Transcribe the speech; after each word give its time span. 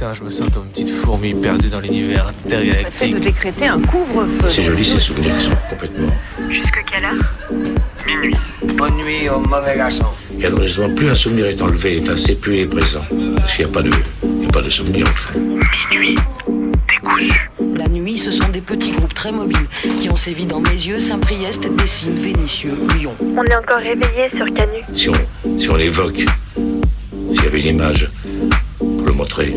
Putain, 0.00 0.14
je 0.14 0.24
me 0.24 0.30
sens 0.30 0.48
comme 0.48 0.64
une 0.64 0.70
petite 0.70 0.88
fourmi 0.88 1.34
perdue 1.34 1.68
dans 1.68 1.80
l'univers 1.80 2.26
intergalactique. 2.28 3.16
de 3.16 3.20
décréter 3.20 3.66
un 3.66 3.82
couvre-feu. 3.82 4.48
C'est 4.48 4.62
joli 4.62 4.82
ces 4.82 4.98
souvenirs 4.98 5.36
qui 5.36 5.44
sont 5.44 5.56
complètement. 5.68 6.10
Jusque 6.48 6.82
quelle 6.90 7.04
heure? 7.04 7.60
Minuit. 8.06 8.34
Bonne 8.78 8.96
nuit 8.96 9.28
au 9.28 9.40
mauvais 9.40 9.76
garçon. 9.76 10.06
Et 10.40 10.46
alors 10.46 10.62
justement, 10.62 10.94
plus 10.94 11.10
un 11.10 11.14
souvenir 11.14 11.44
est 11.48 11.60
enlevé, 11.60 12.00
enfin 12.02 12.16
c'est 12.16 12.36
plus 12.36 12.60
est 12.60 12.66
présent. 12.66 13.02
Parce 13.36 13.52
qu'il 13.54 13.66
n'y 13.66 13.70
a 13.70 13.74
pas 13.74 13.82
de. 13.82 13.90
Il 14.22 14.36
n'y 14.36 14.46
a 14.46 14.48
pas 14.48 14.62
de 14.62 14.70
souvenir 14.70 15.06
en 15.06 15.12
fait. 15.12 15.38
Minuit. 15.90 16.16
Décousu. 16.88 17.50
La 17.76 17.86
nuit, 17.86 18.16
ce 18.16 18.30
sont 18.30 18.48
des 18.48 18.62
petits 18.62 18.92
groupes 18.92 19.12
très 19.12 19.32
mobiles 19.32 19.68
qui 20.00 20.08
ont 20.08 20.16
sévi 20.16 20.46
dans 20.46 20.60
mes 20.60 20.70
yeux, 20.70 20.98
Saint-Priest, 20.98 21.60
Dessines, 21.76 22.22
Vénitieux, 22.22 22.74
Lyon. 22.96 23.12
On 23.20 23.44
est 23.44 23.54
encore 23.54 23.80
réveillé 23.80 24.30
sur 24.34 24.46
Canu. 24.46 24.82
Si 24.94 25.10
on, 25.10 25.58
si 25.58 25.68
on 25.68 25.76
l'évoque, 25.76 26.24
s'il 26.56 27.44
y 27.44 27.46
avait 27.46 27.60
une 27.60 27.76
image 27.76 28.10
pour 28.78 29.04
le 29.04 29.12
montrer, 29.12 29.56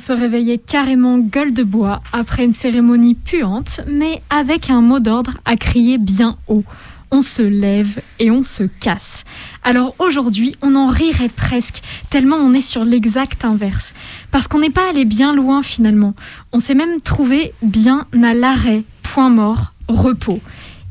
se 0.00 0.12
réveillait 0.12 0.58
carrément 0.58 1.18
gueule 1.18 1.52
de 1.52 1.62
bois 1.62 2.00
après 2.12 2.44
une 2.44 2.52
cérémonie 2.52 3.14
puante, 3.14 3.82
mais 3.86 4.20
avec 4.30 4.70
un 4.70 4.80
mot 4.80 4.98
d'ordre 4.98 5.38
à 5.44 5.56
crier 5.56 5.98
bien 5.98 6.36
haut. 6.48 6.64
On 7.12 7.22
se 7.22 7.42
lève 7.42 8.00
et 8.18 8.30
on 8.30 8.42
se 8.42 8.62
casse. 8.62 9.24
Alors 9.62 9.94
aujourd'hui, 9.98 10.56
on 10.62 10.74
en 10.76 10.88
rirait 10.88 11.28
presque, 11.28 11.82
tellement 12.08 12.36
on 12.36 12.52
est 12.52 12.60
sur 12.60 12.84
l'exact 12.84 13.44
inverse. 13.44 13.94
Parce 14.30 14.48
qu'on 14.48 14.60
n'est 14.60 14.70
pas 14.70 14.88
allé 14.88 15.04
bien 15.04 15.34
loin 15.34 15.62
finalement. 15.62 16.14
On 16.52 16.60
s'est 16.60 16.74
même 16.74 17.00
trouvé 17.00 17.52
bien 17.62 18.06
à 18.22 18.32
l'arrêt, 18.32 18.84
point 19.02 19.28
mort, 19.28 19.72
repos. 19.88 20.40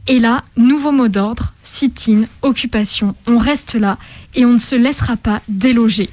Et 0.08 0.20
là, 0.20 0.44
nouveau 0.58 0.92
mot 0.92 1.08
d'ordre, 1.08 1.54
sit-in, 1.64 2.24
occupation. 2.42 3.16
On 3.28 3.38
reste 3.38 3.76
là 3.76 3.98
et 4.36 4.46
on 4.46 4.54
ne 4.54 4.58
se 4.58 4.76
laissera 4.76 5.18
pas 5.18 5.42
déloger. 5.48 6.10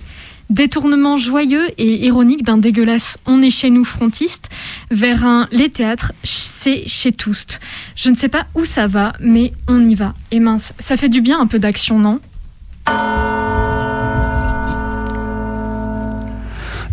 Détournement 0.48 1.18
joyeux 1.18 1.66
et 1.76 2.06
ironique 2.06 2.44
d'un 2.44 2.56
dégueulasse 2.56 3.18
On 3.26 3.42
est 3.42 3.50
chez 3.50 3.70
nous 3.70 3.84
frontiste 3.84 4.48
vers 4.90 5.24
un 5.26 5.48
Les 5.50 5.70
théâtres, 5.70 6.12
c'est 6.22 6.86
chez 6.86 7.12
Toust. 7.12 7.60
Je 7.96 8.10
ne 8.10 8.16
sais 8.16 8.28
pas 8.28 8.46
où 8.54 8.64
ça 8.64 8.86
va, 8.86 9.12
mais 9.20 9.52
on 9.66 9.84
y 9.88 9.94
va. 9.94 10.14
Et 10.30 10.40
mince, 10.40 10.72
ça 10.78 10.96
fait 10.96 11.08
du 11.08 11.20
bien 11.20 11.40
un 11.40 11.46
peu 11.46 11.58
d'action, 11.58 11.98
non? 11.98 12.20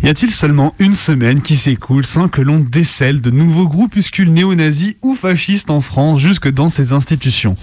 Y 0.04 0.10
a-t-il 0.10 0.30
seulement 0.30 0.74
une 0.80 0.92
semaine 0.92 1.40
qui 1.40 1.56
s'écoule 1.56 2.04
sans 2.04 2.28
que 2.28 2.42
l'on 2.42 2.58
décèle 2.58 3.22
de 3.22 3.30
nouveaux 3.30 3.66
groupuscules 3.66 4.30
néo-nazis 4.30 4.96
ou 5.00 5.14
fascistes 5.14 5.70
en 5.70 5.80
France 5.80 6.20
jusque 6.20 6.50
dans 6.50 6.68
ces 6.68 6.92
institutions? 6.92 7.56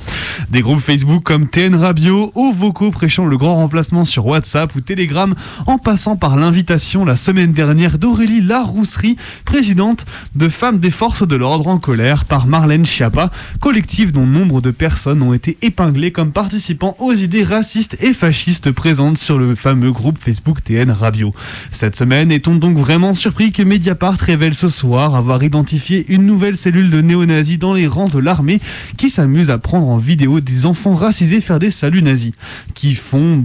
Des 0.50 0.62
groupes 0.62 0.80
Facebook 0.80 1.22
comme 1.22 1.48
TN 1.48 1.76
Radio, 1.76 2.32
aux 2.34 2.52
vocaux 2.52 2.90
prêchant 2.90 3.28
le 3.28 3.38
grand 3.38 3.58
remplacement 3.58 4.06
sur 4.06 4.26
WhatsApp 4.26 4.76
ou 4.76 4.82
Telegram, 4.82 5.36
en 5.68 5.78
passant 5.78 6.16
par 6.16 6.36
l'invitation 6.36 7.06
la 7.06 7.16
semaine 7.16 7.54
dernière 7.54 8.00
d'Aurélie 8.00 8.42
Larousserie, 8.42 9.18
présidente 9.46 10.08
de 10.34 10.50
Femmes 10.50 10.80
des 10.80 10.90
Forces 10.90 11.28
de 11.28 11.36
l'Ordre 11.36 11.68
en 11.68 11.78
colère 11.78 12.26
par 12.26 12.48
Marlène 12.48 12.88
Schiappa, 12.88 13.30
collectif 13.60 14.12
dont 14.12 14.26
nombre 14.26 14.62
de 14.62 14.72
personnes 14.72 15.22
ont 15.22 15.36
été 15.36 15.60
épinglées 15.62 16.12
comme 16.12 16.32
participant 16.32 16.96
aux 16.98 17.14
idées 17.14 17.44
racistes 17.44 17.98
et 18.02 18.14
fascistes 18.14 18.72
présentes 18.72 19.20
sur 19.20 19.38
le 19.38 19.54
fameux 19.54 19.92
groupe 19.92 20.18
Facebook 20.18 20.64
TN 20.64 20.90
Radio. 20.90 21.36
Cette 21.72 21.96
semaine, 21.96 22.31
est-on 22.32 22.56
donc 22.56 22.78
vraiment 22.78 23.14
surpris 23.16 23.52
que 23.52 23.62
Mediapart 23.62 24.18
révèle 24.18 24.56
ce 24.56 24.70
soir 24.70 25.16
avoir 25.16 25.44
identifié 25.44 26.06
une 26.10 26.26
nouvelle 26.26 26.58
cellule 26.58 26.90
de 26.90 27.02
néo-nazis 27.02 27.60
dans 27.60 27.74
les 27.74 27.88
rangs 27.88 28.08
de 28.08 28.20
l'armée 28.20 28.60
qui 28.98 29.10
s'amuse 29.10 29.50
à 29.50 29.58
prendre 29.58 29.88
en 29.88 29.98
vidéo 29.98 30.40
des 30.40 30.66
enfants 30.66 30.94
racisés 30.94 31.42
faire 31.42 31.60
des 31.60 31.72
saluts 31.72 32.02
nazis, 32.02 32.32
qui 32.74 32.96
font, 32.96 33.44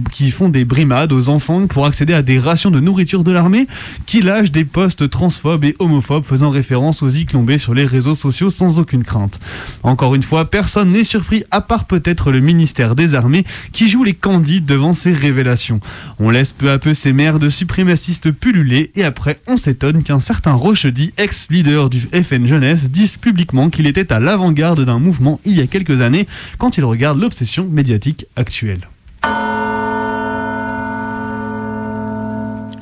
des 0.49 0.65
brimades 0.65 1.11
aux 1.11 1.29
enfants 1.29 1.67
pour 1.67 1.85
accéder 1.85 2.13
à 2.13 2.21
des 2.21 2.39
rations 2.39 2.71
de 2.71 2.79
nourriture 2.79 3.23
de 3.23 3.31
l'armée, 3.31 3.67
qui 4.05 4.21
lâchent 4.21 4.51
des 4.51 4.65
posts 4.65 5.09
transphobes 5.09 5.65
et 5.65 5.75
homophobes 5.79 6.23
faisant 6.23 6.49
référence 6.49 7.03
aux 7.03 7.09
iclombés 7.09 7.57
sur 7.57 7.73
les 7.73 7.85
réseaux 7.85 8.15
sociaux 8.15 8.49
sans 8.49 8.79
aucune 8.79 9.03
crainte. 9.03 9.39
Encore 9.83 10.15
une 10.15 10.23
fois, 10.23 10.49
personne 10.49 10.91
n'est 10.91 11.03
surpris 11.03 11.43
à 11.51 11.61
part 11.61 11.85
peut-être 11.85 12.31
le 12.31 12.39
ministère 12.39 12.95
des 12.95 13.15
Armées 13.15 13.43
qui 13.71 13.89
joue 13.89 14.03
les 14.03 14.13
candides 14.13 14.65
devant 14.65 14.93
ces 14.93 15.13
révélations. 15.13 15.79
On 16.19 16.29
laisse 16.29 16.53
peu 16.53 16.71
à 16.71 16.79
peu 16.79 16.93
ces 16.93 17.13
mères 17.13 17.39
de 17.39 17.49
suprémacistes 17.49 18.31
pulluler 18.31 18.76
et 18.77 19.03
après 19.03 19.39
on 19.47 19.57
s'étonne 19.57 20.03
qu'un 20.03 20.19
certain 20.19 20.53
Rochedy, 20.53 21.13
ex-leader 21.17 21.89
du 21.89 21.99
FN 21.99 22.47
Jeunesse, 22.47 22.89
dise 22.91 23.17
publiquement 23.17 23.69
qu'il 23.69 23.87
était 23.87 24.11
à 24.13 24.19
l'avant-garde 24.19 24.85
d'un 24.85 24.99
mouvement 24.99 25.39
il 25.45 25.57
y 25.57 25.61
a 25.61 25.67
quelques 25.67 26.01
années 26.01 26.27
quand 26.57 26.77
il 26.77 26.85
regarde 26.85 27.19
l'obsession 27.19 27.65
médiatique 27.65 28.25
actuelle. 28.35 28.81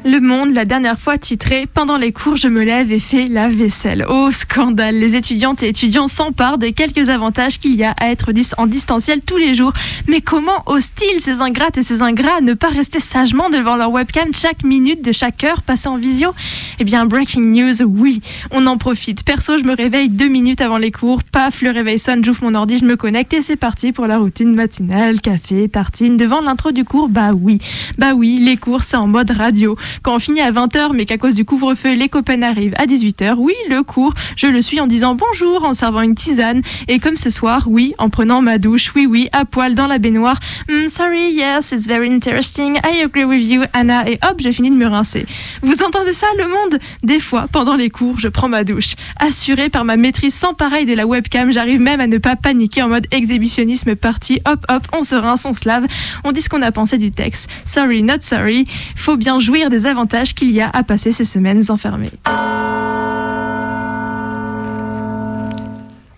Le 0.07 0.19
Monde, 0.19 0.53
la 0.53 0.65
dernière 0.65 0.99
fois 0.99 1.17
titré 1.17 1.65
Pendant 1.65 1.97
les 1.97 2.11
cours, 2.11 2.35
je 2.35 2.47
me 2.47 2.63
lève 2.63 2.91
et 2.91 2.99
fais 2.99 3.27
la 3.27 3.49
vaisselle. 3.49 4.05
Oh 4.07 4.29
scandale 4.29 4.99
Les 4.99 5.15
étudiantes 5.15 5.63
et 5.63 5.69
étudiants 5.69 6.07
s'emparent 6.07 6.59
des 6.59 6.73
quelques 6.73 7.09
avantages 7.09 7.57
qu'il 7.57 7.73
y 7.73 7.83
a 7.83 7.95
à 7.99 8.11
être 8.11 8.31
en 8.59 8.67
distanciel 8.67 9.21
tous 9.21 9.37
les 9.37 9.55
jours. 9.55 9.73
Mais 10.07 10.21
comment 10.21 10.61
osent-ils, 10.67 11.19
ces 11.19 11.41
ingrates 11.41 11.79
et 11.79 11.83
ces 11.83 12.03
ingrats, 12.03 12.39
ne 12.41 12.53
pas 12.53 12.67
rester 12.67 12.99
sagement 12.99 13.49
devant 13.49 13.77
leur 13.77 13.91
webcam 13.91 14.27
chaque 14.31 14.63
minute 14.63 15.03
de 15.03 15.11
chaque 15.11 15.43
heure 15.43 15.63
passée 15.63 15.87
en 15.87 15.97
visio? 15.97 16.33
Eh 16.79 16.83
bien, 16.83 17.07
breaking 17.07 17.41
news, 17.41 17.81
oui, 17.81 18.21
on 18.51 18.67
en 18.67 18.77
profite. 18.77 19.23
Perso, 19.25 19.57
je 19.57 19.63
me 19.63 19.75
réveille 19.75 20.09
deux 20.09 20.29
minutes 20.29 20.61
avant 20.61 20.77
les 20.77 20.91
cours, 20.91 21.23
paf, 21.23 21.63
le 21.63 21.71
réveil 21.71 21.97
sonne, 21.97 22.23
j'ouvre 22.23 22.43
mon 22.43 22.53
ordi, 22.53 22.77
je 22.77 22.85
me 22.85 22.95
connecte 22.95 23.33
et 23.33 23.41
c'est 23.41 23.55
parti 23.55 23.91
pour 23.91 24.05
la 24.05 24.19
routine 24.19 24.53
matinale, 24.53 25.19
café, 25.19 25.67
tartine, 25.67 26.15
devant 26.15 26.41
l'intro 26.41 26.71
du 26.71 26.85
cours, 26.85 27.09
bah 27.09 27.31
oui, 27.33 27.57
bah 27.97 28.13
oui, 28.13 28.37
les 28.39 28.57
cours 28.57 28.83
c'est 28.83 28.97
en 28.97 29.07
mode 29.07 29.31
radio. 29.31 29.75
Quand 30.03 30.15
on 30.15 30.19
finit 30.19 30.41
à 30.41 30.51
20h, 30.51 30.91
mais 30.93 31.05
qu'à 31.05 31.17
cause 31.17 31.35
du 31.35 31.45
couvre-feu, 31.45 31.93
les 31.93 32.09
copains 32.09 32.41
arrivent 32.41 32.75
à 32.77 32.85
18h, 32.85 33.35
oui, 33.37 33.53
le 33.69 33.83
cours, 33.83 34.13
je 34.35 34.47
le 34.47 34.61
suis 34.61 34.79
en 34.79 34.87
disant 34.87 35.15
bonjour, 35.15 35.63
en 35.63 35.73
servant 35.73 36.01
une 36.01 36.15
tisane, 36.15 36.61
et 36.87 36.99
comme 36.99 37.17
ce 37.17 37.29
soir, 37.29 37.63
oui, 37.67 37.93
en 37.97 38.09
prenant 38.09 38.41
ma 38.41 38.57
douche, 38.57 38.91
oui, 38.95 39.05
oui, 39.05 39.29
à 39.31 39.45
poil 39.45 39.75
dans 39.75 39.87
la 39.87 39.97
baignoire, 39.97 40.39
Hmm, 40.69 40.87
sorry, 40.87 41.31
yes, 41.31 41.71
it's 41.71 41.87
very 41.87 42.07
interesting, 42.09 42.77
I 42.83 43.03
agree 43.03 43.25
with 43.25 43.43
you, 43.43 43.63
Anna, 43.73 44.09
et 44.09 44.19
hop, 44.27 44.41
je 44.41 44.51
finis 44.51 44.69
de 44.69 44.75
me 44.75 44.87
rincer. 44.87 45.25
Vous 45.61 45.75
entendez 45.83 46.13
ça, 46.13 46.27
le 46.37 46.47
monde? 46.47 46.79
Des 47.03 47.19
fois, 47.19 47.47
pendant 47.51 47.75
les 47.75 47.89
cours, 47.89 48.19
je 48.19 48.27
prends 48.27 48.49
ma 48.49 48.63
douche. 48.63 48.95
Assurée 49.19 49.69
par 49.69 49.85
ma 49.85 49.97
maîtrise 49.97 50.33
sans 50.33 50.53
pareil 50.53 50.85
de 50.85 50.93
la 50.93 51.05
webcam, 51.05 51.51
j'arrive 51.51 51.79
même 51.79 51.99
à 51.99 52.07
ne 52.07 52.17
pas 52.17 52.35
paniquer 52.35 52.81
en 52.81 52.89
mode 52.89 53.07
exhibitionnisme 53.11 53.95
parti, 53.95 54.39
hop, 54.45 54.65
hop, 54.69 54.87
on 54.93 55.03
se 55.03 55.15
rince, 55.15 55.45
on 55.45 55.53
se 55.53 55.67
lave, 55.67 55.85
on 56.23 56.31
dit 56.31 56.41
ce 56.41 56.49
qu'on 56.49 56.61
a 56.61 56.71
pensé 56.71 56.97
du 56.97 57.11
texte. 57.11 57.49
Sorry, 57.65 58.03
not 58.03 58.21
sorry, 58.21 58.65
faut 58.95 59.17
bien 59.17 59.39
jouir 59.39 59.69
des 59.69 59.84
avantages 59.87 60.33
qu'il 60.33 60.51
y 60.51 60.61
a 60.61 60.69
à 60.69 60.83
passer 60.83 61.11
ces 61.11 61.25
semaines 61.25 61.63
enfermées. 61.69 62.11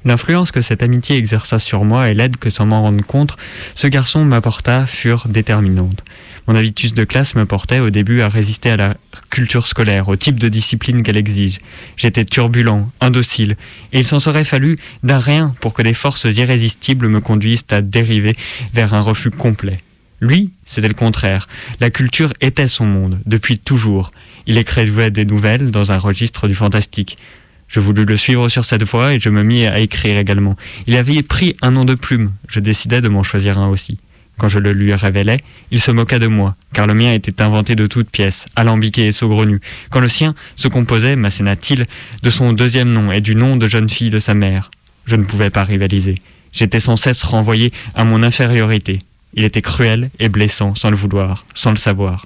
L'influence 0.07 0.51
que 0.53 0.61
cette 0.61 0.83
amitié 0.83 1.17
exerça 1.17 1.59
sur 1.59 1.83
moi 1.83 2.09
et 2.09 2.13
l'aide 2.13 2.37
que 2.37 2.49
sans 2.49 2.65
m'en 2.65 2.81
rendre 2.81 3.05
compte, 3.05 3.35
ce 3.75 3.87
garçon 3.87 4.23
m'apporta 4.23 4.85
furent 4.85 5.27
déterminantes. 5.27 6.05
Mon 6.47 6.55
habitus 6.55 6.93
de 6.93 7.03
classe 7.03 7.35
me 7.35 7.45
portait 7.45 7.81
au 7.81 7.89
début 7.89 8.21
à 8.21 8.29
résister 8.29 8.69
à 8.69 8.77
la 8.77 8.95
culture 9.29 9.67
scolaire, 9.67 10.07
au 10.07 10.15
type 10.15 10.39
de 10.39 10.47
discipline 10.47 11.03
qu'elle 11.03 11.17
exige. 11.17 11.59
J'étais 11.97 12.23
turbulent, 12.23 12.87
indocile, 13.01 13.57
et 13.91 13.99
il 13.99 14.07
s'en 14.07 14.21
serait 14.21 14.45
fallu 14.45 14.77
d'un 15.03 15.19
rien 15.19 15.53
pour 15.59 15.73
que 15.73 15.81
des 15.81 15.93
forces 15.93 16.23
irrésistibles 16.23 17.09
me 17.09 17.19
conduisent 17.19 17.65
à 17.69 17.81
dériver 17.81 18.37
vers 18.73 18.93
un 18.93 19.01
refus 19.01 19.31
complet. 19.31 19.79
Lui, 20.19 20.51
c'était 20.65 20.87
le 20.87 20.93
contraire. 20.93 21.47
La 21.79 21.89
culture 21.89 22.33
était 22.41 22.67
son 22.67 22.85
monde, 22.85 23.19
depuis 23.25 23.59
toujours. 23.59 24.11
Il 24.47 24.57
écrivait 24.57 25.11
des 25.11 25.25
nouvelles 25.25 25.69
dans 25.71 25.91
un 25.91 25.97
registre 25.97 26.47
du 26.47 26.55
fantastique. 26.55 27.17
Je 27.67 27.79
voulus 27.79 28.05
le 28.05 28.17
suivre 28.17 28.49
sur 28.49 28.65
cette 28.65 28.83
voie 28.83 29.13
et 29.13 29.19
je 29.19 29.29
me 29.29 29.43
mis 29.43 29.65
à 29.65 29.79
écrire 29.79 30.17
également. 30.17 30.55
Il 30.87 30.95
avait 30.95 31.21
pris 31.21 31.55
un 31.61 31.71
nom 31.71 31.85
de 31.85 31.95
plume, 31.95 32.31
je 32.47 32.59
décidai 32.59 33.01
de 33.01 33.09
m'en 33.09 33.23
choisir 33.23 33.57
un 33.57 33.67
aussi. 33.67 33.99
Quand 34.37 34.49
je 34.49 34.59
le 34.59 34.71
lui 34.71 34.93
révélai, 34.93 35.37
il 35.71 35.81
se 35.81 35.91
moqua 35.91 36.19
de 36.19 36.27
moi, 36.27 36.55
car 36.73 36.87
le 36.87 36.93
mien 36.93 37.13
était 37.13 37.41
inventé 37.41 37.75
de 37.75 37.87
toutes 37.87 38.09
pièces, 38.09 38.45
alambiqué 38.55 39.07
et 39.07 39.11
saugrenu, 39.11 39.59
quand 39.89 39.99
le 39.99 40.07
sien 40.07 40.35
se 40.55 40.67
composait, 40.67 41.15
m'asséna-t-il, 41.15 41.85
de 42.21 42.29
son 42.29 42.53
deuxième 42.53 42.93
nom 42.93 43.11
et 43.11 43.19
du 43.19 43.35
nom 43.35 43.57
de 43.57 43.67
jeune 43.67 43.89
fille 43.89 44.11
de 44.11 44.19
sa 44.19 44.35
mère. 44.35 44.69
Je 45.05 45.15
ne 45.15 45.23
pouvais 45.23 45.49
pas 45.49 45.63
rivaliser. 45.63 46.15
J'étais 46.53 46.79
sans 46.79 46.97
cesse 46.97 47.23
renvoyé 47.23 47.73
à 47.95 48.03
mon 48.03 48.23
infériorité. 48.23 49.01
Il 49.37 49.43
était 49.43 49.61
cruel 49.61 50.09
et 50.19 50.29
blessant 50.29 50.73
sans 50.73 50.89
le 50.89 50.97
vouloir, 50.97 51.45
sans 51.53 51.69
le 51.69 51.77
savoir. 51.77 52.25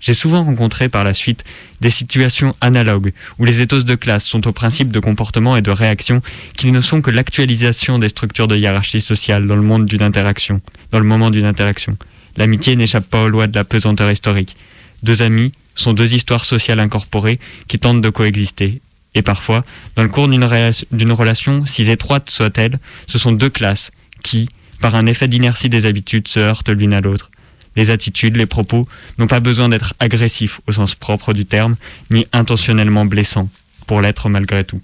J'ai 0.00 0.12
souvent 0.12 0.42
rencontré 0.42 0.88
par 0.88 1.04
la 1.04 1.14
suite 1.14 1.44
des 1.80 1.90
situations 1.90 2.54
analogues 2.60 3.12
où 3.38 3.44
les 3.44 3.60
éthos 3.60 3.84
de 3.84 3.94
classe 3.94 4.24
sont 4.24 4.46
au 4.46 4.52
principe 4.52 4.90
de 4.90 4.98
comportement 4.98 5.56
et 5.56 5.62
de 5.62 5.70
réaction 5.70 6.20
qui 6.56 6.72
ne 6.72 6.80
sont 6.80 7.00
que 7.00 7.12
l'actualisation 7.12 8.00
des 8.00 8.08
structures 8.08 8.48
de 8.48 8.56
hiérarchie 8.56 9.00
sociale 9.00 9.46
dans 9.46 9.54
le 9.54 9.62
monde 9.62 9.86
d'une 9.86 10.02
interaction, 10.02 10.60
dans 10.90 10.98
le 10.98 11.04
moment 11.04 11.30
d'une 11.30 11.46
interaction. 11.46 11.96
L'amitié 12.36 12.74
n'échappe 12.74 13.08
pas 13.08 13.22
aux 13.22 13.28
lois 13.28 13.46
de 13.46 13.54
la 13.54 13.64
pesanteur 13.64 14.10
historique. 14.10 14.56
Deux 15.04 15.22
amis 15.22 15.52
sont 15.76 15.92
deux 15.92 16.12
histoires 16.12 16.44
sociales 16.44 16.80
incorporées 16.80 17.38
qui 17.68 17.78
tentent 17.78 18.02
de 18.02 18.10
coexister. 18.10 18.80
Et 19.14 19.22
parfois, 19.22 19.64
dans 19.94 20.02
le 20.02 20.08
cours 20.08 20.28
d'une 20.28 21.12
relation, 21.12 21.66
si 21.66 21.88
étroite 21.88 22.30
soit-elle, 22.30 22.80
ce 23.06 23.18
sont 23.18 23.32
deux 23.32 23.50
classes 23.50 23.92
qui, 24.22 24.48
par 24.80 24.94
un 24.94 25.06
effet 25.06 25.28
d'inertie 25.28 25.68
des 25.68 25.86
habitudes, 25.86 26.28
se 26.28 26.40
heurtent 26.40 26.68
l'une 26.68 26.94
à 26.94 27.00
l'autre. 27.00 27.30
Les 27.76 27.90
attitudes, 27.90 28.36
les 28.36 28.46
propos 28.46 28.86
n'ont 29.18 29.26
pas 29.26 29.40
besoin 29.40 29.68
d'être 29.68 29.94
agressifs 30.00 30.60
au 30.66 30.72
sens 30.72 30.94
propre 30.94 31.32
du 31.32 31.46
terme, 31.46 31.76
ni 32.10 32.26
intentionnellement 32.32 33.04
blessants, 33.04 33.48
pour 33.86 34.00
l'être 34.00 34.28
malgré 34.28 34.64
tout. 34.64 34.80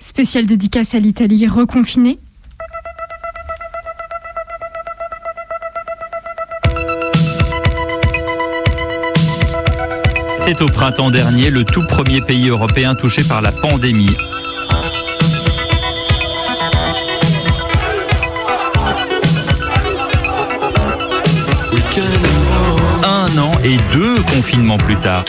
Spéciale 0.00 0.46
dédicace 0.46 0.94
à 0.94 0.98
l'Italie 0.98 1.46
reconfinée. 1.46 2.18
C'était 10.44 10.60
au 10.60 10.66
printemps 10.66 11.10
dernier 11.10 11.50
le 11.50 11.62
tout 11.62 11.86
premier 11.86 12.20
pays 12.20 12.48
européen 12.48 12.96
touché 12.96 13.22
par 13.22 13.42
la 13.42 13.52
pandémie. 13.52 14.16
Et 23.64 23.76
deux 23.92 24.16
confinements 24.34 24.78
plus 24.78 24.96
tard, 24.96 25.24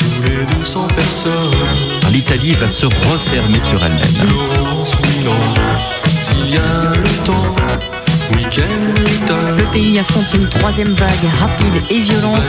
l'Italie 2.11 2.53
va 2.53 2.69
se 2.69 2.85
refermer 2.85 3.59
sur 3.59 3.83
elle-même. 3.83 4.01
Le 9.57 9.71
pays 9.71 9.99
affronte 9.99 10.33
une 10.33 10.47
troisième 10.49 10.93
vague 10.93 11.09
rapide 11.39 11.83
et 11.89 11.99
violente. 11.99 12.41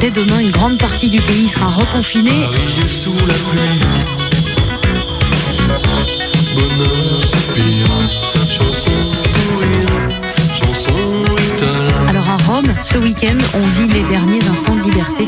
Dès 0.00 0.10
demain, 0.10 0.40
une 0.40 0.50
grande 0.50 0.78
partie 0.78 1.08
du 1.08 1.20
pays 1.20 1.48
sera 1.48 1.68
reconfinée. 1.68 2.30
Alors 12.08 12.28
à 12.28 12.36
Rome, 12.46 12.74
ce 12.82 12.98
week-end, 12.98 13.38
on 13.54 13.66
vit 13.80 13.88
les 13.88 14.02
derniers 14.02 14.46
instants 14.50 14.76
de 14.76 14.82
liberté. 14.82 15.26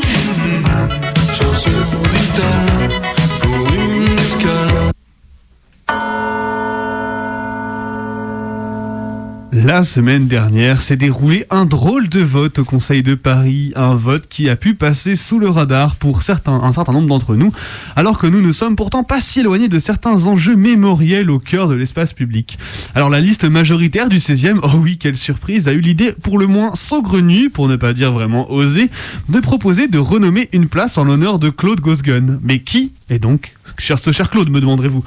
La 9.65 9.83
semaine 9.83 10.27
dernière 10.27 10.83
s'est 10.83 10.95
déroulé 10.95 11.47
un 11.49 11.65
drôle 11.65 12.07
de 12.07 12.19
vote 12.19 12.59
au 12.59 12.63
Conseil 12.63 13.01
de 13.01 13.15
Paris, 13.15 13.73
un 13.75 13.95
vote 13.95 14.27
qui 14.29 14.47
a 14.47 14.55
pu 14.55 14.75
passer 14.75 15.15
sous 15.15 15.39
le 15.39 15.49
radar 15.49 15.95
pour 15.95 16.19
un 16.19 16.21
certain 16.21 16.91
nombre 16.91 17.07
d'entre 17.07 17.35
nous, 17.35 17.51
alors 17.95 18.19
que 18.19 18.27
nous 18.27 18.43
ne 18.43 18.51
sommes 18.51 18.75
pourtant 18.75 19.03
pas 19.03 19.21
si 19.21 19.39
éloignés 19.39 19.67
de 19.67 19.79
certains 19.79 20.27
enjeux 20.27 20.55
mémoriels 20.55 21.31
au 21.31 21.39
cœur 21.39 21.67
de 21.67 21.73
l'espace 21.73 22.13
public. 22.13 22.59
Alors 22.93 23.09
la 23.09 23.19
liste 23.19 23.43
majoritaire 23.43 24.07
du 24.07 24.17
16e, 24.17 24.59
oh 24.61 24.69
oui, 24.83 24.99
quelle 24.99 25.17
surprise, 25.17 25.67
a 25.67 25.73
eu 25.73 25.81
l'idée 25.81 26.11
pour 26.11 26.37
le 26.37 26.45
moins 26.45 26.75
saugrenue, 26.75 27.49
pour 27.49 27.67
ne 27.67 27.75
pas 27.75 27.93
dire 27.93 28.11
vraiment 28.11 28.51
osée, 28.51 28.91
de 29.29 29.39
proposer 29.39 29.87
de 29.87 29.97
renommer 29.97 30.47
une 30.53 30.67
place 30.67 30.99
en 30.99 31.05
l'honneur 31.05 31.39
de 31.39 31.49
Claude 31.49 31.81
Gosgun. 31.81 32.39
Mais 32.43 32.59
qui 32.59 32.93
est 33.09 33.17
donc? 33.17 33.55
Cher, 33.79 33.97
ce 33.97 34.11
cher 34.11 34.29
Claude, 34.29 34.51
me 34.51 34.61
demanderez-vous 34.61 35.03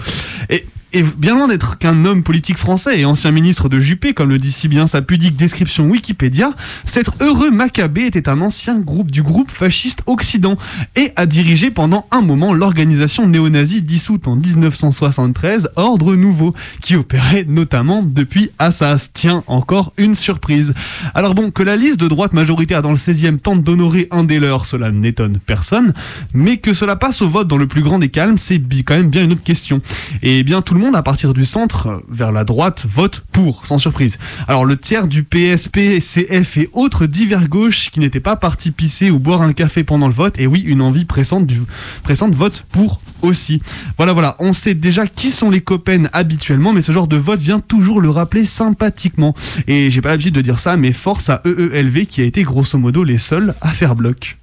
et 0.93 1.03
bien 1.03 1.35
loin 1.35 1.49
d'être 1.49 1.77
qu'un 1.79 2.05
homme 2.05 2.23
politique 2.23 2.57
français 2.57 3.01
et 3.01 3.05
ancien 3.05 3.31
ministre 3.31 3.69
de 3.69 3.79
Juppé, 3.79 4.15
comme 4.15 4.31
le 4.31 4.39
dit 4.39 4.53
si 4.53 4.69
bien 4.69 4.87
sa 4.87 5.03
pudique 5.03 5.37
description 5.37 5.87
Wikipédia, 5.87 6.53
cet 6.87 7.11
heureux 7.21 7.51
Maccabée 7.51 8.07
était 8.07 8.29
un 8.29 8.41
ancien 8.41 8.79
groupe 8.79 9.11
du 9.11 9.23
groupe 9.23 9.51
fasciste 9.51 10.03
Occident 10.07 10.57
et 10.97 11.13
a 11.17 11.27
dirigé 11.27 11.71
pendant 11.71 12.07
un 12.11 12.23
moment 12.23 12.55
l'organisation 12.55 13.29
néo-nazie 13.29 13.83
dissoute 13.83 14.29
en 14.29 14.37
1973, 14.37 15.71
Ordre 15.77 16.17
Nouveau, 16.17 16.55
qui 16.81 16.97
opérait 16.97 17.45
notamment 17.47 18.03
depuis 18.03 18.51
Assas. 18.59 19.11
Tiens, 19.13 19.45
encore 19.47 19.93
une 19.99 20.15
surprise. 20.15 20.73
Alors 21.15 21.35
bon, 21.35 21.51
que 21.51 21.63
la 21.63 21.77
liste 21.77 22.01
de 22.01 22.09
droite 22.09 22.33
majoritaire 22.33 22.81
dans 22.81 22.91
le 22.91 22.97
16e 22.97 23.39
tente 23.39 23.63
d'honorer 23.63 24.09
un 24.11 24.25
des 24.25 24.39
leurs, 24.39 24.65
cela 24.65 24.91
n'étonne 24.91 25.39
personne, 25.39 25.93
mais 26.33 26.57
que 26.57 26.73
cela 26.73 26.97
passe 26.97 27.21
au 27.21 27.29
vote 27.29 27.49
dans 27.49 27.59
le 27.59 27.67
plus 27.67 27.83
grand 27.83 27.99
des 27.99 28.09
calmes, 28.09 28.39
c'est 28.39 28.61
quand 28.85 28.97
même 28.97 29.11
bien 29.11 29.25
une 29.25 29.33
autre 29.33 29.43
question. 29.43 29.83
Et 30.23 30.43
bien 30.43 30.63
tout 30.63 30.75
le 30.75 30.78
monde 30.79 30.97
à 30.97 31.03
partir 31.03 31.35
du 31.35 31.45
centre 31.45 32.03
vers 32.09 32.33
la 32.33 32.45
droite 32.45 32.87
vote 32.89 33.25
pour, 33.33 33.67
sans 33.67 33.79
surprise. 33.79 34.19
Alors 34.47 34.65
le 34.65 34.77
tiers 34.77 35.07
du 35.07 35.25
PSP, 35.25 36.01
CF 36.01 36.59
et 36.59 36.71
autres 36.73 37.07
divers 37.07 37.49
gauches 37.49 37.91
qui 37.91 38.01
n'étaient 38.01 38.21
pas 38.21 38.37
partis 38.37 38.71
pisser 38.71 39.11
ou 39.11 39.19
boire 39.19 39.43
un 39.43 39.53
café 39.53 39.85
pendant 39.85 40.09
le 40.09 40.15
vote, 40.15 40.39
et 40.41 40.47
oui, 40.47 40.61
une 40.61 40.81
envie 40.81 41.05
pressante, 41.05 41.47
du, 41.47 41.61
pressante 42.03 42.35
vote 42.35 42.65
pour 42.71 43.01
aussi. 43.23 43.61
Voilà, 43.97 44.13
voilà, 44.13 44.37
on 44.39 44.53
sait 44.53 44.75
déjà 44.75 45.07
qui 45.07 45.31
sont 45.31 45.51
les 45.51 45.61
copains 45.61 46.05
habituellement, 46.13 46.73
mais 46.73 46.83
ce 46.83 46.93
genre 46.93 47.09
de 47.09 47.17
vote 47.17 47.41
vient 47.41 47.61
toujours 47.61 48.01
le 48.01 48.11
rappeler 48.11 48.47
sympathiquement. 48.47 49.35
Et 49.67 49.91
j'ai 49.91 50.01
pas 50.01 50.11
l'habitude 50.11 50.35
de 50.35 50.41
dire 50.41 50.59
ça, 50.59 50.77
mais 50.77 50.93
force 50.93 51.31
à 51.31 51.43
EELV 51.45 52.07
qui 52.07 52.23
a 52.23 52.25
été 52.25 52.43
grosso 52.43 52.79
modo 52.79 53.05
les 53.05 53.19
seuls 53.19 53.55
à 53.61 53.69
faire 53.71 53.95
bloc. 53.95 54.39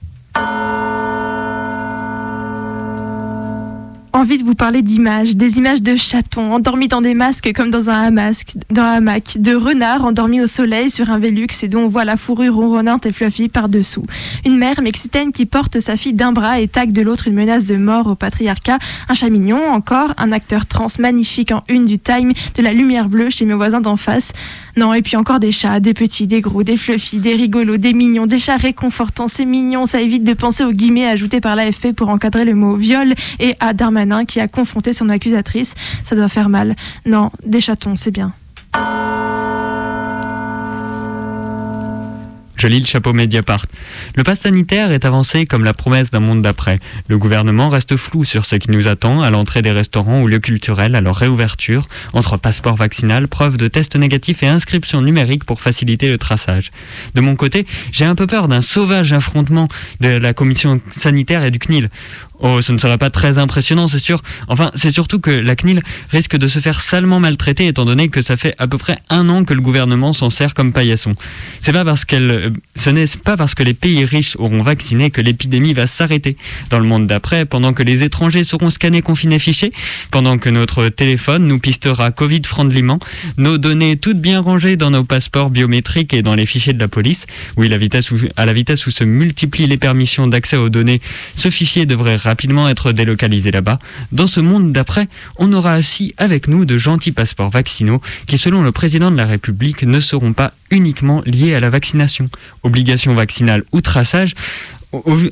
Envie 4.16 4.38
de 4.38 4.46
vous 4.46 4.56
parler 4.56 4.82
d'images, 4.82 5.36
des 5.36 5.58
images 5.58 5.82
de 5.82 5.98
chatons 5.98 6.54
endormis 6.54 6.88
dans 6.88 7.02
des 7.02 7.14
masques 7.14 7.52
comme 7.54 7.70
dans 7.70 7.90
un 7.90 8.04
hamac, 8.04 8.56
de 8.70 9.54
renards 9.54 10.06
endormis 10.06 10.40
au 10.40 10.48
soleil 10.48 10.90
sur 10.90 11.10
un 11.10 11.20
Velux 11.20 11.48
et 11.64 11.68
dont 11.68 11.82
on 11.82 11.88
voit 11.90 12.06
la 12.06 12.16
fourrure 12.16 12.56
ronronnante 12.56 13.06
et 13.06 13.12
fluffy 13.12 13.50
par-dessous. 13.50 14.06
Une 14.46 14.58
mère 14.58 14.82
mexicaine 14.82 15.34
qui 15.34 15.46
porte 15.46 15.82
sa 15.82 15.98
fille 15.98 16.14
d'un 16.14 16.32
bras 16.32 16.62
et 16.62 16.70
tague 16.70 16.94
de 16.94 17.02
l'autre 17.02 17.28
une 17.28 17.34
menace 17.34 17.66
de 17.66 17.76
mort 17.76 18.08
au 18.08 18.16
patriarcat. 18.16 18.80
Un 19.10 19.14
chat 19.16 19.30
mignon, 19.30 19.70
encore, 19.70 20.14
un 20.18 20.32
acteur 20.32 20.66
trans 20.66 20.88
magnifique 20.98 21.52
en 21.52 21.64
une 21.68 21.86
du 21.86 22.00
Time, 22.00 22.32
de 22.56 22.62
la 22.62 22.72
lumière 22.72 23.10
bleue 23.10 23.30
chez 23.30 23.44
mes 23.44 23.54
voisins 23.54 23.82
d'en 23.82 23.98
face. 23.98 24.32
Non, 24.78 24.94
et 24.94 25.02
puis 25.02 25.18
encore 25.18 25.40
des 25.40 25.52
chats, 25.52 25.80
des 25.80 25.94
petits, 25.94 26.28
des 26.28 26.42
gros, 26.42 26.64
des 26.64 26.78
fluffy, 26.78 27.18
des 27.18 27.36
rigolos, 27.36 27.78
des 27.78 27.94
mignons, 27.94 28.28
des 28.28 28.40
chats 28.40 28.58
réconfortants. 28.58 29.28
C'est 29.28 29.46
mignon, 29.46 29.86
ça 29.86 30.00
évite 30.00 30.24
de 30.24 30.34
penser 30.34 30.64
aux 30.64 30.72
guillemets 30.72 31.08
ajoutés 31.08 31.42
par 31.42 31.56
l'AFP 31.56 31.94
pour 31.94 32.10
encadrer 32.10 32.46
le 32.46 32.54
mot 32.54 32.76
viol 32.76 33.14
et 33.40 33.56
à 33.60 33.74
Qui 34.28 34.40
a 34.40 34.48
confronté 34.48 34.94
son 34.94 35.10
accusatrice. 35.10 35.74
Ça 36.04 36.16
doit 36.16 36.30
faire 36.30 36.50
mal. 36.50 36.76
Non, 37.06 37.32
des 37.46 37.62
chatons, 37.62 37.96
c'est 37.96 38.12
bien. 38.12 38.34
Je 42.58 42.68
lis 42.68 42.80
le 42.80 42.86
chapeau 42.86 43.12
Mediapart. 43.12 43.66
Le 44.16 44.24
pass 44.24 44.40
sanitaire 44.40 44.92
est 44.92 45.04
avancé 45.04 45.46
comme 45.46 45.66
la 45.66 45.74
promesse 45.74 46.10
d'un 46.10 46.22
monde 46.22 46.42
d'après. 46.42 46.80
Le 47.10 47.18
gouvernement 47.18 47.70
reste 47.70 47.98
flou 47.98 48.24
sur 48.24 48.46
ce 48.46 48.56
qui 48.56 48.72
nous 48.72 48.88
attend 48.88 49.22
à 49.22 49.30
l'entrée 49.30 49.62
des 49.62 49.72
restaurants 49.72 50.22
ou 50.22 50.28
lieux 50.28 50.40
culturels 50.40 50.96
à 50.96 51.02
leur 51.02 51.16
réouverture, 51.18 51.88
entre 52.14 52.38
passeport 52.38 52.76
vaccinal, 52.76 53.28
preuve 53.28 53.58
de 53.58 53.68
test 53.68 53.96
négatif 53.98 54.42
et 54.42 54.48
inscription 54.48 55.02
numérique 55.02 55.44
pour 55.44 55.60
faciliter 55.60 56.10
le 56.10 56.18
traçage. 56.18 56.72
De 57.14 57.22
mon 57.22 57.36
côté, 57.36 57.66
j'ai 57.92 58.06
un 58.06 58.16
peu 58.16 58.26
peur 58.26 58.48
d'un 58.48 58.62
sauvage 58.62 59.12
affrontement 59.12 59.68
de 60.00 60.10
la 60.10 60.34
commission 60.34 60.80
sanitaire 60.98 61.44
et 61.44 61.52
du 61.52 61.60
CNIL. 61.60 61.90
Oh, 62.40 62.62
ce 62.62 62.74
ne 62.74 62.78
sera 62.78 62.98
pas 62.98 63.10
très 63.10 63.38
impressionnant, 63.38 63.88
c'est 63.88 64.00
sûr. 64.00 64.22
Enfin, 64.48 64.72
c'est 64.76 64.92
surtout 64.92 65.20
que 65.20 65.32
la 65.32 65.56
CNIL 65.56 65.82
risque 66.10 66.36
de 66.36 66.48
se 66.48 66.60
faire 66.60 66.82
salement 66.82 67.20
maltraiter 67.20 67.68
étant 67.68 67.86
donné 67.86 68.10
que 68.10 68.22
ça 68.22 68.36
fait 68.36 68.56
à 68.58 68.68
peu 68.68 68.78
près 68.78 68.98
un 69.10 69.30
an 69.30 69.46
que 69.46 69.54
le 69.54 69.62
gouvernement 69.62 70.12
s'en 70.12 70.30
sert 70.30 70.54
comme 70.54 70.74
paillasson. 70.74 71.16
C'est 71.62 71.72
pas 71.72 71.86
parce 71.86 72.04
qu'elle, 72.04 72.32
euh, 72.32 72.50
ce 72.76 72.90
n'est 72.90 73.06
pas 73.24 73.38
parce 73.38 73.56
que 73.56 73.64
les 73.64 73.74
pays 73.74 74.04
riches 74.04 74.36
auront 74.38 74.64
vacciné 74.64 75.12
que 75.12 75.22
l'épidémie 75.22 75.74
va 75.74 75.88
s'arrêter. 75.88 76.36
Dans 76.70 76.80
le 76.80 76.86
monde 76.86 77.08
d'après, 77.08 77.46
pendant 77.46 77.74
que 77.74 77.84
les 77.84 78.04
étrangers 78.04 78.44
seront 78.44 78.70
scannés, 78.70 79.02
confinés, 79.02 79.40
fichés, 79.40 79.72
pendant 80.12 80.38
que 80.38 80.50
notre 80.50 80.90
téléphone 80.90 81.48
nous 81.48 81.60
pistera 81.60 82.12
Covid 82.12 82.42
friendlyment, 82.44 83.00
nos 83.38 83.58
données 83.58 83.96
toutes 83.96 84.20
bien 84.20 84.42
rangées 84.42 84.76
dans 84.76 84.92
nos 84.92 85.04
passeports 85.04 85.50
biométriques 85.50 86.14
et 86.14 86.22
dans 86.22 86.36
les 86.36 86.46
fichiers 86.46 86.74
de 86.74 86.80
la 86.80 86.88
police, 86.90 87.28
oui, 87.56 87.70
où, 87.70 88.16
à 88.36 88.46
la 88.46 88.54
vitesse 88.54 88.88
où 88.88 88.92
se 88.92 89.04
multiplient 89.04 89.68
les 89.68 89.78
permissions 89.78 90.28
d'accès 90.28 90.58
aux 90.58 90.70
données, 90.70 91.02
ce 91.36 91.50
fichier 91.50 91.86
devrait 91.86 92.18
rapidement 92.26 92.68
être 92.68 92.92
délocalisé 92.92 93.52
là-bas. 93.52 93.80
Dans 94.12 94.28
ce 94.28 94.40
monde 94.40 94.72
d'après, 94.74 95.08
on 95.38 95.54
aura 95.54 95.74
assis 95.74 96.14
avec 96.18 96.48
nous 96.48 96.66
de 96.66 96.78
gentils 96.78 97.12
passeports 97.14 97.50
vaccinaux 97.50 98.02
qui, 98.28 98.38
selon 98.38 98.62
le 98.62 98.72
président 98.72 99.12
de 99.12 99.18
la 99.18 99.26
République, 99.26 99.84
ne 99.84 100.00
seront 100.00 100.34
pas 100.34 100.52
uniquement 100.72 101.22
liés 101.26 101.56
à 101.56 101.60
la 101.60 101.70
vaccination. 101.70 102.30
Obligation 102.64 103.16
vaccinale 103.16 103.64
ou 103.72 103.82
traçage, 103.82 104.36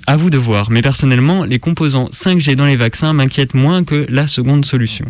à 0.08 0.16
vous 0.16 0.30
de 0.30 0.38
voir. 0.38 0.70
Mais 0.70 0.82
personnellement, 0.82 1.44
les 1.44 1.60
composants 1.60 2.10
5G 2.12 2.56
dans 2.56 2.66
les 2.66 2.76
vaccins 2.76 3.14
m'inquiètent 3.14 3.54
moins 3.54 3.84
que 3.84 4.06
la 4.10 4.28
seconde 4.28 4.66
solution. 4.66 5.06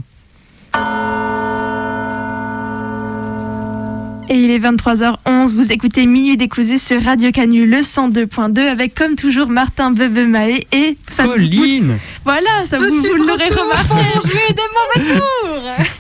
Et 4.29 4.35
il 4.35 4.49
est 4.51 4.59
23h11, 4.59 5.53
vous 5.53 5.71
écoutez 5.71 6.05
Minuit 6.05 6.37
décousu 6.37 6.77
sur 6.79 7.03
Radio 7.03 7.31
Canu 7.31 7.65
le 7.67 7.77
102.2 7.81 8.59
avec 8.59 8.95
comme 8.95 9.15
toujours 9.15 9.47
Martin 9.49 9.91
Bebemaé 9.91 10.65
et 10.71 10.97
ça 11.09 11.25
Pauline 11.25 11.97
Voilà, 12.23 12.65
ça 12.65 12.77
Je 12.79 12.85
vous, 12.85 13.15
l'aurez 13.25 13.43
retour 13.45 13.63
remarqué. 13.63 14.19
jouer 14.23 14.53
des 14.55 15.03
mauvais 15.05 15.19
tours. 15.19 15.85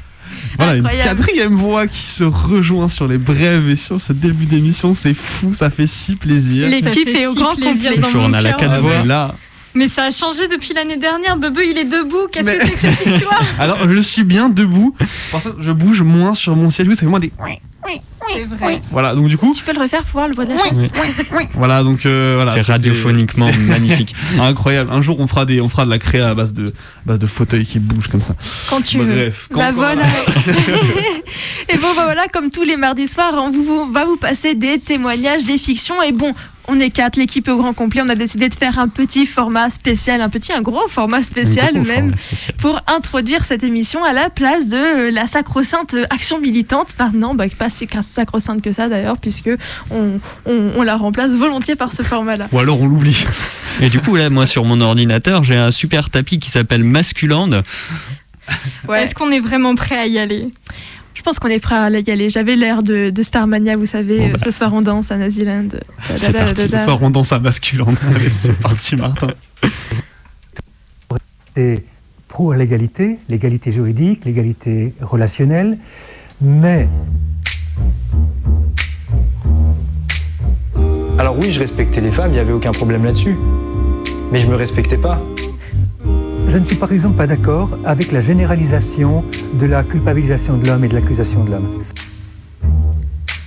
Voilà, 0.59 0.75
une 0.75 0.83
quatrième 1.03 1.55
voix 1.55 1.87
qui 1.87 2.05
se 2.07 2.23
rejoint 2.23 2.87
sur 2.87 3.07
les 3.07 3.17
brèves 3.17 3.67
et 3.69 3.75
sur 3.75 3.99
ce 3.99 4.13
début 4.13 4.45
d'émission, 4.45 4.93
c'est 4.93 5.15
fou, 5.15 5.51
ça 5.51 5.71
fait 5.71 5.87
si 5.87 6.15
plaisir. 6.15 6.67
L'équipe 6.69 7.07
est 7.07 7.25
au 7.25 7.33
grand 7.33 7.55
plaisir 7.55 7.93
complet. 7.95 8.11
dans 8.13 8.19
mon 8.19 8.29
on 8.29 8.33
a 8.33 8.41
la 8.41 8.53
quatre 8.53 8.73
Ah, 8.75 8.79
voix. 8.79 9.03
là, 9.03 9.35
Mais 9.75 9.87
ça 9.87 10.03
a 10.05 10.11
changé 10.11 10.47
depuis 10.47 10.73
l'année 10.73 10.97
dernière. 10.97 11.35
Bebe, 11.37 11.59
il 11.67 11.77
est 11.77 11.85
debout. 11.85 12.27
Qu'est-ce 12.31 12.45
Mais- 12.45 12.57
que 12.57 12.65
c'est 12.67 12.89
que 12.91 12.95
cette 12.97 13.15
histoire 13.15 13.41
alors 13.59 13.89
je 13.89 13.99
suis 14.01 14.23
bien 14.23 14.49
debout. 14.49 14.95
Pour 15.31 15.41
ça, 15.41 15.51
je 15.59 15.71
bouge 15.71 16.01
moins 16.01 16.35
sur 16.35 16.55
mon 16.55 16.69
siège, 16.69 16.87
ça 16.89 16.95
fait 16.97 17.05
moins 17.05 17.19
des. 17.19 17.31
C'est 18.31 18.45
vrai. 18.45 18.81
Voilà, 18.89 19.13
donc 19.13 19.27
du 19.27 19.37
coup, 19.37 19.53
Tu 19.53 19.61
peux 19.63 19.73
le 19.73 19.81
refaire 19.81 20.01
pour 20.03 20.13
voir 20.13 20.27
le 20.29 20.33
bois 20.33 20.45
de 20.45 20.53
la 20.53 20.57
chaise 20.63 20.89
voilà, 21.55 21.83
donc 21.83 22.05
euh, 22.05 22.33
voilà. 22.41 22.53
C'est 22.53 22.71
radiophoniquement 22.71 23.49
magnifique. 23.67 24.15
Incroyable. 24.39 24.91
Un 24.93 25.01
jour, 25.01 25.19
on 25.19 25.27
fera 25.27 25.43
des, 25.45 25.59
on 25.59 25.67
fera 25.67 25.83
de 25.85 25.89
la 25.89 25.99
créa 25.99 26.29
à 26.29 26.33
base 26.33 26.53
de, 26.53 26.67
à 26.67 26.71
base 27.05 27.19
de 27.19 27.27
fauteuils 27.27 27.65
qui 27.65 27.79
bougent 27.79 28.07
comme 28.07 28.21
ça. 28.21 28.35
quand 28.69 28.81
tu 28.81 28.99
veux. 28.99 29.13
Bref. 29.13 29.47
quand- 29.51 29.59
Bah 29.59 29.65
quand- 29.67 29.73
voilà. 29.75 30.03
et 31.69 31.77
bon, 31.77 31.87
bah 31.95 32.03
voilà, 32.05 32.27
comme 32.31 32.49
tous 32.49 32.63
les 32.63 32.77
mardis 32.77 33.07
soirs, 33.09 33.33
on 33.37 33.51
vous, 33.51 33.63
vous- 33.63 33.91
va 33.91 34.05
vous 34.05 34.17
passer 34.17 34.55
des 34.55 34.79
témoignages, 34.79 35.43
des 35.43 35.57
fictions. 35.57 36.01
Et 36.01 36.11
bon, 36.13 36.33
on 36.67 36.79
est 36.79 36.89
quatre, 36.89 37.17
l'équipe 37.17 37.47
est 37.47 37.51
au 37.51 37.57
grand 37.57 37.73
complet. 37.73 38.01
On 38.03 38.09
a 38.09 38.15
décidé 38.15 38.47
de 38.49 38.55
faire 38.55 38.79
un 38.79 38.87
petit 38.87 39.25
format 39.25 39.69
spécial, 39.69 40.21
un 40.21 40.29
petit, 40.29 40.53
un 40.53 40.61
gros 40.61 40.87
format 40.87 41.21
spécial 41.21 41.73
gros 41.73 41.83
même, 41.83 41.95
format 42.09 42.17
spécial. 42.17 42.55
pour 42.57 42.81
introduire 42.87 43.43
cette 43.43 43.63
émission 43.63 44.03
à 44.03 44.13
la 44.13 44.29
place 44.29 44.67
de 44.67 44.77
euh, 44.77 45.11
la 45.11 45.27
sacro-sainte 45.27 45.95
action 46.09 46.39
militante. 46.39 46.95
Maintenant, 46.97 47.35
bah, 47.35 47.45
pas 47.57 47.69
si 47.69 47.87
sacro-sainte 48.01 48.61
que 48.61 48.71
ça 48.71 48.87
d'ailleurs, 48.87 49.17
puisque 49.17 49.49
on, 49.91 50.19
on- 50.45 50.71
on 50.77 50.81
la 50.83 50.95
remplace 50.95 51.31
volontiers 51.31 51.75
par 51.75 51.91
ce 51.93 52.01
format-là. 52.03 52.47
Ou 52.51 52.59
alors 52.59 52.79
on 52.81 52.87
l'oublie. 52.87 53.25
Et 53.81 53.89
du 53.89 53.99
coup, 53.99 54.15
là, 54.15 54.29
moi, 54.29 54.45
sur 54.45 54.63
mon 54.65 54.79
ordinateur, 54.81 55.43
j'ai 55.43 55.57
un 55.57 55.71
super 55.71 56.09
tapis 56.09 56.39
qui 56.39 56.49
s'appelle 56.49 56.83
Masculand. 56.83 57.63
Ouais. 58.87 59.03
Est-ce 59.03 59.15
qu'on 59.15 59.31
est 59.31 59.39
vraiment 59.39 59.73
prêt 59.75 59.97
à 59.97 60.05
y 60.05 60.19
aller? 60.19 60.45
Je 61.13 61.21
pense 61.21 61.39
qu'on 61.39 61.47
est 61.47 61.59
prêt 61.59 61.75
à 61.75 61.89
y 61.89 62.11
aller. 62.11 62.29
J'avais 62.29 62.55
l'air 62.55 62.83
de, 62.83 63.09
de 63.09 63.23
Starmania, 63.23 63.77
vous 63.77 63.85
savez. 63.85 64.17
Bon, 64.17 64.25
euh, 64.25 64.31
bah. 64.33 64.39
Ce 64.43 64.51
soir, 64.51 64.73
on 64.73 64.81
danse 64.81 65.11
à 65.11 65.17
Naziland. 65.17 65.69
C'est 66.15 66.31
parti. 66.31 66.67
Ce 66.67 66.77
soir, 66.79 66.99
on 67.01 67.09
danse 67.09 67.31
à 67.31 67.39
masculin. 67.39 67.85
Allez, 68.15 68.29
c'est 68.29 68.57
parti, 68.57 68.95
Martin. 68.95 69.27
C'est 71.55 71.83
pro 72.27 72.51
l'égalité, 72.53 73.19
l'égalité 73.29 73.69
juridique, 73.69 74.25
l'égalité 74.25 74.95
relationnelle, 75.01 75.77
mais 76.41 76.89
Alors 81.19 81.37
oui, 81.37 81.51
je 81.51 81.59
respectais 81.59 82.01
les 82.01 82.09
femmes, 82.11 82.31
il 82.31 82.33
n'y 82.33 82.39
avait 82.39 82.53
aucun 82.53 82.71
problème 82.71 83.05
là-dessus. 83.05 83.37
Mais 84.31 84.39
je 84.39 84.47
me 84.47 84.55
respectais 84.55 84.97
pas. 84.97 85.21
Je 86.53 86.59
ne 86.59 86.65
suis 86.65 86.75
par 86.75 86.91
exemple 86.91 87.15
pas 87.15 87.25
d'accord 87.25 87.79
avec 87.83 88.11
la 88.11 88.21
généralisation 88.21 89.25
de 89.55 89.65
la 89.65 89.81
culpabilisation 89.81 90.55
de 90.55 90.67
l'homme 90.67 90.83
et 90.83 90.87
de 90.87 90.93
l'accusation 90.93 91.43
de 91.43 91.49
l'homme. 91.49 91.79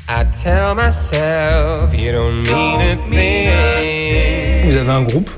I 0.08 0.24
tell 0.32 0.74
myself 0.74 1.96
you 1.96 2.10
don't 2.10 2.42
mean 2.48 2.80
a 2.80 2.96
thing. 3.08 4.68
Vous 4.68 4.76
avez 4.76 4.90
un 4.90 5.02
groupe, 5.02 5.30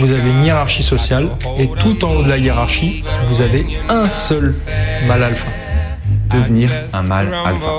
vous 0.00 0.12
avez 0.12 0.30
une 0.30 0.42
hiérarchie 0.42 0.82
sociale, 0.82 1.28
et 1.60 1.68
tout 1.68 2.04
en 2.04 2.16
haut 2.16 2.24
de 2.24 2.28
la 2.28 2.38
hiérarchie, 2.38 3.04
vous 3.28 3.40
avez 3.40 3.64
un 3.88 4.06
seul 4.06 4.56
mâle 5.06 5.22
alpha. 5.22 5.50
Devenir 6.32 6.70
un 6.92 7.04
mâle 7.04 7.32
alpha. 7.46 7.70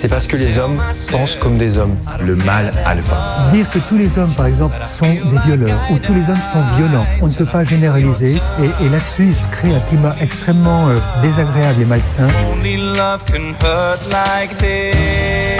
C'est 0.00 0.06
parce 0.06 0.28
que 0.28 0.36
les 0.36 0.58
hommes 0.58 0.80
pensent 1.10 1.34
comme 1.34 1.58
des 1.58 1.76
hommes. 1.76 1.96
Le 2.20 2.36
mâle 2.36 2.70
alpha. 2.86 3.48
Dire 3.52 3.68
que 3.68 3.80
tous 3.80 3.98
les 3.98 4.16
hommes, 4.16 4.32
par 4.32 4.46
exemple, 4.46 4.76
sont 4.86 5.10
des 5.10 5.38
violeurs 5.44 5.80
ou 5.90 5.98
tous 5.98 6.14
les 6.14 6.30
hommes 6.30 6.38
sont 6.52 6.62
violents, 6.76 7.04
on 7.20 7.26
ne 7.26 7.34
peut 7.34 7.46
pas 7.46 7.64
généraliser 7.64 8.36
et, 8.62 8.84
et 8.84 8.88
là-dessus 8.88 9.26
il 9.26 9.34
se 9.34 9.48
crée 9.48 9.74
un 9.74 9.80
climat 9.80 10.14
extrêmement 10.20 10.88
euh, 10.88 11.00
désagréable 11.20 11.82
et 11.82 11.84
malsain. 11.84 12.28
Only 12.48 12.76
love 12.76 13.24
can 13.24 13.54
hurt 13.60 14.00
like 14.08 14.56
this. 14.58 15.58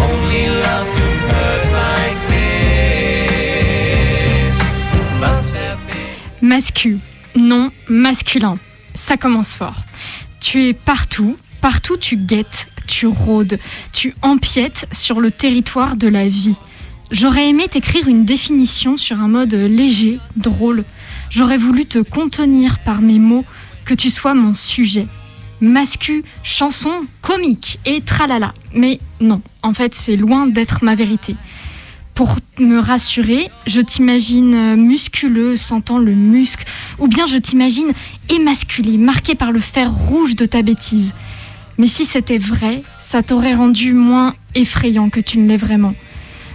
Only 0.00 0.46
love 0.46 0.88
can 0.96 1.18
hurt 1.28 1.64
like 1.74 2.16
this. 2.30 3.36
Must 5.20 5.54
have 5.56 5.78
been. 5.86 6.48
Mascu, 6.48 7.00
non 7.36 7.70
masculin. 7.86 8.56
Ça 8.94 9.18
commence 9.18 9.54
fort. 9.54 9.84
Tu 10.40 10.68
es 10.68 10.72
partout, 10.72 11.36
partout 11.60 11.96
tu 11.96 12.16
guettes, 12.16 12.68
tu 12.86 13.06
rôdes, 13.06 13.58
tu 13.92 14.14
empiètes 14.22 14.86
sur 14.92 15.20
le 15.20 15.30
territoire 15.30 15.96
de 15.96 16.08
la 16.08 16.28
vie. 16.28 16.56
J'aurais 17.10 17.48
aimé 17.48 17.66
t'écrire 17.68 18.06
une 18.06 18.24
définition 18.24 18.96
sur 18.96 19.20
un 19.20 19.28
mode 19.28 19.54
léger, 19.54 20.18
drôle. 20.36 20.84
J'aurais 21.28 21.58
voulu 21.58 21.86
te 21.86 21.98
contenir 21.98 22.78
par 22.80 23.00
mes 23.00 23.18
mots, 23.18 23.44
que 23.84 23.94
tu 23.94 24.10
sois 24.10 24.34
mon 24.34 24.54
sujet. 24.54 25.06
Mascu, 25.60 26.22
chanson, 26.42 26.92
comique 27.20 27.80
et 27.84 28.00
tralala. 28.00 28.54
Mais 28.74 28.98
non, 29.20 29.42
en 29.62 29.74
fait, 29.74 29.94
c'est 29.94 30.16
loin 30.16 30.46
d'être 30.46 30.84
ma 30.84 30.94
vérité. 30.94 31.34
Pour 32.14 32.36
me 32.58 32.78
rassurer, 32.78 33.48
je 33.66 33.80
t'imagine 33.80 34.76
musculeux, 34.76 35.56
sentant 35.56 35.98
le 35.98 36.14
muscle, 36.14 36.64
ou 36.98 37.08
bien 37.08 37.26
je 37.26 37.38
t'imagine 37.38 37.92
émasculé, 38.28 38.98
marqué 38.98 39.34
par 39.34 39.52
le 39.52 39.60
fer 39.60 39.92
rouge 39.92 40.36
de 40.36 40.46
ta 40.46 40.62
bêtise. 40.62 41.14
Mais 41.80 41.86
si 41.86 42.04
c'était 42.04 42.36
vrai, 42.36 42.82
ça 42.98 43.22
t'aurait 43.22 43.54
rendu 43.54 43.94
moins 43.94 44.34
effrayant 44.54 45.08
que 45.08 45.18
tu 45.18 45.38
ne 45.38 45.48
l'es 45.48 45.56
vraiment. 45.56 45.94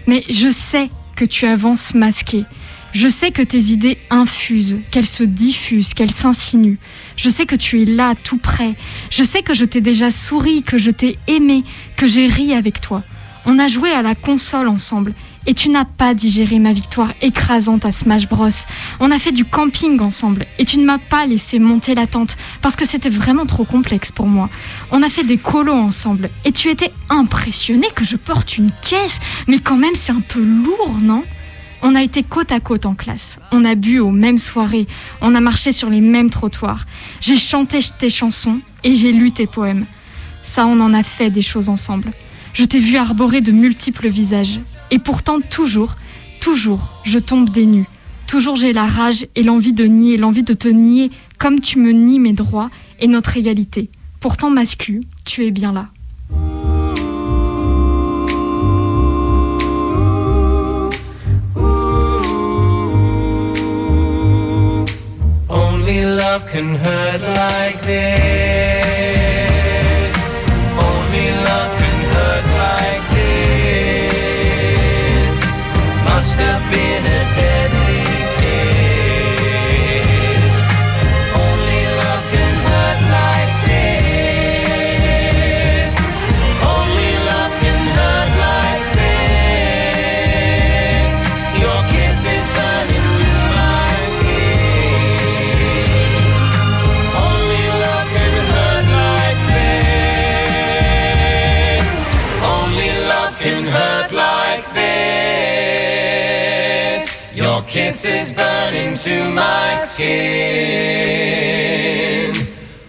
Mais 0.05 0.23
je 0.29 0.51
sais 0.51 0.87
que 1.15 1.25
tu 1.25 1.47
avances 1.47 1.95
masqué. 1.95 2.45
Je 2.93 3.07
sais 3.07 3.31
que 3.31 3.41
tes 3.41 3.57
idées 3.57 3.97
infusent, 4.11 4.77
qu'elles 4.91 5.07
se 5.07 5.23
diffusent, 5.23 5.95
qu'elles 5.95 6.11
s'insinuent. 6.11 6.77
Je 7.17 7.29
sais 7.29 7.47
que 7.47 7.55
tu 7.55 7.81
es 7.81 7.85
là, 7.85 8.13
tout 8.23 8.37
près. 8.37 8.75
Je 9.09 9.23
sais 9.23 9.41
que 9.41 9.55
je 9.55 9.65
t'ai 9.65 9.81
déjà 9.81 10.11
souri, 10.11 10.61
que 10.61 10.77
je 10.77 10.91
t'ai 10.91 11.17
aimé, 11.25 11.63
que 11.97 12.05
j'ai 12.05 12.27
ri 12.27 12.53
avec 12.53 12.79
toi. 12.79 13.01
On 13.45 13.57
a 13.57 13.67
joué 13.67 13.89
à 13.89 14.03
la 14.03 14.13
console 14.13 14.67
ensemble 14.67 15.15
et 15.47 15.53
tu 15.53 15.69
n'as 15.69 15.85
pas 15.85 16.13
digéré 16.13 16.59
ma 16.59 16.73
victoire 16.73 17.13
écrasante 17.21 17.85
à 17.85 17.91
Smash 17.91 18.27
Bros. 18.27 18.49
On 18.99 19.11
a 19.11 19.19
fait 19.19 19.31
du 19.31 19.45
camping 19.45 19.99
ensemble 20.01 20.45
et 20.59 20.65
tu 20.65 20.79
ne 20.79 20.85
m'as 20.85 20.97
pas 20.97 21.25
laissé 21.25 21.59
monter 21.59 21.95
la 21.95 22.07
tente 22.07 22.37
parce 22.61 22.75
que 22.75 22.85
c'était 22.85 23.09
vraiment 23.09 23.45
trop 23.45 23.63
complexe 23.63 24.11
pour 24.11 24.27
moi. 24.27 24.49
On 24.91 25.03
a 25.03 25.09
fait 25.09 25.23
des 25.23 25.37
colos 25.37 25.73
ensemble 25.73 26.29
et 26.43 26.51
tu 26.51 26.69
étais 26.69 26.91
impressionné 27.09 27.87
que 27.95 28.05
je 28.05 28.15
porte 28.15 28.57
une 28.57 28.71
caisse, 28.81 29.19
mais 29.47 29.59
quand 29.59 29.77
même 29.77 29.95
c'est 29.95 30.11
un 30.11 30.21
peu 30.21 30.41
lourd, 30.41 30.97
non? 31.01 31.23
On 31.81 31.93
a 31.93 32.01
été 32.01 32.23
côte 32.23 32.51
à 32.51 32.59
côte 32.59 32.87
en 32.87 32.95
classe. 32.95 33.39
On 33.51 33.63
a 33.63 33.75
bu 33.75 33.99
aux 33.99 34.09
mêmes 34.09 34.39
soirées. 34.39 34.87
On 35.21 35.35
a 35.35 35.39
marché 35.39 35.71
sur 35.71 35.89
les 35.89 36.01
mêmes 36.01 36.31
trottoirs. 36.31 36.85
J'ai 37.21 37.37
chanté 37.37 37.79
tes 37.99 38.09
chansons 38.09 38.59
et 38.83 38.95
j'ai 38.95 39.11
lu 39.11 39.31
tes 39.31 39.45
poèmes. 39.45 39.85
Ça, 40.41 40.65
on 40.65 40.79
en 40.79 40.93
a 40.93 41.03
fait 41.03 41.29
des 41.29 41.43
choses 41.43 41.69
ensemble. 41.69 42.11
Je 42.53 42.63
t'ai 42.63 42.79
vu 42.79 42.97
arborer 42.97 43.41
de 43.41 43.51
multiples 43.51 44.07
visages. 44.07 44.59
Et 44.91 44.99
pourtant, 44.99 45.39
toujours, 45.41 45.95
toujours, 46.39 46.93
je 47.03 47.19
tombe 47.19 47.49
des 47.49 47.65
nues. 47.65 47.87
Toujours 48.27 48.55
j'ai 48.55 48.73
la 48.73 48.85
rage 48.85 49.27
et 49.35 49.43
l'envie 49.43 49.73
de 49.73 49.85
nier, 49.85 50.17
l'envie 50.17 50.43
de 50.43 50.53
te 50.53 50.67
nier 50.67 51.11
comme 51.37 51.59
tu 51.59 51.79
me 51.79 51.91
nies 51.91 52.19
mes 52.19 52.33
droits 52.33 52.69
et 52.99 53.07
notre 53.07 53.37
égalité. 53.37 53.89
Pourtant, 54.19 54.49
mascu, 54.49 55.01
tu 55.25 55.45
es 55.45 55.51
bien 55.51 55.73
là. 55.73 55.89
up 76.39 76.61
in 76.73 77.05
a 77.05 77.34
This 107.63 108.03
is 108.03 108.33
burning 108.33 108.95
to 108.95 109.29
my 109.29 109.69
skin. 109.77 110.05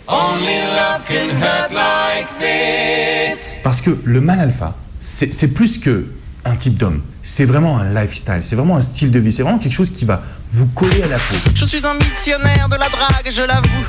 Only 0.09 0.59
love 0.75 1.05
can 1.07 1.31
hurt 1.31 1.73
like 1.73 2.27
this. 2.41 3.59
Parce 3.63 3.81
que 3.81 3.97
le 4.05 4.21
mal 4.21 4.41
alpha, 4.41 4.75
c'est 5.01 5.33
c'est 5.33 5.49
plus 5.49 5.79
que 5.79 6.07
un 6.45 6.57
type 6.57 6.77
d'homme. 6.77 7.03
C'est 7.23 7.45
vraiment 7.45 7.79
un 7.79 7.93
lifestyle, 7.93 8.41
c'est 8.43 8.57
vraiment 8.57 8.77
un 8.77 8.81
style 8.81 9.13
de 9.13 9.21
vie, 9.21 9.31
c'est 9.31 9.43
vraiment 9.43 9.59
quelque 9.59 9.73
chose 9.73 9.91
qui 9.91 10.05
va 10.05 10.23
vous 10.51 10.67
coller 10.67 11.03
à 11.05 11.09
la 11.09 11.19
peau. 11.19 11.37
Je 11.55 11.65
suis 11.65 11.87
un 11.87 11.95
missionnaire 11.95 12.69
de 12.69 12.75
la 12.77 12.89
drague, 12.89 13.31
je 13.31 13.43
l'avoue. 13.43 13.85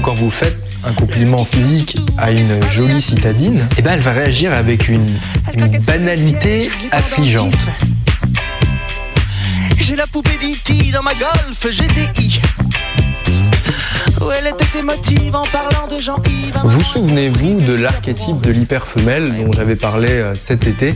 Quand 0.00 0.14
vous 0.14 0.30
faites 0.30 0.58
un 0.84 0.92
compliment 0.92 1.44
physique 1.44 1.98
à 2.18 2.30
une 2.30 2.62
jolie 2.70 3.00
citadine, 3.00 3.68
eh 3.78 3.82
ben 3.82 3.92
elle 3.94 4.00
va 4.00 4.12
réagir 4.12 4.52
avec 4.52 4.88
une, 4.88 5.08
une 5.54 5.78
banalité 5.80 6.70
affligeante. 6.92 7.54
J'ai 9.82 9.96
la 9.96 10.06
poupée 10.06 10.38
d'E.T. 10.38 10.92
dans 10.92 11.02
ma 11.02 11.12
Golf 11.14 11.66
GTI. 11.68 12.40
Où 14.20 14.30
elle 14.30 14.46
était 14.46 14.78
émotive 14.78 15.34
en 15.34 15.42
parlant 15.42 15.88
de 15.88 15.98
Jean-Yves. 15.98 16.56
Vous 16.64 16.82
souvenez-vous 16.82 17.60
de 17.60 17.72
l'archétype 17.72 18.40
de 18.40 18.52
l'hyperfemelle 18.52 19.34
dont 19.44 19.50
j'avais 19.52 19.74
parlé 19.74 20.08
euh, 20.08 20.36
cet 20.36 20.68
été 20.68 20.94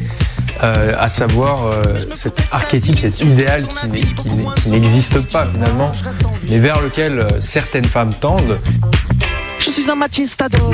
euh, 0.63 0.95
à 0.97 1.09
savoir 1.09 1.67
euh, 1.67 1.83
cet 2.15 2.41
archétype, 2.53 3.01
cet 3.01 3.21
idéal 3.23 3.67
qui 3.67 4.71
n'existe 4.71 5.21
pas 5.33 5.49
finalement, 5.51 5.91
mais 6.49 6.59
vers 6.61 6.81
lequel 6.81 7.19
euh, 7.19 7.41
certaines 7.41 7.85
femmes 7.85 8.15
tendent. 8.15 8.61
Je 9.59 9.71
suis 9.71 9.91
un 9.91 9.97
machistador. 9.97 10.73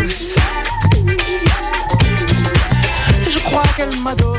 Je 3.31 3.39
crois 3.39 3.63
qu'elle 3.77 3.97
m'adore. 4.05 4.32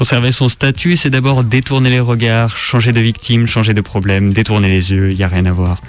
Conserver 0.00 0.32
son 0.32 0.48
statut, 0.48 0.96
c'est 0.96 1.10
d'abord 1.10 1.44
détourner 1.44 1.90
les 1.90 2.00
regards, 2.00 2.56
changer 2.56 2.90
de 2.90 3.00
victime, 3.00 3.46
changer 3.46 3.74
de 3.74 3.82
problème, 3.82 4.32
détourner 4.32 4.68
les 4.68 4.90
yeux, 4.92 5.10
il 5.10 5.16
n'y 5.18 5.22
a 5.22 5.28
rien 5.28 5.44
à 5.44 5.52
voir. 5.52 5.82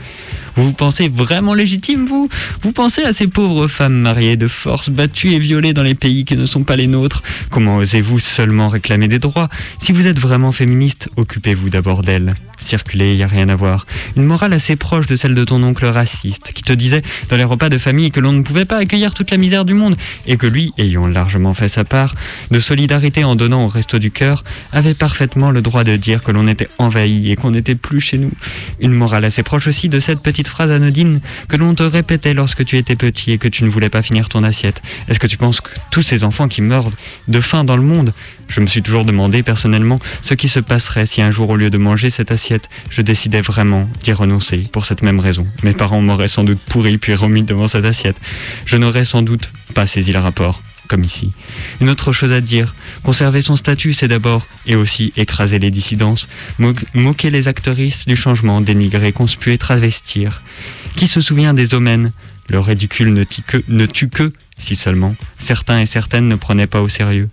Vous 0.55 0.65
vous 0.65 0.73
pensez 0.73 1.07
vraiment 1.07 1.53
légitime, 1.53 2.05
vous? 2.05 2.29
Vous 2.61 2.71
pensez 2.71 3.03
à 3.03 3.13
ces 3.13 3.27
pauvres 3.27 3.67
femmes 3.67 3.97
mariées 3.97 4.37
de 4.37 4.47
force, 4.47 4.89
battues 4.89 5.33
et 5.33 5.39
violées 5.39 5.73
dans 5.73 5.83
les 5.83 5.95
pays 5.95 6.25
qui 6.25 6.35
ne 6.35 6.45
sont 6.45 6.63
pas 6.63 6.75
les 6.75 6.87
nôtres? 6.87 7.23
Comment 7.49 7.77
osez-vous 7.77 8.19
seulement 8.19 8.67
réclamer 8.67 9.07
des 9.07 9.19
droits? 9.19 9.49
Si 9.79 9.91
vous 9.91 10.07
êtes 10.07 10.19
vraiment 10.19 10.51
féministe, 10.51 11.09
occupez-vous 11.15 11.69
d'abord 11.69 12.01
d'elles. 12.01 12.33
Circuler, 12.59 13.13
il 13.13 13.17
n'y 13.17 13.23
a 13.23 13.27
rien 13.27 13.49
à 13.49 13.55
voir. 13.55 13.87
Une 14.15 14.25
morale 14.25 14.53
assez 14.53 14.75
proche 14.75 15.07
de 15.07 15.15
celle 15.15 15.33
de 15.33 15.43
ton 15.43 15.63
oncle 15.63 15.85
raciste, 15.85 16.51
qui 16.53 16.61
te 16.61 16.73
disait 16.73 17.01
dans 17.29 17.37
les 17.37 17.43
repas 17.43 17.69
de 17.69 17.77
famille 17.79 18.11
que 18.11 18.19
l'on 18.19 18.33
ne 18.33 18.43
pouvait 18.43 18.65
pas 18.65 18.77
accueillir 18.77 19.15
toute 19.15 19.31
la 19.31 19.37
misère 19.37 19.65
du 19.65 19.73
monde, 19.73 19.95
et 20.27 20.37
que 20.37 20.45
lui, 20.45 20.71
ayant 20.77 21.07
largement 21.07 21.55
fait 21.55 21.69
sa 21.69 21.83
part, 21.83 22.13
de 22.51 22.59
solidarité 22.59 23.23
en 23.23 23.35
donnant 23.35 23.65
au 23.65 23.67
resto 23.67 23.97
du 23.97 24.11
cœur, 24.11 24.43
avait 24.73 24.93
parfaitement 24.93 25.49
le 25.49 25.63
droit 25.63 25.83
de 25.83 25.95
dire 25.95 26.21
que 26.21 26.31
l'on 26.31 26.47
était 26.47 26.67
envahi 26.77 27.31
et 27.31 27.35
qu'on 27.35 27.51
n'était 27.51 27.75
plus 27.75 27.99
chez 27.99 28.19
nous. 28.19 28.31
Une 28.79 28.93
morale 28.93 29.25
assez 29.25 29.43
proche 29.43 29.67
aussi 29.67 29.89
de 29.89 29.99
cette 29.99 30.21
petite 30.21 30.40
phrase 30.47 30.71
anodine 30.71 31.21
que 31.47 31.57
l'on 31.57 31.73
te 31.75 31.83
répétait 31.83 32.33
lorsque 32.33 32.65
tu 32.65 32.77
étais 32.77 32.95
petit 32.95 33.31
et 33.31 33.37
que 33.37 33.47
tu 33.47 33.63
ne 33.63 33.69
voulais 33.69 33.89
pas 33.89 34.01
finir 34.01 34.29
ton 34.29 34.43
assiette. 34.43 34.81
Est-ce 35.07 35.19
que 35.19 35.27
tu 35.27 35.37
penses 35.37 35.61
que 35.61 35.69
tous 35.91 36.01
ces 36.01 36.23
enfants 36.23 36.47
qui 36.47 36.61
meurent 36.61 36.91
de 37.27 37.41
faim 37.41 37.63
dans 37.63 37.77
le 37.77 37.83
monde 37.83 38.13
je 38.51 38.59
me 38.59 38.67
suis 38.67 38.81
toujours 38.81 39.05
demandé 39.05 39.43
personnellement 39.43 39.99
ce 40.23 40.33
qui 40.33 40.49
se 40.49 40.59
passerait 40.59 41.05
si 41.05 41.21
un 41.21 41.31
jour 41.31 41.49
au 41.49 41.55
lieu 41.55 41.69
de 41.69 41.77
manger 41.77 42.09
cette 42.09 42.31
assiette, 42.31 42.69
je 42.89 43.01
décidais 43.01 43.39
vraiment 43.39 43.89
d'y 44.03 44.11
renoncer 44.11 44.57
pour 44.73 44.85
cette 44.85 45.03
même 45.03 45.21
raison. 45.21 45.47
Mes 45.63 45.71
parents 45.71 46.01
m'auraient 46.01 46.27
sans 46.27 46.43
doute 46.43 46.59
pourri 46.59 46.97
puis 46.97 47.15
remis 47.15 47.43
devant 47.43 47.69
cette 47.69 47.85
assiette. 47.85 48.17
Je 48.65 48.75
n'aurais 48.75 49.05
sans 49.05 49.21
doute 49.21 49.49
pas 49.73 49.87
saisi 49.87 50.11
le 50.11 50.19
rapport 50.19 50.61
comme 50.87 51.03
ici. 51.03 51.31
Une 51.79 51.89
autre 51.89 52.11
chose 52.13 52.33
à 52.33 52.41
dire, 52.41 52.75
conserver 53.03 53.41
son 53.41 53.55
statut, 53.55 53.93
c'est 53.93 54.07
d'abord 54.07 54.45
et 54.65 54.75
aussi 54.75 55.13
écraser 55.15 55.59
les 55.59 55.71
dissidences, 55.71 56.27
mo- 56.59 56.73
moquer 56.93 57.29
les 57.29 57.47
actrices 57.47 58.05
du 58.05 58.15
changement, 58.15 58.61
dénigrer, 58.61 59.11
conspuer, 59.13 59.57
travestir. 59.57 60.41
Qui 60.95 61.07
se 61.07 61.21
souvient 61.21 61.53
des 61.53 61.73
omens? 61.73 62.11
Le 62.49 62.59
ridicule 62.59 63.13
ne, 63.13 63.23
tue 63.23 63.41
que- 63.43 63.63
ne 63.69 63.85
tue 63.85 64.09
que, 64.09 64.33
si 64.57 64.75
seulement, 64.75 65.15
certains 65.39 65.79
et 65.79 65.85
certaines 65.85 66.27
ne 66.27 66.35
prenaient 66.35 66.67
pas 66.67 66.81
au 66.81 66.89
sérieux. 66.89 67.29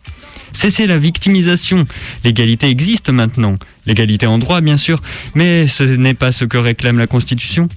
Cessez 0.52 0.86
la 0.86 0.96
victimisation. 0.96 1.86
L'égalité 2.24 2.68
existe 2.68 3.10
maintenant. 3.10 3.56
L'égalité 3.84 4.26
en 4.26 4.38
droit, 4.38 4.60
bien 4.60 4.76
sûr, 4.76 5.02
mais 5.34 5.66
ce 5.66 5.82
n'est 5.82 6.14
pas 6.14 6.32
ce 6.32 6.44
que 6.44 6.56
réclame 6.56 6.98
la 6.98 7.06
Constitution. 7.06 7.68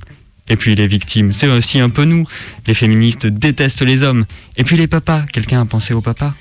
Et 0.52 0.58
puis 0.58 0.76
les 0.76 0.86
victimes, 0.86 1.32
c'est 1.32 1.48
aussi 1.48 1.80
un 1.80 1.90
peu 1.90 2.04
nous. 2.04 2.28
Les 2.68 2.74
féministes 2.74 3.26
détestent 3.26 3.84
les 3.84 4.04
hommes. 4.04 4.26
Et 4.58 4.66
puis 4.66 4.76
les 4.76 4.88
papas, 4.88 5.24
quelqu'un 5.32 5.62
a 5.62 5.66
pensé 5.66 5.94
aux 5.94 6.02
papas? 6.02 6.34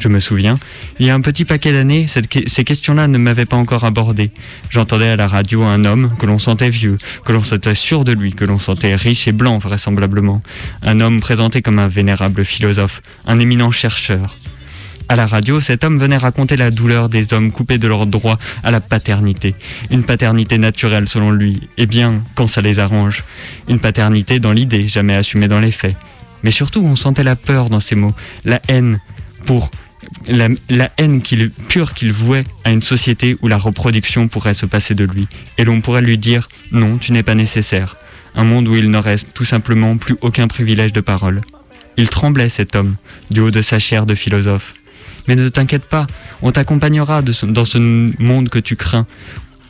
Je 0.00 0.08
me 0.08 0.18
souviens, 0.18 0.58
il 0.98 1.06
y 1.06 1.10
a 1.10 1.14
un 1.14 1.20
petit 1.20 1.44
paquet 1.44 1.70
d'années, 1.70 2.06
ces 2.08 2.64
questions-là 2.64 3.06
ne 3.06 3.18
m'avaient 3.18 3.44
pas 3.44 3.56
encore 3.56 3.84
abordé. 3.84 4.32
J'entendais 4.70 5.06
à 5.06 5.14
la 5.14 5.28
radio 5.28 5.62
un 5.62 5.84
homme 5.84 6.12
que 6.18 6.26
l'on 6.26 6.40
sentait 6.40 6.70
vieux, 6.70 6.96
que 7.24 7.30
l'on 7.30 7.44
sentait 7.44 7.76
sûr 7.76 8.04
de 8.04 8.10
lui, 8.10 8.32
que 8.32 8.44
l'on 8.44 8.58
sentait 8.58 8.96
riche 8.96 9.28
et 9.28 9.32
blanc 9.32 9.58
vraisemblablement. 9.58 10.42
Un 10.82 11.00
homme 11.00 11.20
présenté 11.20 11.62
comme 11.62 11.78
un 11.78 11.86
vénérable 11.86 12.44
philosophe, 12.44 13.02
un 13.24 13.38
éminent 13.38 13.70
chercheur. 13.70 14.36
À 15.08 15.16
la 15.16 15.26
radio, 15.26 15.60
cet 15.60 15.84
homme 15.84 15.98
venait 15.98 16.16
raconter 16.16 16.56
la 16.56 16.70
douleur 16.70 17.08
des 17.08 17.32
hommes 17.34 17.52
coupés 17.52 17.78
de 17.78 17.88
leur 17.88 18.06
droit 18.06 18.38
à 18.62 18.70
la 18.70 18.80
paternité. 18.80 19.54
Une 19.90 20.04
paternité 20.04 20.58
naturelle 20.58 21.08
selon 21.08 21.30
lui, 21.30 21.68
et 21.76 21.86
bien 21.86 22.22
quand 22.34 22.46
ça 22.46 22.60
les 22.60 22.78
arrange. 22.78 23.24
Une 23.68 23.78
paternité 23.78 24.40
dans 24.40 24.52
l'idée, 24.52 24.88
jamais 24.88 25.14
assumée 25.14 25.48
dans 25.48 25.60
les 25.60 25.72
faits. 25.72 25.96
Mais 26.42 26.50
surtout, 26.50 26.80
on 26.84 26.96
sentait 26.96 27.24
la 27.24 27.36
peur 27.36 27.70
dans 27.70 27.80
ces 27.80 27.94
mots, 27.94 28.14
la 28.44 28.60
haine 28.68 29.00
pour 29.44 29.70
la, 30.26 30.48
haine 30.98 31.22
pure 31.68 31.94
qu'il 31.94 32.12
vouait 32.12 32.44
à 32.64 32.70
une 32.70 32.82
société 32.82 33.36
où 33.42 33.48
la 33.48 33.58
reproduction 33.58 34.28
pourrait 34.28 34.54
se 34.54 34.66
passer 34.66 34.94
de 34.94 35.04
lui. 35.04 35.28
Et 35.58 35.64
l'on 35.64 35.80
pourrait 35.80 36.02
lui 36.02 36.18
dire 36.18 36.48
non, 36.70 36.98
tu 36.98 37.12
n'es 37.12 37.22
pas 37.22 37.34
nécessaire. 37.34 37.96
Un 38.34 38.44
monde 38.44 38.68
où 38.68 38.76
il 38.76 38.90
n'aurait 38.90 39.16
tout 39.34 39.44
simplement 39.44 39.96
plus 39.96 40.16
aucun 40.20 40.48
privilège 40.48 40.92
de 40.92 41.00
parole. 41.00 41.42
Il 41.96 42.08
tremblait 42.08 42.48
cet 42.48 42.76
homme, 42.76 42.96
du 43.30 43.40
haut 43.40 43.50
de 43.50 43.62
sa 43.62 43.78
chair 43.78 44.06
de 44.06 44.14
philosophe. 44.14 44.74
Mais 45.28 45.36
ne 45.36 45.48
t'inquiète 45.48 45.88
pas, 45.88 46.06
on 46.42 46.52
t'accompagnera 46.52 47.22
dans 47.22 47.64
ce 47.64 47.78
monde 48.22 48.48
que 48.48 48.58
tu 48.58 48.76
crains. 48.76 49.06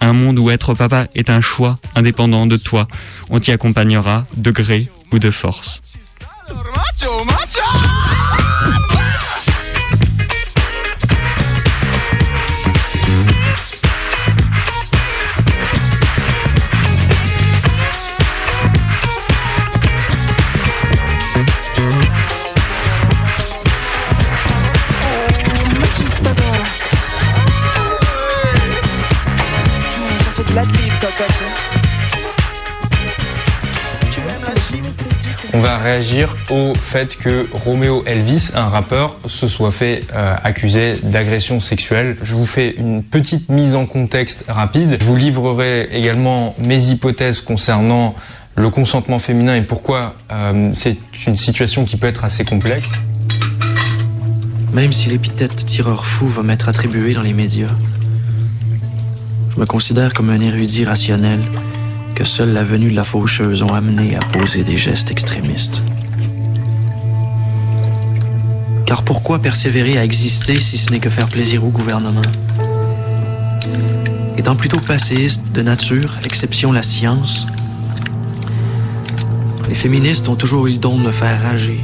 Un 0.00 0.12
monde 0.12 0.38
où 0.38 0.50
être 0.50 0.74
papa 0.74 1.06
est 1.14 1.30
un 1.30 1.40
choix 1.40 1.78
indépendant 1.94 2.46
de 2.46 2.56
toi. 2.56 2.88
On 3.30 3.38
t'y 3.38 3.52
accompagnera 3.52 4.26
de 4.36 4.50
gré 4.50 4.88
ou 5.12 5.18
de 5.18 5.30
force. 5.30 5.80
On 35.54 35.60
va 35.60 35.76
réagir 35.76 36.34
au 36.50 36.72
fait 36.74 37.16
que 37.16 37.46
Romeo 37.52 38.02
Elvis, 38.06 38.52
un 38.54 38.64
rappeur, 38.64 39.18
se 39.26 39.46
soit 39.46 39.70
fait 39.70 40.02
euh, 40.14 40.34
accuser 40.42 40.94
d'agression 41.02 41.60
sexuelle. 41.60 42.16
Je 42.22 42.34
vous 42.34 42.46
fais 42.46 42.74
une 42.78 43.02
petite 43.02 43.50
mise 43.50 43.74
en 43.74 43.84
contexte 43.84 44.46
rapide. 44.48 44.96
Je 44.98 45.04
vous 45.04 45.16
livrerai 45.16 45.90
également 45.92 46.54
mes 46.58 46.88
hypothèses 46.88 47.42
concernant 47.42 48.14
le 48.56 48.70
consentement 48.70 49.18
féminin 49.18 49.54
et 49.54 49.62
pourquoi 49.62 50.14
euh, 50.30 50.70
c'est 50.72 50.96
une 51.26 51.36
situation 51.36 51.84
qui 51.84 51.98
peut 51.98 52.06
être 52.06 52.24
assez 52.24 52.46
complexe. 52.46 52.88
Même 54.72 54.94
si 54.94 55.10
l'épithète 55.10 55.66
tireur 55.66 56.06
fou 56.06 56.28
va 56.28 56.42
m'être 56.42 56.70
attribuée 56.70 57.12
dans 57.12 57.22
les 57.22 57.34
médias, 57.34 57.68
je 59.54 59.60
me 59.60 59.66
considère 59.66 60.14
comme 60.14 60.30
un 60.30 60.40
érudit 60.40 60.86
rationnel 60.86 61.40
que 62.14 62.24
seule 62.24 62.52
la 62.52 62.64
venue 62.64 62.90
de 62.90 62.96
la 62.96 63.04
faucheuse 63.04 63.62
ont 63.62 63.72
amené 63.72 64.16
à 64.16 64.20
poser 64.20 64.64
des 64.64 64.76
gestes 64.76 65.10
extrémistes. 65.10 65.82
Car 68.86 69.02
pourquoi 69.02 69.38
persévérer 69.38 69.98
à 69.98 70.04
exister 70.04 70.60
si 70.60 70.78
ce 70.78 70.90
n'est 70.90 70.98
que 70.98 71.10
faire 71.10 71.28
plaisir 71.28 71.64
au 71.64 71.68
gouvernement? 71.68 72.22
Étant 74.36 74.56
plutôt 74.56 74.80
passéiste 74.80 75.52
de 75.52 75.62
nature, 75.62 76.18
exception 76.24 76.72
la 76.72 76.82
science, 76.82 77.46
les 79.68 79.74
féministes 79.74 80.28
ont 80.28 80.36
toujours 80.36 80.66
eu 80.66 80.72
le 80.72 80.78
don 80.78 80.98
de 80.98 81.04
me 81.04 81.12
faire 81.12 81.40
rager. 81.42 81.80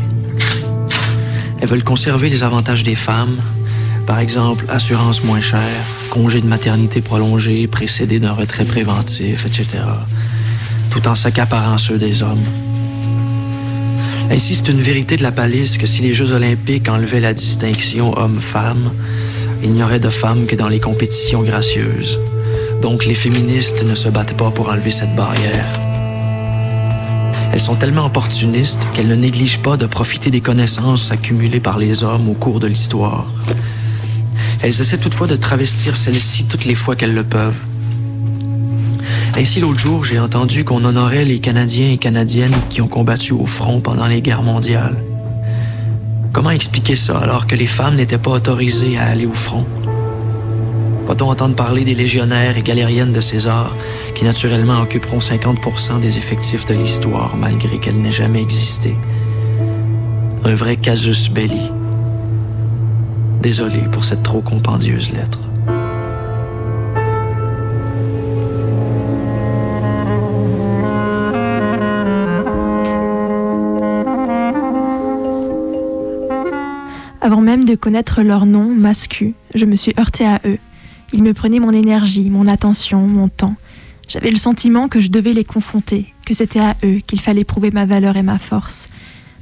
Elles 1.61 1.69
veulent 1.69 1.85
conserver 1.85 2.29
les 2.29 2.43
avantages 2.43 2.83
des 2.83 2.97
femmes, 2.97 3.37
par 4.09 4.21
exemple 4.21 4.64
assurance 4.71 5.23
moins 5.23 5.42
chère, 5.42 5.85
congé 6.09 6.40
de 6.40 6.47
maternité 6.47 7.03
prolongé 7.03 7.66
précédé 7.66 8.18
d'un 8.18 8.33
retrait 8.33 8.64
préventif, 8.64 9.44
etc., 9.44 9.85
tout 10.90 11.07
en 11.07 11.14
s'accaparant 11.14 11.77
ceux 11.77 11.99
des 11.99 12.23
hommes. 12.23 12.42
Ainsi, 14.31 14.55
c'est 14.55 14.71
une 14.71 14.81
vérité 14.81 15.16
de 15.18 15.23
la 15.23 15.31
palisse 15.31 15.77
que 15.77 15.87
si 15.87 16.01
les 16.01 16.14
Jeux 16.14 16.33
olympiques 16.33 16.88
enlevaient 16.88 17.21
la 17.21 17.35
distinction 17.35 18.18
homme-femme, 18.18 18.92
il 19.62 19.73
n'y 19.73 19.83
aurait 19.83 20.01
de 20.01 20.09
femmes 20.09 20.47
que 20.47 20.57
dans 20.57 20.68
les 20.68 20.81
compétitions 20.81 21.42
gracieuses, 21.42 22.18
Donc 22.81 23.05
les 23.05 23.14
féministes 23.14 23.85
ne 23.85 23.94
se 23.94 24.09
battent 24.09 24.38
pas 24.38 24.51
pour 24.51 24.71
enlever 24.71 24.90
cette 24.90 25.14
barrière. 25.14 25.68
Elles 27.53 27.61
sont 27.61 27.75
tellement 27.75 28.07
opportunistes 28.07 28.87
qu'elles 28.94 29.09
ne 29.09 29.16
négligent 29.16 29.61
pas 29.61 29.77
de 29.77 29.87
profiter 29.87 30.31
des 30.31 30.40
connaissances 30.40 31.11
accumulées 31.11 31.61
par 31.61 31.77
les 31.77 32.05
hommes 32.05 32.31
au 32.31 32.35
cours 32.35 32.61
de 32.61 32.68
l'histoire. 32.68 33.27
Elles 34.61 34.81
essaient 34.81 34.99
toutefois 34.99 35.27
de 35.27 35.37
travestir 35.37 35.97
celles-ci 35.97 36.44
toutes 36.44 36.64
les 36.64 36.75
fois 36.75 36.97
qu'elles 36.97 37.14
le 37.14 37.25
peuvent. 37.25 37.59
Ainsi, 39.37 39.61
l'autre 39.61 39.79
jour, 39.79 40.05
j'ai 40.05 40.18
entendu 40.18 40.64
qu'on 40.64 40.85
honorait 40.85 41.25
les 41.25 41.38
Canadiens 41.38 41.92
et 41.92 41.97
Canadiennes 41.97 42.55
qui 42.71 42.81
ont 42.81 42.88
combattu 42.88 43.33
au 43.33 43.47
front 43.47 43.81
pendant 43.81 44.07
les 44.07 44.21
guerres 44.21 44.42
mondiales. 44.42 44.97
Comment 46.33 46.51
expliquer 46.51 46.97
ça 46.97 47.18
alors 47.18 47.47
que 47.47 47.55
les 47.55 47.66
femmes 47.66 47.97
n'étaient 47.97 48.18
pas 48.18 48.33
autorisées 48.33 48.99
à 48.99 49.07
aller 49.07 49.27
au 49.27 49.35
front? 49.35 49.64
Va-t-on 51.07 51.31
entendre 51.31 51.55
parler 51.55 51.85
des 51.85 51.94
légionnaires 51.94 52.59
et 52.59 52.62
galériennes 52.62 53.12
de 53.12 53.21
César 53.21 53.75
qui 54.14 54.25
naturellement 54.25 54.81
occuperont 54.83 55.21
50% 55.21 56.01
des 56.01 56.18
effectifs 56.18 56.66
de 56.66 56.75
l'histoire 56.75 57.37
malgré 57.37 57.79
qu'elle 57.79 58.01
n'ait 58.01 58.12
jamais 58.12 58.42
existé? 58.42 58.94
Un 60.44 60.55
vrai 60.55 60.77
casus 60.77 61.31
belli. 61.31 61.71
Désolé 63.40 63.83
pour 63.92 64.05
cette 64.05 64.24
trop 64.24 64.40
compendieuse 64.40 65.12
lettre. 65.12 65.38
Avant 77.20 77.40
même 77.40 77.64
de 77.64 77.77
connaître 77.77 78.22
leur 78.22 78.44
nom, 78.44 78.74
mascu, 78.74 79.35
je 79.55 79.66
me 79.66 79.77
suis 79.77 79.92
heurtée 79.98 80.27
à 80.27 80.40
eux. 80.44 80.59
Ils 81.12 81.22
me 81.22 81.33
prenaient 81.33 81.61
mon 81.61 81.72
énergie, 81.72 82.31
mon 82.31 82.46
attention, 82.46 83.07
mon 83.07 83.29
temps. 83.29 83.55
J'avais 84.09 84.31
le 84.31 84.38
sentiment 84.38 84.88
que 84.88 85.01
je 85.01 85.11
devais 85.11 85.33
les 85.33 85.44
confronter, 85.44 86.12
que 86.27 86.35
c'était 86.35 86.61
à 86.61 86.77
eux 86.85 86.98
qu'il 87.07 87.20
fallait 87.20 87.44
prouver 87.44 87.70
ma 87.70 87.85
valeur 87.85 88.16
et 88.16 88.22
ma 88.22 88.38
force. 88.38 88.88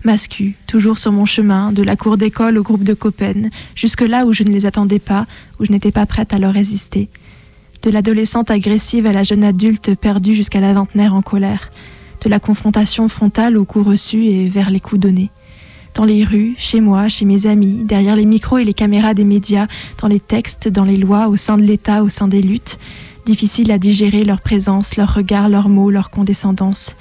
Mascu, 0.06 0.54
toujours 0.68 0.98
sur 0.98 1.10
mon 1.10 1.24
chemin, 1.24 1.72
de 1.72 1.82
la 1.82 1.96
cour 1.96 2.16
d'école 2.16 2.58
au 2.58 2.62
groupe 2.62 2.84
de 2.84 2.94
Copen, 2.94 3.50
jusque 3.74 4.02
là 4.02 4.24
où 4.24 4.32
je 4.32 4.44
ne 4.44 4.50
les 4.50 4.64
attendais 4.64 5.00
pas, 5.00 5.26
où 5.58 5.64
je 5.64 5.72
n'étais 5.72 5.90
pas 5.90 6.06
prête 6.06 6.32
à 6.32 6.38
leur 6.38 6.54
résister. 6.54 7.08
De 7.82 7.90
l'adolescente 7.90 8.52
agressive 8.52 9.06
à 9.06 9.12
la 9.12 9.24
jeune 9.24 9.42
adulte 9.42 9.96
perdue 9.96 10.36
jusqu'à 10.36 10.60
la 10.60 10.72
vingtenaire 10.72 11.12
en 11.12 11.22
colère. 11.22 11.72
De 12.22 12.30
la 12.30 12.38
confrontation 12.38 13.08
frontale 13.08 13.56
aux 13.56 13.64
coups 13.64 13.84
reçus 13.84 14.24
et 14.26 14.46
vers 14.46 14.70
les 14.70 14.80
coups 14.80 15.00
donnés 15.00 15.30
dans 15.96 16.04
les 16.04 16.24
rues, 16.24 16.54
chez 16.58 16.82
moi, 16.82 17.08
chez 17.08 17.24
mes 17.24 17.46
amis, 17.46 17.82
derrière 17.84 18.16
les 18.16 18.26
micros 18.26 18.58
et 18.58 18.64
les 18.64 18.74
caméras 18.74 19.14
des 19.14 19.24
médias, 19.24 19.66
dans 19.98 20.08
les 20.08 20.20
textes, 20.20 20.68
dans 20.68 20.84
les 20.84 20.96
lois, 20.96 21.28
au 21.28 21.36
sein 21.36 21.56
de 21.56 21.62
l'État, 21.62 22.02
au 22.02 22.10
sein 22.10 22.28
des 22.28 22.42
luttes. 22.42 22.78
Difficile 23.24 23.72
à 23.72 23.78
digérer 23.78 24.22
leur 24.22 24.42
présence, 24.42 24.96
leur 24.96 25.14
regard, 25.14 25.48
leurs 25.48 25.70
mots, 25.70 25.90
leur 25.90 26.10
condescendance. 26.10 26.96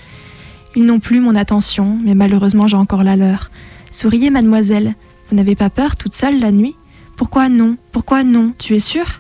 Ils 0.75 0.85
n'ont 0.85 0.99
plus 0.99 1.21
mon 1.21 1.35
attention, 1.35 1.97
mais 2.03 2.15
malheureusement 2.15 2.67
j'ai 2.67 2.77
encore 2.77 3.03
la 3.03 3.15
leur. 3.15 3.49
Souriez, 3.91 4.29
mademoiselle. 4.29 4.95
Vous 5.29 5.35
n'avez 5.35 5.55
pas 5.55 5.69
peur 5.69 5.95
toute 5.95 6.13
seule 6.13 6.39
la 6.39 6.51
nuit? 6.51 6.75
Pourquoi 7.15 7.47
non? 7.47 7.77
Pourquoi 7.91 8.23
non? 8.23 8.53
Tu 8.57 8.75
es 8.75 8.79
sûre? 8.79 9.19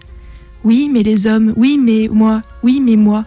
Oui, 0.65 0.89
mais 0.91 1.01
les 1.01 1.27
hommes, 1.27 1.53
oui, 1.55 1.79
mais 1.81 2.09
moi, 2.11 2.41
oui, 2.61 2.81
mais 2.83 2.97
moi. 2.97 3.23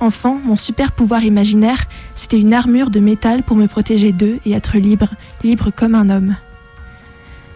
Enfant, 0.00 0.40
mon 0.44 0.56
super 0.56 0.92
pouvoir 0.92 1.22
imaginaire, 1.22 1.84
c'était 2.14 2.40
une 2.40 2.52
armure 2.52 2.90
de 2.90 3.00
métal 3.00 3.42
pour 3.42 3.56
me 3.56 3.66
protéger 3.66 4.12
d'eux 4.12 4.38
et 4.44 4.52
être 4.52 4.76
libre, 4.76 5.10
libre 5.44 5.70
comme 5.74 5.94
un 5.94 6.10
homme. 6.10 6.36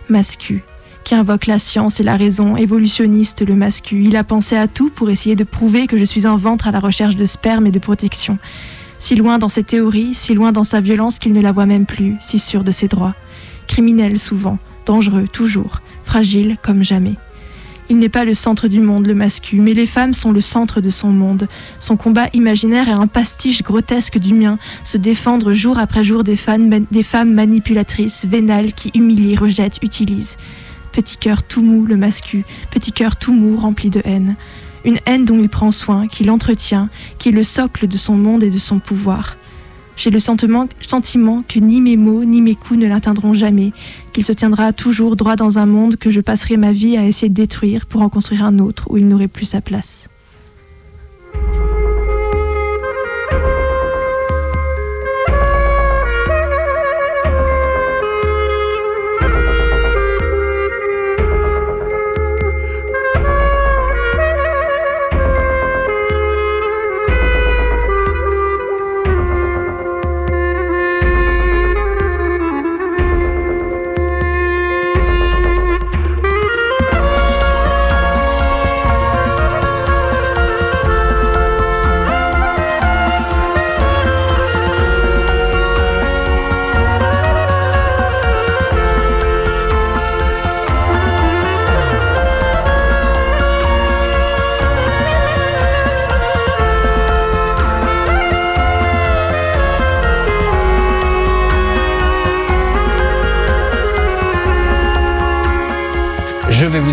Mascu, 0.08 0.62
qui 1.04 1.14
invoque 1.14 1.46
la 1.46 1.58
science 1.58 2.00
et 2.00 2.02
la 2.02 2.16
raison, 2.16 2.56
évolutionniste 2.56 3.46
le 3.46 3.54
mascu, 3.56 4.04
il 4.04 4.16
a 4.16 4.24
pensé 4.24 4.56
à 4.56 4.68
tout 4.68 4.90
pour 4.90 5.10
essayer 5.10 5.36
de 5.36 5.44
prouver 5.44 5.86
que 5.86 5.98
je 5.98 6.04
suis 6.04 6.26
un 6.26 6.36
ventre 6.36 6.68
à 6.68 6.72
la 6.72 6.80
recherche 6.80 7.16
de 7.16 7.26
sperme 7.26 7.66
et 7.66 7.72
de 7.72 7.78
protection. 7.78 8.38
Si 9.00 9.16
loin 9.16 9.38
dans 9.38 9.48
ses 9.48 9.64
théories, 9.64 10.12
si 10.12 10.34
loin 10.34 10.52
dans 10.52 10.62
sa 10.62 10.82
violence 10.82 11.18
qu'il 11.18 11.32
ne 11.32 11.40
la 11.40 11.52
voit 11.52 11.64
même 11.64 11.86
plus, 11.86 12.16
si 12.20 12.38
sûr 12.38 12.62
de 12.62 12.70
ses 12.70 12.86
droits. 12.86 13.14
Criminel 13.66 14.18
souvent, 14.18 14.58
dangereux 14.84 15.26
toujours, 15.26 15.80
fragile 16.04 16.58
comme 16.62 16.84
jamais. 16.84 17.14
Il 17.88 17.98
n'est 17.98 18.10
pas 18.10 18.26
le 18.26 18.34
centre 18.34 18.68
du 18.68 18.78
monde, 18.78 19.06
le 19.06 19.14
mascu, 19.14 19.56
mais 19.56 19.72
les 19.72 19.86
femmes 19.86 20.12
sont 20.12 20.32
le 20.32 20.42
centre 20.42 20.82
de 20.82 20.90
son 20.90 21.08
monde. 21.08 21.48
Son 21.80 21.96
combat 21.96 22.28
imaginaire 22.34 22.88
est 22.88 22.92
un 22.92 23.06
pastiche 23.06 23.62
grotesque 23.62 24.18
du 24.18 24.34
mien, 24.34 24.58
se 24.84 24.98
défendre 24.98 25.54
jour 25.54 25.78
après 25.78 26.04
jour 26.04 26.22
des, 26.22 26.36
femmes, 26.36 26.84
des 26.90 27.02
femmes 27.02 27.32
manipulatrices, 27.32 28.26
vénales, 28.26 28.74
qui 28.74 28.92
humilient, 28.94 29.36
rejettent, 29.36 29.82
utilisent. 29.82 30.36
Petit 30.92 31.16
cœur 31.16 31.42
tout 31.42 31.62
mou, 31.62 31.86
le 31.86 31.96
mascu, 31.96 32.44
petit 32.70 32.92
cœur 32.92 33.16
tout 33.16 33.32
mou, 33.32 33.56
rempli 33.56 33.88
de 33.88 34.02
haine. 34.04 34.36
Une 34.84 34.98
haine 35.06 35.24
dont 35.24 35.38
il 35.38 35.48
prend 35.48 35.70
soin, 35.70 36.08
qu'il 36.08 36.30
entretient, 36.30 36.88
qui 37.18 37.28
est 37.28 37.32
le 37.32 37.44
socle 37.44 37.86
de 37.86 37.96
son 37.96 38.14
monde 38.14 38.42
et 38.42 38.50
de 38.50 38.58
son 38.58 38.78
pouvoir. 38.78 39.36
J'ai 39.96 40.10
le 40.10 40.20
sentiment, 40.20 40.66
sentiment 40.80 41.44
que 41.46 41.58
ni 41.58 41.80
mes 41.80 41.96
mots 41.96 42.24
ni 42.24 42.40
mes 42.40 42.54
coups 42.54 42.80
ne 42.80 42.88
l'atteindront 42.88 43.34
jamais, 43.34 43.72
qu'il 44.12 44.24
se 44.24 44.32
tiendra 44.32 44.72
toujours 44.72 45.16
droit 45.16 45.36
dans 45.36 45.58
un 45.58 45.66
monde 45.66 45.96
que 45.96 46.10
je 46.10 46.20
passerai 46.20 46.56
ma 46.56 46.72
vie 46.72 46.96
à 46.96 47.06
essayer 47.06 47.28
de 47.28 47.34
détruire 47.34 47.86
pour 47.86 48.00
en 48.02 48.08
construire 48.08 48.44
un 48.44 48.58
autre 48.58 48.86
où 48.90 48.96
il 48.96 49.06
n'aurait 49.06 49.28
plus 49.28 49.46
sa 49.46 49.60
place. 49.60 50.09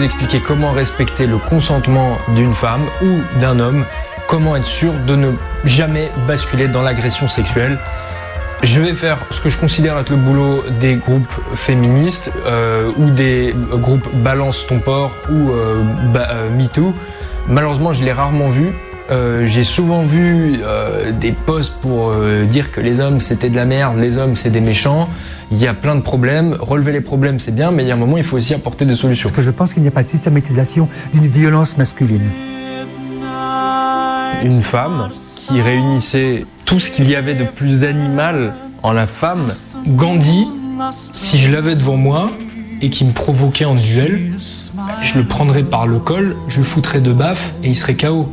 Expliquer 0.08 0.40
comment 0.40 0.72
respecter 0.72 1.28
le 1.28 1.38
consentement 1.38 2.18
d'une 2.30 2.54
femme 2.54 2.86
ou 3.02 3.40
d'un 3.40 3.60
homme, 3.60 3.86
comment 4.28 4.56
être 4.56 4.66
sûr 4.66 4.94
de 5.06 5.16
ne 5.16 5.32
jamais 5.66 6.12
basculer 6.26 6.68
dans 6.70 6.82
l'agression 6.82 7.28
sexuelle. 7.28 7.78
Je 8.64 8.80
vais 8.80 8.94
faire 8.94 9.20
ce 9.30 9.42
que 9.42 9.50
je 9.50 9.58
considère 9.58 10.00
être 10.00 10.10
le 10.10 10.16
boulot 10.16 10.64
des 10.80 10.96
groupes 10.96 11.36
féministes 11.54 12.32
euh, 12.46 12.92
ou 12.98 13.10
des 13.12 13.54
groupes 13.74 14.08
Balance 14.16 14.66
ton 14.66 14.80
port 14.80 15.12
ou 15.30 15.52
euh, 15.52 15.84
euh, 16.16 16.50
MeToo. 16.52 16.96
Malheureusement, 17.48 17.92
je 17.92 18.04
l'ai 18.04 18.14
rarement 18.14 18.48
vu. 18.48 18.74
Euh, 19.10 19.46
J'ai 19.46 19.64
souvent 19.64 20.02
vu 20.02 20.60
euh, 20.62 21.12
des 21.12 21.32
posts 21.32 21.74
pour 21.76 22.10
euh, 22.10 22.46
dire 22.46 22.72
que 22.72 22.82
les 22.82 23.00
hommes 23.00 23.20
c'était 23.20 23.50
de 23.50 23.56
la 23.56 23.66
merde, 23.66 23.98
les 23.98 24.18
hommes 24.18 24.36
c'est 24.36 24.50
des 24.50 24.62
méchants. 24.62 25.08
Il 25.52 25.58
y 25.58 25.68
a 25.68 25.74
plein 25.74 25.96
de 25.96 26.02
problèmes. 26.02 26.58
Relever 26.60 26.92
les 26.92 27.02
problèmes 27.02 27.40
c'est 27.40 27.56
bien, 27.56 27.72
mais 27.72 27.84
il 27.84 27.88
y 27.88 27.92
a 27.92 27.94
un 27.94 27.98
moment 27.98 28.18
il 28.18 28.24
faut 28.24 28.38
aussi 28.38 28.54
apporter 28.54 28.86
des 28.86 28.96
solutions. 28.96 29.30
Parce 29.30 29.38
que 29.38 29.44
je 29.44 29.52
pense 29.52 29.74
qu'il 29.74 29.82
n'y 29.82 29.88
a 29.88 29.92
pas 29.92 30.04
de 30.04 30.08
systématisation 30.08 30.90
d'une 31.14 31.28
violence 31.28 31.78
masculine. 31.78 32.30
Une 34.44 34.62
femme 34.62 35.10
qui 35.14 35.62
réunissait 35.62 36.46
tout 36.66 36.80
ce 36.80 36.92
qu'il 36.92 37.10
y 37.10 37.16
avait 37.16 37.34
de 37.34 37.46
plus 37.46 37.86
animal 37.86 38.54
en 38.84 38.92
la 38.92 39.08
femme. 39.08 39.48
Gandhi, 39.88 40.46
si 40.92 41.38
je 41.38 41.50
l'avais 41.50 41.76
devant 41.76 41.96
moi 41.96 42.30
et 42.82 42.90
qui 42.90 43.06
me 43.06 43.14
provoquait 43.14 43.66
en 43.66 43.76
duel, 43.76 44.34
je 45.02 45.18
le 45.18 45.26
prendrais 45.26 45.64
par 45.64 45.88
le 45.88 45.98
col, 45.98 46.36
je 46.50 46.58
le 46.60 46.66
foutrais 46.66 47.00
de 47.00 47.14
baffe 47.14 47.54
et 47.64 47.70
il 47.70 47.76
serait 47.76 47.96
KO. 47.96 48.30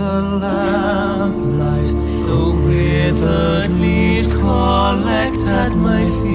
The 0.00 0.22
lamplight, 0.22 1.88
the 1.88 2.42
withered 2.64 3.70
leaves 3.70 4.32
collect 4.32 5.46
at 5.46 5.72
my 5.76 6.06
feet, 6.22 6.29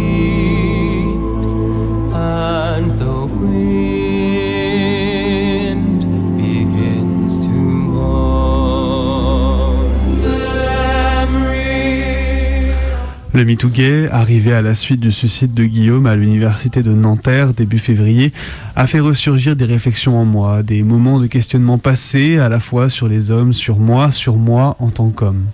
Le 13.36 13.44
Gay, 13.44 14.08
arrivé 14.14 14.54
à 14.54 14.62
la 14.62 14.76
suite 14.76 15.02
du 15.02 15.12
suicide 15.12 15.54
de 15.54 15.66
Guillaume 15.66 16.06
à 16.06 16.16
l'université 16.16 16.82
de 16.82 16.94
Nanterre 16.94 17.54
début 17.54 17.80
février, 17.80 18.32
a 18.78 18.88
fait 18.88 19.02
ressurgir 19.02 19.58
des 19.58 19.66
réflexions 19.66 20.18
en 20.18 20.24
moi, 20.24 20.64
des 20.64 20.84
moments 20.84 21.20
de 21.20 21.28
questionnement 21.28 21.78
passés 21.78 22.38
à 22.38 22.48
la 22.48 22.62
fois 22.62 22.90
sur 22.90 23.10
les 23.10 23.32
hommes, 23.32 23.52
sur 23.52 23.78
moi, 23.78 24.12
sur 24.12 24.38
moi 24.38 24.78
en 24.80 24.90
tant 24.90 25.10
qu'homme. 25.10 25.48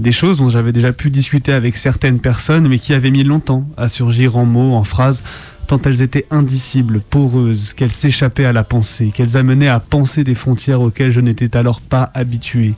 Des 0.00 0.12
choses 0.12 0.36
dont 0.36 0.50
j'avais 0.50 0.72
déjà 0.72 0.92
pu 0.92 1.08
discuter 1.08 1.54
avec 1.54 1.78
certaines 1.78 2.20
personnes, 2.20 2.68
mais 2.68 2.78
qui 2.78 2.92
avaient 2.92 3.10
mis 3.10 3.24
longtemps 3.24 3.66
à 3.78 3.88
surgir 3.88 4.36
en 4.36 4.44
mots, 4.44 4.74
en 4.74 4.84
phrases, 4.84 5.22
tant 5.66 5.80
elles 5.86 6.02
étaient 6.02 6.26
indicibles, 6.30 7.00
poreuses, 7.00 7.72
qu'elles 7.72 7.90
s'échappaient 7.90 8.44
à 8.44 8.52
la 8.52 8.64
pensée, 8.64 9.12
qu'elles 9.14 9.38
amenaient 9.38 9.68
à 9.68 9.80
penser 9.80 10.24
des 10.24 10.34
frontières 10.34 10.82
auxquelles 10.82 11.12
je 11.12 11.22
n'étais 11.22 11.56
alors 11.56 11.80
pas 11.80 12.10
habitué. 12.12 12.74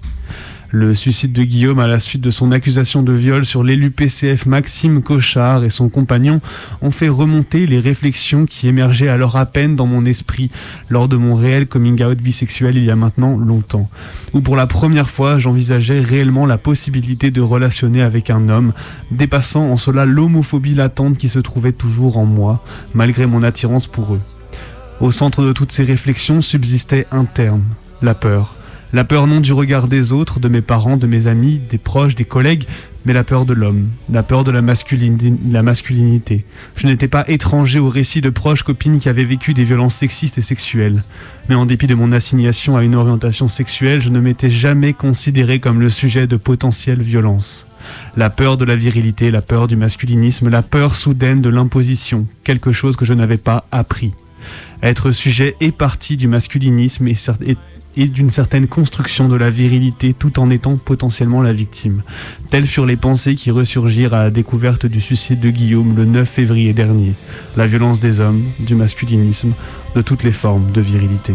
Le 0.71 0.95
suicide 0.95 1.33
de 1.33 1.45
Guillaume 1.45 1.79
à 1.79 1.87
la 1.87 2.01
suite 2.01 2.21
de 2.21 2.31
son 2.33 2.51
accusation 2.51 3.05
de 3.05 3.13
viol 3.13 3.47
sur 3.47 3.63
l'élu 3.63 3.93
PCF 3.93 4.47
Maxime 4.47 5.01
Cochard 5.01 5.63
et 5.63 5.71
son 5.71 5.89
compagnon 5.89 6.41
ont 6.83 6.91
fait 6.91 7.09
remonter 7.09 7.67
les 7.67 7.79
réflexions 7.79 8.47
qui 8.47 8.67
émergeaient 8.67 9.09
alors 9.09 9.37
à 9.37 9.47
peine 9.47 9.77
dans 9.77 9.87
mon 9.87 10.05
esprit 10.05 10.51
lors 10.91 11.07
de 11.07 11.17
mon 11.17 11.37
réel 11.37 11.69
coming 11.69 12.03
out 12.03 12.19
bisexuel 12.19 12.77
il 12.77 12.85
y 12.85 12.91
a 12.91 12.97
maintenant 12.97 13.37
longtemps. 13.37 13.89
Où 14.33 14.41
pour 14.41 14.57
la 14.57 14.67
première 14.67 15.09
fois 15.09 15.39
j'envisageais 15.39 16.01
réellement 16.01 16.47
la 16.47 16.59
possibilité 16.59 17.31
de 17.31 17.41
relationner 17.41 18.03
avec 18.03 18.29
un 18.29 18.49
homme, 18.49 18.73
dépassant 19.13 19.71
en 19.71 19.77
cela 19.77 20.05
l'homophobie 20.05 20.75
latente 20.75 21.17
qui 21.17 21.29
se 21.29 21.39
trouvait 21.39 21.73
toujours 21.73 22.19
en 22.19 22.25
moi, 22.25 22.65
malgré 22.93 23.27
mon 23.27 23.45
attirance 23.45 23.87
pour 23.87 24.15
eux. 24.15 24.21
Au 25.01 25.13
centre 25.13 25.45
de 25.45 25.53
toutes 25.53 25.73
ces 25.73 25.85
réflexions 25.85 26.43
subsistait 26.43 27.07
un 27.13 27.25
terme, 27.25 27.63
la 28.03 28.15
peur. 28.15 28.56
La 28.93 29.05
peur 29.05 29.27
non 29.27 29.41
du 29.41 29.53
regard 29.53 29.89
des 29.89 30.13
autres, 30.13 30.41
de 30.41 30.49
mes 30.49 30.61
parents, 30.63 30.97
de 30.97 31.07
mes 31.07 31.27
amis, 31.27 31.61
des 31.71 31.77
proches, 31.79 32.15
des 32.15 32.25
collègues, 32.25 32.65
mais 33.05 33.13
la 33.13 33.25
peur 33.25 33.45
de 33.45 33.53
l'homme, 33.53 33.89
la 34.11 34.23
peur 34.23 34.43
de 34.45 34.51
la, 34.51 34.63
masculini- 34.63 35.37
la 35.51 35.63
masculinité. 35.63 36.45
Je 36.77 36.87
n'étais 36.87 37.09
pas 37.09 37.25
étranger 37.29 37.79
aux 37.79 37.89
récits 37.91 38.21
de 38.21 38.31
proches 38.31 38.63
copines 38.63 38.99
qui 38.99 39.09
avaient 39.09 39.25
vécu 39.25 39.55
des 39.55 39.65
violences 39.65 39.95
sexistes 39.97 40.39
et 40.39 40.43
sexuelles. 40.43 41.03
Mais 41.49 41.55
en 41.55 41.67
dépit 41.67 41.87
de 41.87 41.95
mon 41.95 42.11
assignation 42.13 42.77
à 42.77 42.83
une 42.85 42.95
orientation 42.95 43.49
sexuelle, 43.49 44.01
je 44.01 44.09
ne 44.11 44.19
m'étais 44.21 44.51
jamais 44.51 44.93
considéré 44.93 45.59
comme 45.61 45.81
le 45.81 45.91
sujet 45.91 46.27
de 46.27 46.37
potentielles 46.37 47.03
violences. 47.03 47.67
La 48.17 48.31
peur 48.31 48.57
de 48.57 48.65
la 48.65 48.75
virilité, 48.77 49.31
la 49.31 49.43
peur 49.43 49.69
du 49.69 49.77
masculinisme, 49.77 50.49
la 50.49 50.63
peur 50.63 50.95
soudaine 50.97 51.41
de 51.43 51.49
l'imposition, 51.49 52.27
quelque 52.45 52.73
chose 52.73 52.97
que 52.97 53.05
je 53.05 53.15
n'avais 53.15 53.37
pas 53.37 53.67
appris. 53.71 54.13
Être 54.83 55.11
sujet 55.13 55.55
et 55.61 55.71
partie 55.71 56.17
du 56.17 56.27
masculinisme 56.29 57.07
et, 57.09 57.17
et- 57.47 57.57
et 57.97 58.07
d'une 58.07 58.31
certaine 58.31 58.67
construction 58.67 59.29
de 59.29 59.37
la 59.37 59.51
virilité 59.51 60.15
tout 60.15 60.39
en 60.39 60.51
étant 60.51 60.77
potentiellement 60.77 61.43
la 61.43 61.53
victime. 61.53 62.03
Telles 62.51 62.67
furent 62.67 62.87
les 62.87 62.97
pensées 62.97 63.35
qui 63.35 63.51
ressurgirent 63.51 64.15
à 64.15 64.25
la 64.25 64.31
découverte 64.31 64.87
du 64.87 65.01
suicide 65.01 65.41
de 65.41 65.51
Guillaume 65.51 65.97
le 65.97 66.05
9 66.05 66.29
février 66.29 66.73
dernier. 66.73 67.15
La 67.57 67.67
violence 67.67 68.01
des 68.01 68.21
hommes, 68.21 68.45
du 68.61 68.75
masculinisme, 68.75 69.53
de 69.95 70.01
toutes 70.03 70.23
les 70.23 70.33
formes 70.33 70.71
de 70.73 70.81
virilité. 70.81 71.35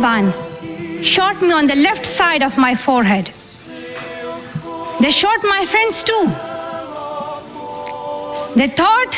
Taliban 0.00 1.04
shot 1.04 1.42
me 1.42 1.52
on 1.52 1.66
the 1.66 1.76
left 1.76 2.06
side 2.16 2.42
of 2.42 2.56
my 2.56 2.74
forehead. 2.74 3.26
They 5.00 5.10
shot 5.10 5.38
my 5.44 5.66
friends 5.70 6.02
too. 6.04 6.24
They 8.58 8.68
thought 8.68 9.12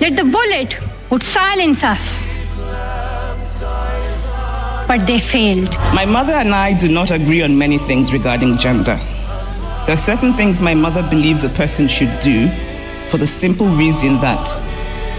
that 0.00 0.16
the 0.16 0.24
bullet 0.24 0.74
would 1.10 1.22
silence 1.22 1.82
us. 1.84 2.02
But 4.88 5.06
they 5.06 5.20
failed. 5.20 5.70
My 5.94 6.04
mother 6.04 6.32
and 6.32 6.52
I 6.54 6.72
do 6.72 6.88
not 6.88 7.10
agree 7.12 7.42
on 7.42 7.56
many 7.56 7.78
things 7.78 8.12
regarding 8.12 8.58
gender. 8.58 8.98
There 9.86 9.94
are 9.94 10.04
certain 10.12 10.32
things 10.32 10.60
my 10.60 10.74
mother 10.74 11.02
believes 11.08 11.44
a 11.44 11.48
person 11.48 11.86
should 11.88 12.18
do 12.20 12.48
for 13.08 13.18
the 13.18 13.26
simple 13.26 13.68
reason 13.68 14.20
that 14.20 14.71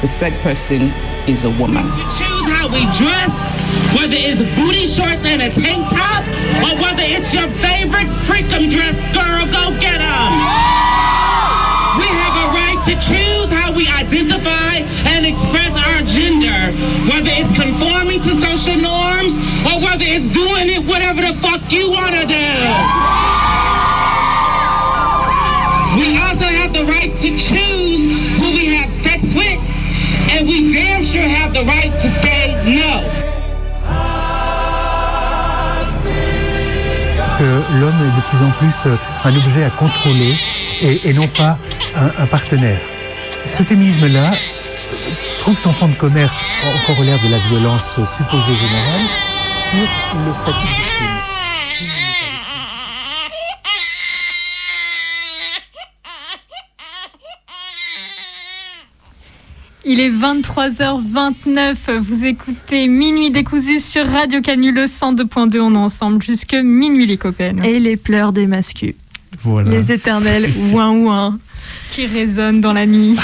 the 0.04 0.08
said 0.10 0.34
person 0.44 0.92
is 1.32 1.46
a 1.46 1.50
woman. 1.56 1.88
choose 2.12 2.46
how 2.52 2.68
we 2.68 2.84
dress, 2.92 3.32
whether 3.96 4.20
it's 4.20 4.44
booty 4.60 4.84
shorts 4.84 5.24
and 5.24 5.40
a 5.40 5.48
tank 5.48 5.80
top, 5.88 6.28
or 6.60 6.76
whether 6.84 7.08
it's 7.08 7.32
your 7.32 7.48
favorite 7.48 8.12
freakum 8.12 8.68
dress, 8.68 9.00
girl, 9.16 9.48
go 9.48 9.72
get 9.80 10.04
'em. 10.04 10.32
We 11.96 12.08
have 12.20 12.36
a 12.36 12.48
right 12.52 12.80
to 12.84 12.94
choose 13.00 13.48
how 13.56 13.72
we 13.72 13.88
identify 13.88 14.84
and 15.16 15.26
express 15.26 15.72
our 15.88 16.02
gender, 16.04 16.60
whether 17.08 17.32
it's 17.40 17.56
conforming 17.56 18.20
to 18.28 18.32
social 18.44 18.76
norms 18.76 19.40
or 19.64 19.80
whether 19.80 20.04
it's 20.04 20.28
doing 20.28 20.68
it 20.68 20.84
whatever 20.84 21.22
the 21.22 21.34
fuck 21.34 21.62
you 21.72 21.90
wanna 21.90 22.13
l'homme 37.84 38.02
est 38.02 38.16
de 38.16 38.22
plus 38.30 38.46
en 38.46 38.52
plus 38.52 38.86
euh, 38.86 38.96
un 39.26 39.36
objet 39.36 39.64
à 39.66 39.70
contrôler 39.70 40.36
et, 40.82 41.14
non 41.14 41.28
pas 41.28 41.58
un, 41.96 42.26
partenaire. 42.28 42.80
Ce 43.46 43.62
féminisme-là 43.64 44.32
euh, 44.32 45.10
trouve 45.40 45.58
son 45.58 45.74
fond 45.74 45.90
de 45.90 45.96
commerce 45.96 46.40
en 46.66 46.88
corollaire 46.88 47.20
de 47.24 47.30
la 47.30 47.38
violence 47.38 48.00
supposée 48.06 48.56
générale 48.56 49.06
sur 50.10 50.18
le 50.20 50.34
statut. 50.34 51.33
Il 59.86 60.00
est 60.00 60.10
23h29, 60.10 61.98
vous 62.00 62.26
écoutez 62.26 62.88
Minuit 62.88 63.32
décousu 63.32 63.80
sur 63.82 64.08
Radio 64.08 64.40
Canu, 64.42 64.72
le 64.72 64.86
102.2, 64.86 65.60
on 65.60 65.74
est 65.74 65.78
ensemble 65.78 66.24
jusque 66.24 66.54
minuit 66.54 67.06
les 67.06 67.18
copains. 67.18 67.62
Et 67.64 67.80
les 67.80 67.98
pleurs 67.98 68.32
des 68.32 68.48
mascus. 68.48 68.96
Voilà. 69.42 69.70
Les 69.72 69.92
éternels 69.92 70.50
ouin 70.72 70.92
ouin. 70.92 71.40
Qui 71.90 72.06
résonnent 72.06 72.62
dans 72.62 72.72
la 72.74 72.86
nuit. 72.86 73.20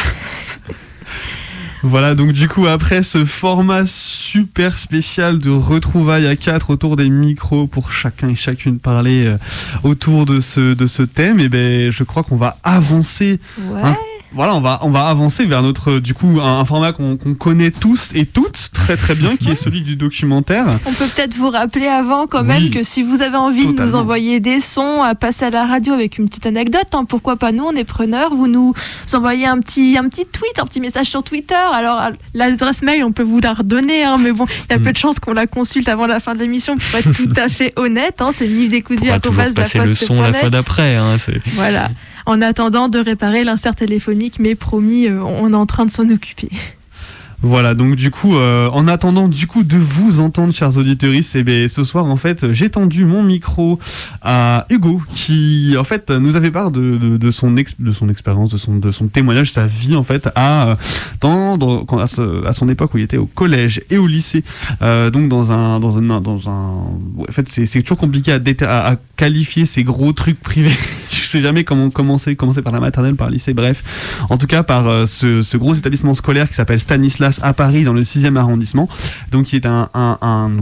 Voilà, 1.81 2.13
donc 2.13 2.33
du 2.33 2.49
coup, 2.49 2.67
après 2.67 3.03
ce 3.03 3.23
format 3.23 3.85
super 3.85 4.79
spécial 4.79 5.39
de 5.39 5.49
retrouvailles 5.49 6.27
à 6.27 6.35
quatre 6.35 6.71
autour 6.71 6.97
des 6.97 7.09
micros 7.09 7.67
pour 7.67 7.93
chacun 7.93 8.27
et 8.29 8.35
chacune 8.35 8.79
parler 8.79 9.25
euh, 9.27 9.37
autour 9.83 10.25
de 10.25 10.41
ce, 10.41 10.73
de 10.73 10.87
ce 10.87 11.03
thème, 11.03 11.39
et 11.39 11.47
ben, 11.47 11.89
je 11.89 12.03
crois 12.03 12.23
qu'on 12.23 12.35
va 12.35 12.57
avancer. 12.63 13.39
Ouais. 13.59 13.81
un- 13.81 13.95
voilà, 14.31 14.55
on 14.55 14.61
va, 14.61 14.79
on 14.83 14.89
va 14.89 15.05
avancer 15.07 15.45
vers 15.45 15.61
notre, 15.63 15.99
du 15.99 16.13
coup, 16.13 16.39
un, 16.41 16.59
un 16.59 16.65
format 16.65 16.91
qu'on 16.93 17.17
connaît 17.17 17.71
tous 17.71 18.11
et 18.15 18.25
toutes 18.25 18.69
très 18.73 18.95
très 18.97 19.15
bien, 19.15 19.35
qui 19.37 19.49
est 19.51 19.55
celui 19.55 19.81
du 19.81 19.95
documentaire. 19.95 20.79
On 20.85 20.93
peut 20.93 21.05
peut-être 21.07 21.35
vous 21.35 21.49
rappeler 21.49 21.87
avant 21.87 22.27
quand 22.27 22.43
même 22.43 22.63
Oui. 22.63 22.69
que 22.71 22.83
si 22.83 23.01
vous 23.03 23.21
avez 23.21 23.37
envie 23.37 23.67
de 23.67 23.81
nous 23.81 23.95
envoyer 23.95 24.39
des 24.39 24.59
sons 24.59 25.01
à 25.01 25.15
passer 25.15 25.45
à 25.45 25.49
la 25.49 25.65
radio 25.65 25.93
avec 25.93 26.17
une 26.17 26.27
petite 26.29 26.45
anecdote, 26.45 26.87
hein, 26.93 27.05
pourquoi 27.05 27.37
pas 27.37 27.51
nous, 27.51 27.63
on 27.63 27.71
est 27.75 27.83
preneurs, 27.83 28.33
vous 28.35 28.47
nous 28.47 28.73
envoyez 29.13 29.47
un 29.47 29.59
petit, 29.59 29.97
un 29.97 30.07
petit 30.07 30.25
tweet, 30.25 30.59
un 30.59 30.65
petit 30.65 30.79
message 30.79 31.07
sur 31.07 31.23
Twitter. 31.23 31.55
Alors 31.55 31.97
à- 31.97 32.11
l'adresse 32.33 32.81
mail, 32.83 33.03
on 33.03 33.11
peut 33.11 33.23
vous 33.23 33.39
la 33.39 33.53
redonner, 33.53 34.03
hein, 34.03 34.17
mais 34.19 34.31
bon, 34.31 34.45
il 34.69 34.71
y 34.71 34.75
a 34.75 34.79
Mm. 34.79 34.83
peu 34.83 34.91
de 34.91 34.97
chances 34.97 35.19
qu'on 35.19 35.33
la 35.33 35.47
consulte 35.47 35.89
avant 35.89 36.07
la 36.07 36.19
fin 36.19 36.35
de 36.35 36.39
l'émission 36.39 36.77
pour 36.77 36.99
être 36.99 37.11
tout 37.13 37.33
à 37.35 37.49
fait 37.49 37.73
honnête. 37.75 38.21
Hein, 38.21 38.29
c'est 38.33 38.45
On 38.47 39.05
va 39.07 39.19
toujours 39.19 39.53
passer 39.55 39.79
le 39.79 39.95
son 39.95 40.21
la 40.21 40.33
fois 40.33 40.49
d'après. 40.49 40.95
Hein, 40.95 41.17
Voilà. 41.55 41.89
En 42.29 42.43
attendant 42.43 42.89
de 42.89 42.99
réparer 42.99 43.43
l'insert 43.43 43.73
téléphonique, 43.73 44.37
mais 44.37 44.53
promis, 44.53 45.07
euh, 45.07 45.19
on 45.19 45.51
est 45.51 45.55
en 45.55 45.65
train 45.65 45.87
de 45.87 45.89
s'en 45.89 46.07
occuper. 46.09 46.49
Voilà, 47.41 47.73
donc 47.73 47.95
du 47.95 48.11
coup, 48.11 48.35
euh, 48.35 48.69
en 48.69 48.87
attendant 48.87 49.29
du 49.29 49.47
coup 49.47 49.63
de 49.63 49.77
vous 49.77 50.19
entendre, 50.19 50.53
chers 50.53 50.77
auditeurs, 50.77 51.13
et 51.13 51.43
ben, 51.43 51.69
ce 51.69 51.83
soir, 51.83 52.05
en 52.05 52.17
fait, 52.17 52.51
j'ai 52.51 52.69
tendu 52.69 53.05
mon 53.05 53.23
micro 53.23 53.79
à 54.21 54.65
Hugo, 54.69 55.01
qui, 55.13 55.75
en 55.77 55.85
fait, 55.85 56.11
nous 56.11 56.35
avait 56.35 56.51
part 56.51 56.71
de, 56.71 56.97
de, 57.17 57.31
son, 57.31 57.51
de 57.51 57.91
son 57.91 58.09
expérience, 58.09 58.49
de 58.51 58.57
son, 58.57 58.75
de 58.75 58.91
son 58.91 59.07
témoignage, 59.07 59.51
sa 59.51 59.67
vie, 59.67 59.95
en 59.95 60.03
fait, 60.03 60.27
à, 60.35 60.75
euh, 61.23 62.45
à, 62.45 62.53
son 62.53 62.69
époque 62.69 62.93
où 62.93 62.97
il 62.97 63.03
était 63.03 63.17
au 63.17 63.25
collège 63.25 63.81
et 63.89 63.97
au 63.97 64.07
lycée. 64.07 64.43
Euh, 64.81 65.09
donc, 65.09 65.29
dans 65.29 65.51
un. 65.51 65.79
Dans 65.79 65.97
un, 65.97 66.21
dans 66.21 66.49
un 66.49 66.69
en 67.29 67.31
fait, 67.31 67.47
c'est 67.47 67.81
toujours 67.81 67.97
compliqué 67.97 68.33
à, 68.33 68.87
à, 68.87 68.95
qualifier 69.15 69.65
ces 69.65 69.83
gros 69.83 70.11
trucs 70.11 70.39
privés. 70.41 70.71
sais 71.29 71.41
jamais 71.41 71.63
comment 71.63 71.89
commencer, 71.89 72.35
commencer 72.35 72.61
par 72.61 72.73
la 72.73 72.79
maternelle, 72.79 73.15
par 73.15 73.27
le 73.27 73.33
lycée, 73.33 73.53
bref. 73.53 73.83
En 74.29 74.37
tout 74.37 74.47
cas, 74.47 74.63
par 74.63 74.87
euh, 74.87 75.05
ce, 75.05 75.41
ce 75.41 75.57
gros 75.57 75.75
établissement 75.75 76.13
scolaire 76.13 76.49
qui 76.49 76.55
s'appelle 76.55 76.79
Stanislas 76.79 77.28
à 77.41 77.53
Paris, 77.53 77.83
dans 77.83 77.93
le 77.93 78.01
6e 78.01 78.35
arrondissement. 78.35 78.89
Donc, 79.31 79.47
qui 79.47 79.55
est 79.55 79.65
un, 79.65 79.87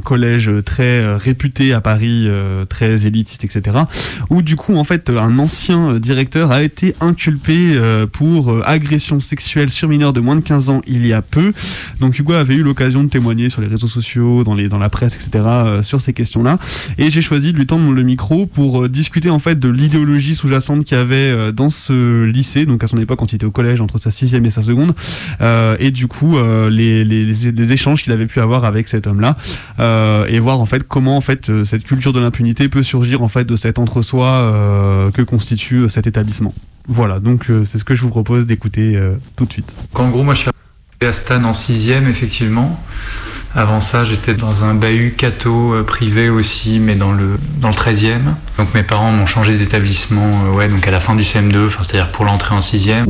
collège 0.04 0.52
très 0.66 0.84
euh, 0.84 1.18
réputé 1.18 1.74
à 1.74 1.82
Paris, 1.82 2.26
euh, 2.28 2.66
très 2.66 3.06
élitiste, 3.06 3.44
etc. 3.44 3.78
Où, 4.30 4.42
du 4.42 4.56
coup, 4.56 4.76
en 4.76 4.84
fait, 4.84 5.10
un 5.10 5.38
ancien 5.40 5.92
euh, 5.92 6.00
directeur 6.00 6.52
a 6.52 6.64
été 6.64 6.96
inculpé 7.02 7.78
pour 8.12 8.62
agression 8.66 9.20
sexuelle 9.20 9.70
sur 9.70 9.90
mineurs 9.90 10.14
de 10.14 10.20
moins 10.20 10.36
de 10.36 10.42
15 10.42 10.70
ans 10.70 10.82
il 10.88 11.06
y 11.06 11.14
a 11.14 11.22
peu. 11.22 11.54
Donc, 12.00 12.18
Hugo 12.18 12.34
avait 12.34 12.56
eu 12.56 12.64
l'occasion 12.64 13.04
de 13.04 13.10
témoigner 13.10 13.50
sur 13.50 13.62
les 13.62 13.68
réseaux 13.68 13.88
sociaux, 13.88 14.44
dans, 14.44 14.56
les, 14.56 14.70
dans 14.70 14.78
la 14.78 14.90
presse, 14.90 15.16
etc., 15.16 15.44
sur 15.82 16.02
ces 16.02 16.14
questions-là. 16.14 16.60
Et 16.98 17.10
j'ai 17.10 17.22
choisi 17.22 17.54
de 17.54 17.58
lui 17.58 17.66
tendre 17.66 17.92
le 17.92 18.04
micro 18.04 18.46
pour 18.46 18.88
discuter 18.90 19.30
en 19.30 19.40
fait 19.40 19.60
de 19.60 19.70
l'idéologie 19.70 20.36
sous-jacente 20.36 20.86
qu'il 20.86 20.98
y 20.98 21.02
avait 21.02 21.52
dans 21.52 21.70
ce 21.70 22.24
lycée, 22.24 22.66
donc 22.66 22.84
à 22.84 22.88
son 22.88 22.98
époque 22.98 23.20
quand 23.20 23.32
il 23.32 23.36
était 23.36 23.46
au 23.46 23.52
collège, 23.52 23.82
entre 23.82 24.00
sa 24.00 24.12
sixième 24.12 24.46
et 24.46 24.50
sa 24.50 24.62
seconde, 24.62 24.94
et 25.80 25.92
du 25.92 26.08
coup 26.08 26.38
euh, 26.58 26.70
les, 26.70 27.72
échanges 27.72 28.04
qu'il 28.04 28.14
avait 28.14 28.28
pu 28.28 28.40
avoir 28.40 28.66
avec 28.66 28.88
cet 28.88 29.08
homme-là 29.08 29.36
euh, 29.80 30.26
et 30.28 30.40
voir 30.40 30.60
en 30.60 30.66
fait 30.66 30.88
comment 30.88 31.18
en 31.18 31.22
fait 31.22 31.50
euh, 31.50 31.66
cette 31.66 31.84
culture 31.84 32.14
de 32.14 32.20
l'impunité 32.20 32.70
peut 32.70 32.84
surgir 32.84 33.22
en 33.22 33.28
fait 33.28 33.44
de 33.44 33.56
cet 33.56 33.78
entre-soi 33.78 35.12
que 35.14 35.22
constitue 35.22 35.90
cet 35.90 36.08
établissement. 36.08 36.54
Voilà, 36.88 37.20
donc 37.20 37.48
c'est 37.66 37.78
ce 37.78 37.84
que 37.84 37.96
je 37.96 38.02
vous 38.02 38.10
propose 38.10 38.46
d'écouter 38.46 39.00
tout 39.36 39.46
de 39.46 39.52
suite. 39.52 39.74
En 39.94 40.10
gros, 40.10 40.24
moi 40.24 40.34
je 40.34 40.42
suis 40.42 40.52
à 41.02 41.14
Stan 41.14 41.44
en 41.44 41.54
sixième 41.54 42.08
effectivement. 42.08 42.80
Avant 43.56 43.82
ça, 43.82 44.06
j'étais 44.06 44.34
dans 44.34 44.64
un 44.64 44.74
bahut 44.74 45.16
catho 45.18 45.84
privé 45.86 46.30
aussi, 46.30 46.80
mais 46.80 46.96
dans 46.96 47.12
le, 47.12 47.38
dans 47.60 47.70
le 47.70 47.74
13e. 47.74 48.20
Donc 48.58 48.74
mes 48.74 48.84
parents 48.84 49.12
m'ont 49.12 49.26
changé 49.26 49.58
d'établissement 49.58 50.52
ouais, 50.54 50.70
donc 50.70 50.88
à 50.88 50.92
la 50.92 51.00
fin 51.00 51.16
du 51.16 51.24
CM2, 51.24 51.70
c'est-à-dire 51.70 52.12
pour 52.12 52.26
l'entrée 52.26 52.56
en 52.56 52.62
6e. 52.62 53.06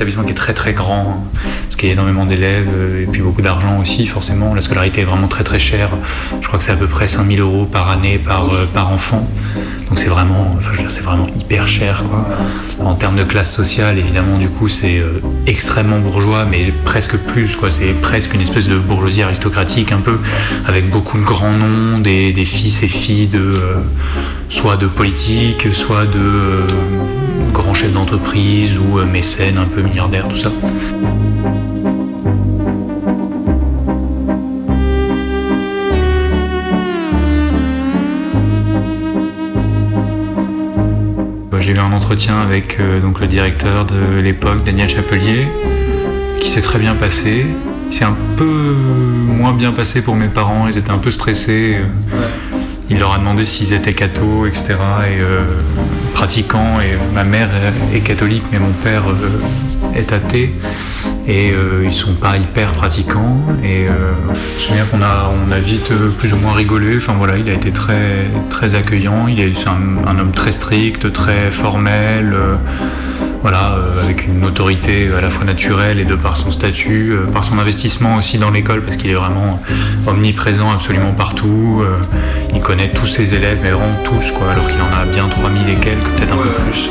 Établissement 0.00 0.24
qui 0.24 0.30
est 0.30 0.34
très 0.34 0.54
très 0.54 0.72
grand, 0.72 1.22
parce 1.64 1.76
qu'il 1.76 1.88
y 1.88 1.90
a 1.90 1.92
énormément 1.92 2.24
d'élèves 2.24 2.70
euh, 2.74 3.02
et 3.02 3.06
puis 3.06 3.20
beaucoup 3.20 3.42
d'argent 3.42 3.76
aussi 3.78 4.06
forcément. 4.06 4.54
La 4.54 4.62
scolarité 4.62 5.02
est 5.02 5.04
vraiment 5.04 5.28
très 5.28 5.44
très 5.44 5.58
chère. 5.58 5.90
Je 6.40 6.46
crois 6.46 6.58
que 6.58 6.64
c'est 6.64 6.72
à 6.72 6.76
peu 6.76 6.86
près 6.86 7.06
5000 7.06 7.38
euros 7.40 7.66
par 7.66 7.90
année 7.90 8.16
par, 8.16 8.46
euh, 8.46 8.64
par 8.72 8.90
enfant. 8.90 9.28
Donc 9.90 9.98
c'est 9.98 10.08
vraiment, 10.08 10.50
enfin, 10.56 10.70
c'est 10.88 11.02
vraiment 11.02 11.26
hyper 11.38 11.68
cher 11.68 12.02
quoi. 12.08 12.26
En 12.82 12.94
termes 12.94 13.16
de 13.16 13.24
classe 13.24 13.54
sociale, 13.54 13.98
évidemment, 13.98 14.38
du 14.38 14.48
coup, 14.48 14.68
c'est 14.68 15.00
euh, 15.00 15.20
extrêmement 15.46 15.98
bourgeois, 15.98 16.46
mais 16.50 16.72
presque 16.86 17.18
plus. 17.18 17.58
C'est 17.68 17.92
presque 18.00 18.32
une 18.32 18.40
espèce 18.40 18.68
de 18.68 18.78
bourgeoisie 18.78 19.22
aristocratique 19.22 19.92
un 19.92 20.00
peu, 20.00 20.18
avec 20.66 20.88
beaucoup 20.88 21.18
de 21.18 21.24
grands 21.24 21.52
noms, 21.52 21.98
des, 21.98 22.32
des 22.32 22.46
fils 22.46 22.82
et 22.82 22.88
filles 22.88 23.26
de 23.26 23.54
soit 24.48 24.78
de 24.78 24.86
politique, 24.86 25.74
soit 25.74 26.06
de 26.06 27.19
chefs 27.74 27.92
d'entreprise 27.92 28.76
ou 28.78 28.98
euh, 28.98 29.04
mécènes 29.04 29.58
un 29.58 29.64
peu 29.64 29.82
milliardaires, 29.82 30.26
tout 30.28 30.36
ça. 30.36 30.50
Bah, 41.50 41.58
J'ai 41.60 41.72
eu 41.72 41.78
un 41.78 41.92
entretien 41.92 42.40
avec 42.40 42.78
euh, 42.80 43.00
donc 43.00 43.20
le 43.20 43.26
directeur 43.26 43.86
de 43.86 44.20
l'époque, 44.20 44.64
Daniel 44.64 44.88
Chapelier, 44.88 45.46
qui 46.40 46.50
s'est 46.50 46.62
très 46.62 46.78
bien 46.78 46.94
passé. 46.94 47.46
Il 47.90 47.96
s'est 47.96 48.04
un 48.04 48.16
peu 48.36 48.74
moins 49.26 49.52
bien 49.52 49.72
passé 49.72 50.02
pour 50.02 50.14
mes 50.14 50.28
parents, 50.28 50.68
ils 50.68 50.78
étaient 50.78 50.92
un 50.92 50.98
peu 50.98 51.10
stressés. 51.10 51.78
Il 52.88 52.98
leur 52.98 53.14
a 53.14 53.18
demandé 53.18 53.46
s'ils 53.46 53.72
étaient 53.72 53.92
cathos, 53.94 54.46
etc. 54.46 54.64
et 54.70 55.20
euh, 55.20 55.42
Et 56.22 57.14
ma 57.14 57.24
mère 57.24 57.48
est 57.94 58.00
catholique, 58.00 58.44
mais 58.52 58.58
mon 58.58 58.72
père 58.72 59.04
euh, 59.08 59.98
est 59.98 60.12
athée. 60.12 60.52
Et 61.26 61.52
euh, 61.52 61.82
ils 61.84 61.92
sont 61.94 62.12
pas 62.12 62.36
hyper 62.36 62.72
pratiquants. 62.72 63.40
Et 63.64 63.88
euh, 63.88 64.12
je 64.26 64.64
me 64.64 64.66
souviens 64.66 64.84
qu'on 64.84 65.02
a, 65.02 65.30
on 65.48 65.50
a 65.50 65.58
vite 65.58 65.90
euh, 65.92 66.10
plus 66.10 66.34
ou 66.34 66.36
moins 66.36 66.52
rigolé. 66.52 66.98
Enfin 66.98 67.14
voilà, 67.16 67.38
il 67.38 67.48
a 67.48 67.54
été 67.54 67.70
très, 67.70 68.26
très 68.50 68.74
accueillant. 68.74 69.28
Il 69.28 69.40
est, 69.40 69.54
un 69.66 70.18
homme 70.18 70.32
très 70.32 70.52
strict, 70.52 71.10
très 71.10 71.50
formel. 71.50 72.36
Euh, 73.40 73.50
voilà, 73.50 73.74
euh, 73.74 74.02
avec 74.04 74.26
une 74.26 74.44
autorité 74.44 75.08
à 75.16 75.20
la 75.20 75.30
fois 75.30 75.44
naturelle 75.44 75.98
et 75.98 76.04
de 76.04 76.14
par 76.14 76.36
son 76.36 76.50
statut, 76.50 77.12
euh, 77.12 77.26
par 77.32 77.44
son 77.44 77.58
investissement 77.58 78.16
aussi 78.16 78.38
dans 78.38 78.50
l'école, 78.50 78.82
parce 78.82 78.96
qu'il 78.96 79.10
est 79.10 79.14
vraiment 79.14 79.60
omniprésent 80.06 80.70
absolument 80.70 81.12
partout. 81.12 81.82
euh, 81.82 81.96
il 82.54 82.60
connaît 82.60 82.90
tous 82.90 83.06
ses 83.06 83.34
élèves, 83.34 83.58
mais 83.62 83.70
vraiment 83.70 83.96
tous, 84.04 84.30
quoi, 84.32 84.50
alors 84.50 84.66
qu'il 84.66 84.80
en 84.80 85.00
a 85.00 85.04
bien 85.04 85.28
3000 85.28 85.68
et 85.68 85.74
quelques, 85.76 86.02
peut-être 86.16 86.32
un 86.34 86.36
peu 86.36 86.50
plus. 86.70 86.90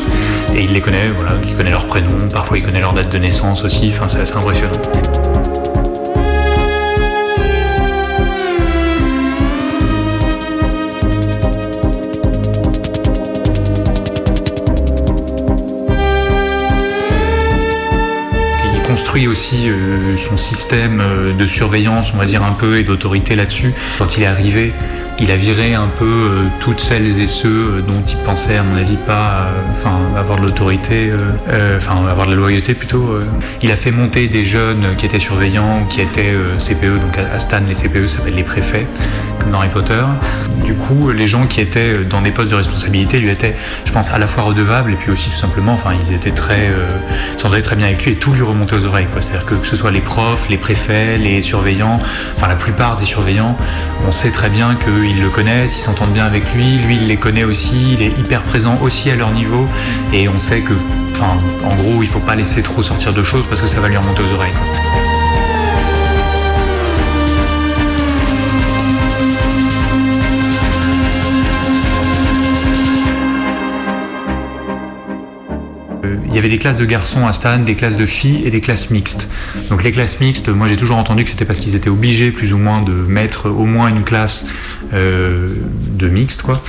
Et 0.55 0.63
il 0.63 0.73
les 0.73 0.81
connaît, 0.81 1.09
voilà, 1.15 1.33
il 1.47 1.55
connaît 1.55 1.71
leurs 1.71 1.85
prénoms, 1.85 2.27
parfois 2.31 2.57
il 2.57 2.63
connaît 2.63 2.81
leur 2.81 2.93
date 2.93 3.11
de 3.11 3.17
naissance 3.19 3.63
aussi, 3.63 3.91
enfin 3.93 4.07
c'est 4.07 4.21
assez 4.21 4.35
impressionnant. 4.35 5.18
Construit 18.99 19.29
aussi 19.29 19.69
euh, 19.69 20.17
son 20.17 20.37
système 20.37 20.99
euh, 20.99 21.31
de 21.31 21.47
surveillance, 21.47 22.11
on 22.13 22.19
un 22.19 22.51
peu, 22.51 22.77
et 22.79 22.83
d'autorité 22.83 23.33
là-dessus. 23.33 23.73
Quand 23.97 24.17
il 24.17 24.23
est 24.23 24.25
arrivé, 24.25 24.73
il 25.19 25.31
a 25.31 25.37
viré 25.37 25.73
un 25.73 25.87
peu 25.87 26.03
euh, 26.05 26.43
toutes 26.59 26.81
celles 26.81 27.17
et 27.17 27.25
ceux 27.25 27.81
dont 27.87 28.03
il 28.05 28.17
pensait, 28.17 28.57
à 28.57 28.63
mon 28.63 28.75
avis, 28.75 28.97
pas 28.97 29.47
enfin, 29.71 30.01
avoir 30.17 30.37
de 30.37 30.47
l'autorité, 30.47 31.11
enfin 31.77 32.05
avoir 32.09 32.25
de 32.27 32.33
la 32.33 32.37
loyauté 32.37 32.73
plutôt. 32.73 33.11
Il 33.61 33.71
a 33.71 33.77
fait 33.77 33.91
monter 33.91 34.27
des 34.27 34.43
jeunes 34.43 34.85
qui 34.97 35.05
étaient 35.05 35.19
surveillants, 35.19 35.85
qui 35.89 36.01
étaient 36.01 36.33
CPE, 36.59 36.99
donc 36.99 37.17
à 37.17 37.39
Stan, 37.39 37.61
les 37.65 37.75
CPE 37.75 38.07
s'appellent 38.07 38.35
les 38.35 38.43
préfets, 38.43 38.85
dans 39.51 39.59
Harry 39.59 39.69
Potter. 39.69 40.03
Du 40.63 40.73
coup, 40.73 41.09
les 41.09 41.27
gens 41.27 41.47
qui 41.47 41.61
étaient 41.61 41.99
dans 41.99 42.21
des 42.21 42.31
postes 42.31 42.49
de 42.49 42.55
responsabilité 42.55 43.17
lui 43.19 43.29
étaient, 43.29 43.55
je 43.85 43.91
pense, 43.91 44.11
à 44.11 44.17
la 44.17 44.27
fois 44.27 44.43
redevables 44.43 44.93
et 44.93 44.95
puis 44.95 45.11
aussi 45.11 45.29
tout 45.29 45.37
simplement, 45.37 45.73
enfin, 45.73 45.91
ils 46.03 46.13
étaient 46.13 46.31
très, 46.31 46.69
euh, 46.69 46.89
s'entendaient 47.37 47.61
très 47.61 47.75
bien 47.75 47.87
avec 47.87 48.03
lui 48.05 48.13
et 48.13 48.15
tout 48.15 48.33
lui 48.33 48.41
remontait 48.41 48.75
aux 48.75 48.85
oreilles. 48.85 49.07
C'est-à-dire 49.19 49.45
que 49.45 49.55
que 49.55 49.67
ce 49.67 49.75
soit 49.75 49.91
les 49.91 50.01
profs, 50.01 50.49
les 50.49 50.57
préfets, 50.57 51.17
les 51.17 51.41
surveillants, 51.41 51.99
enfin 52.35 52.47
la 52.47 52.55
plupart 52.55 52.97
des 52.97 53.05
surveillants, 53.05 53.55
on 54.07 54.11
sait 54.11 54.31
très 54.31 54.49
bien 54.49 54.75
qu'ils 54.75 55.21
le 55.21 55.29
connaissent, 55.29 55.77
ils 55.77 55.81
s'entendent 55.81 56.13
bien 56.13 56.25
avec 56.25 56.53
lui, 56.53 56.77
lui 56.77 56.97
il 56.97 57.07
les 57.07 57.17
connaît 57.17 57.43
aussi, 57.43 57.93
il 57.93 58.01
est 58.01 58.17
hyper 58.17 58.43
présent 58.43 58.75
aussi 58.81 59.09
à 59.11 59.15
leur 59.15 59.31
niveau 59.31 59.67
et 60.13 60.27
on 60.29 60.39
sait 60.39 60.61
que, 60.61 60.73
enfin, 61.11 61.37
en 61.63 61.75
gros, 61.75 62.01
il 62.01 62.07
faut 62.07 62.19
pas 62.19 62.35
laisser 62.35 62.61
trop 62.61 62.81
sortir 62.81 63.13
de 63.13 63.21
choses 63.21 63.45
parce 63.49 63.61
que 63.61 63.67
ça 63.67 63.79
va 63.79 63.87
lui 63.87 63.97
remonter 63.97 64.21
aux 64.21 64.33
oreilles. 64.33 64.98
Il 76.29 76.35
y 76.35 76.37
avait 76.37 76.49
des 76.49 76.59
classes 76.59 76.77
de 76.77 76.85
garçons 76.85 77.25
à 77.25 77.33
Stan, 77.33 77.57
des 77.57 77.73
classes 77.73 77.97
de 77.97 78.05
filles 78.05 78.43
et 78.45 78.51
des 78.51 78.61
classes 78.61 78.91
mixtes. 78.91 79.27
Donc 79.69 79.83
les 79.83 79.91
classes 79.91 80.19
mixtes, 80.19 80.47
moi 80.49 80.67
j'ai 80.67 80.77
toujours 80.77 80.97
entendu 80.97 81.23
que 81.23 81.31
c'était 81.31 81.45
parce 81.45 81.59
qu'ils 81.59 81.75
étaient 81.75 81.89
obligés 81.89 82.31
plus 82.31 82.53
ou 82.53 82.57
moins 82.57 82.81
de 82.81 82.91
mettre 82.91 83.49
au 83.49 83.65
moins 83.65 83.89
une 83.89 84.03
classe 84.03 84.45
euh, 84.93 85.49
de 85.91 86.07
mixte, 86.07 86.43
quoi. 86.43 86.61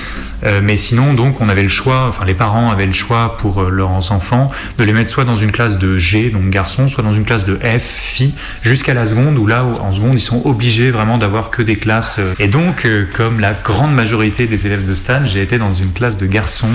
Euh, 0.44 0.61
mais 0.62 0.79
sinon, 0.79 1.12
donc, 1.12 1.40
on 1.40 1.49
avait 1.51 1.62
le 1.62 1.68
choix, 1.68 2.07
enfin 2.09 2.25
les 2.25 2.35
parents 2.35 2.70
avaient 2.70 2.87
le 2.87 2.92
choix 2.92 3.37
pour 3.38 3.61
euh, 3.61 3.70
leurs 3.70 4.12
enfants 4.12 4.51
de 4.79 4.85
les 4.85 4.94
mettre 4.94 5.11
soit 5.11 5.25
dans 5.25 5.37
une 5.37 5.53
classe 5.53 5.79
de 5.79 5.99
G, 5.99 6.31
donc 6.31 6.49
garçons, 6.49 6.88
soit 6.88 7.05
dans 7.05 7.12
une 7.12 7.25
classe 7.25 7.44
de 7.44 7.57
F, 7.57 7.83
filles, 7.83 8.33
jusqu'à 8.62 8.94
la 8.94 9.05
seconde 9.05 9.37
où 9.37 9.46
là, 9.46 9.64
en 9.64 9.92
seconde, 9.92 10.14
ils 10.14 10.20
sont 10.20 10.42
obligés 10.46 10.90
vraiment 10.90 11.18
d'avoir 11.18 11.51
que 11.51 11.62
des 11.62 11.77
classes. 11.77 12.18
Et 12.38 12.49
donc, 12.49 12.87
comme 13.14 13.40
la 13.40 13.53
grande 13.53 13.94
majorité 13.94 14.46
des 14.46 14.66
élèves 14.66 14.88
de 14.88 14.94
Stan, 14.94 15.27
j'ai 15.27 15.42
été 15.42 15.58
dans 15.58 15.75
une 15.75 15.92
classe 15.92 16.17
de 16.17 16.27
garçons. 16.27 16.69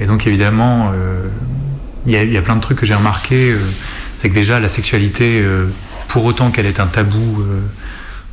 et 0.00 0.06
donc, 0.06 0.26
évidemment, 0.26 0.92
il 2.06 2.32
y, 2.32 2.36
a, 2.36 2.42
plein 2.42 2.56
de 2.56 2.60
trucs 2.60 2.78
que 2.78 2.86
j'ai 2.86 2.94
remarqué. 2.94 3.50
euh, 3.50 3.58
c'est 4.16 4.28
que 4.28 4.34
déjà, 4.34 4.60
la 4.60 4.68
sexualité, 4.68 5.40
euh, 5.42 5.66
pour 6.08 6.24
autant 6.24 6.50
qu'elle 6.50 6.66
est 6.66 6.80
un 6.80 6.86
tabou, 6.86 7.42
euh, 7.42 7.60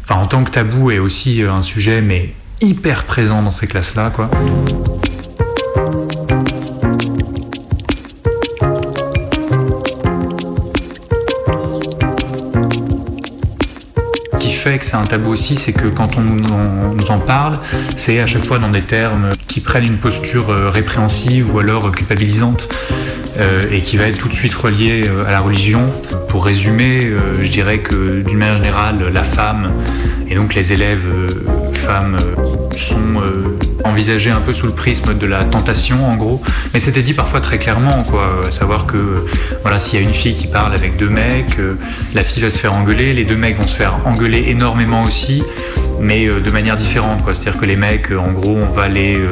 enfin, 0.04 0.16
en 0.16 0.28
tant 0.28 0.44
que 0.44 0.52
tabou, 0.52 0.92
est 0.92 1.00
aussi 1.00 1.42
un 1.42 1.62
sujet, 1.62 2.02
mais 2.02 2.34
hyper 2.62 3.04
présent 3.04 3.42
dans 3.42 3.52
ces 3.52 3.68
classes-là, 3.68 4.12
quoi. 4.12 4.30
Ce 14.34 14.38
qui 14.40 14.54
fait 14.54 14.78
que 14.78 14.86
c'est 14.86 14.96
un 14.96 15.04
tabou 15.04 15.32
aussi, 15.32 15.56
c'est 15.56 15.74
que 15.74 15.88
quand 15.88 16.18
on 16.18 16.22
nous 16.22 17.10
en, 17.10 17.20
parle, 17.20 17.56
c'est 17.98 18.20
à 18.20 18.28
chaque 18.28 18.46
fois 18.46 18.60
dans 18.60 18.70
des 18.70 18.84
termes 18.84 19.32
qui 19.48 19.60
prennent 19.60 19.86
une 19.86 19.98
posture 19.98 20.48
répréhensive 20.72 21.54
ou 21.54 21.60
alors 21.60 21.92
culpabilisante. 21.92 22.70
Euh, 23.40 23.64
et 23.72 23.82
qui 23.82 23.98
va 23.98 24.08
être 24.08 24.20
tout 24.20 24.28
de 24.28 24.34
suite 24.34 24.54
relié 24.54 25.06
euh, 25.08 25.26
à 25.26 25.32
la 25.32 25.40
religion. 25.40 25.92
Pour 26.30 26.46
résumer, 26.46 27.06
euh, 27.06 27.44
je 27.44 27.50
dirais 27.50 27.80
que 27.80 28.22
d'une 28.22 28.38
manière 28.38 28.58
générale, 28.58 29.10
la 29.12 29.24
femme 29.24 29.72
et 30.30 30.36
donc 30.36 30.54
les 30.54 30.72
élèves 30.72 31.06
femmes 31.74 32.18
sont 32.72 33.22
envisagés 33.84 34.30
un 34.30 34.40
peu 34.40 34.54
sous 34.54 34.66
le 34.66 34.74
prisme 34.74 35.18
de 35.18 35.28
la 35.28 35.44
tentation 35.44 36.06
en 36.08 36.16
gros, 36.16 36.42
mais 36.74 36.80
c'était 36.80 37.02
dit 37.02 37.14
parfois 37.14 37.42
très 37.42 37.60
clairement 37.60 38.04
quoi, 38.04 38.42
à 38.48 38.52
savoir 38.52 38.88
que 38.88 39.26
voilà 39.62 39.80
s'il 39.80 40.00
y 40.00 40.04
a 40.04 40.08
une 40.08 40.14
fille 40.14 40.34
qui 40.34 40.48
parle 40.48 40.74
avec 40.74 40.98
deux 40.98 41.10
mecs, 41.10 41.58
la 42.16 42.24
fille 42.24 42.42
va 42.42 42.50
se 42.50 42.58
faire 42.58 42.76
engueuler, 42.76 43.14
les 43.14 43.26
deux 43.26 43.36
mecs 43.36 43.58
vont 43.58 43.68
se 43.68 43.76
faire 43.76 44.00
engueuler 44.06 44.46
énormément 44.48 45.04
aussi, 45.04 45.44
mais 46.04 46.28
euh, 46.28 46.40
de 46.40 46.52
manière 46.52 46.76
différente 46.76 47.22
c'est-à-dire 47.26 47.60
que 47.60 47.66
les 47.66 47.78
mecs 47.78 48.12
euh, 48.12 48.18
en 48.18 48.32
gros 48.32 48.58
on 48.58 48.72
va 48.72 48.88
les 48.88 49.18
euh, 49.18 49.30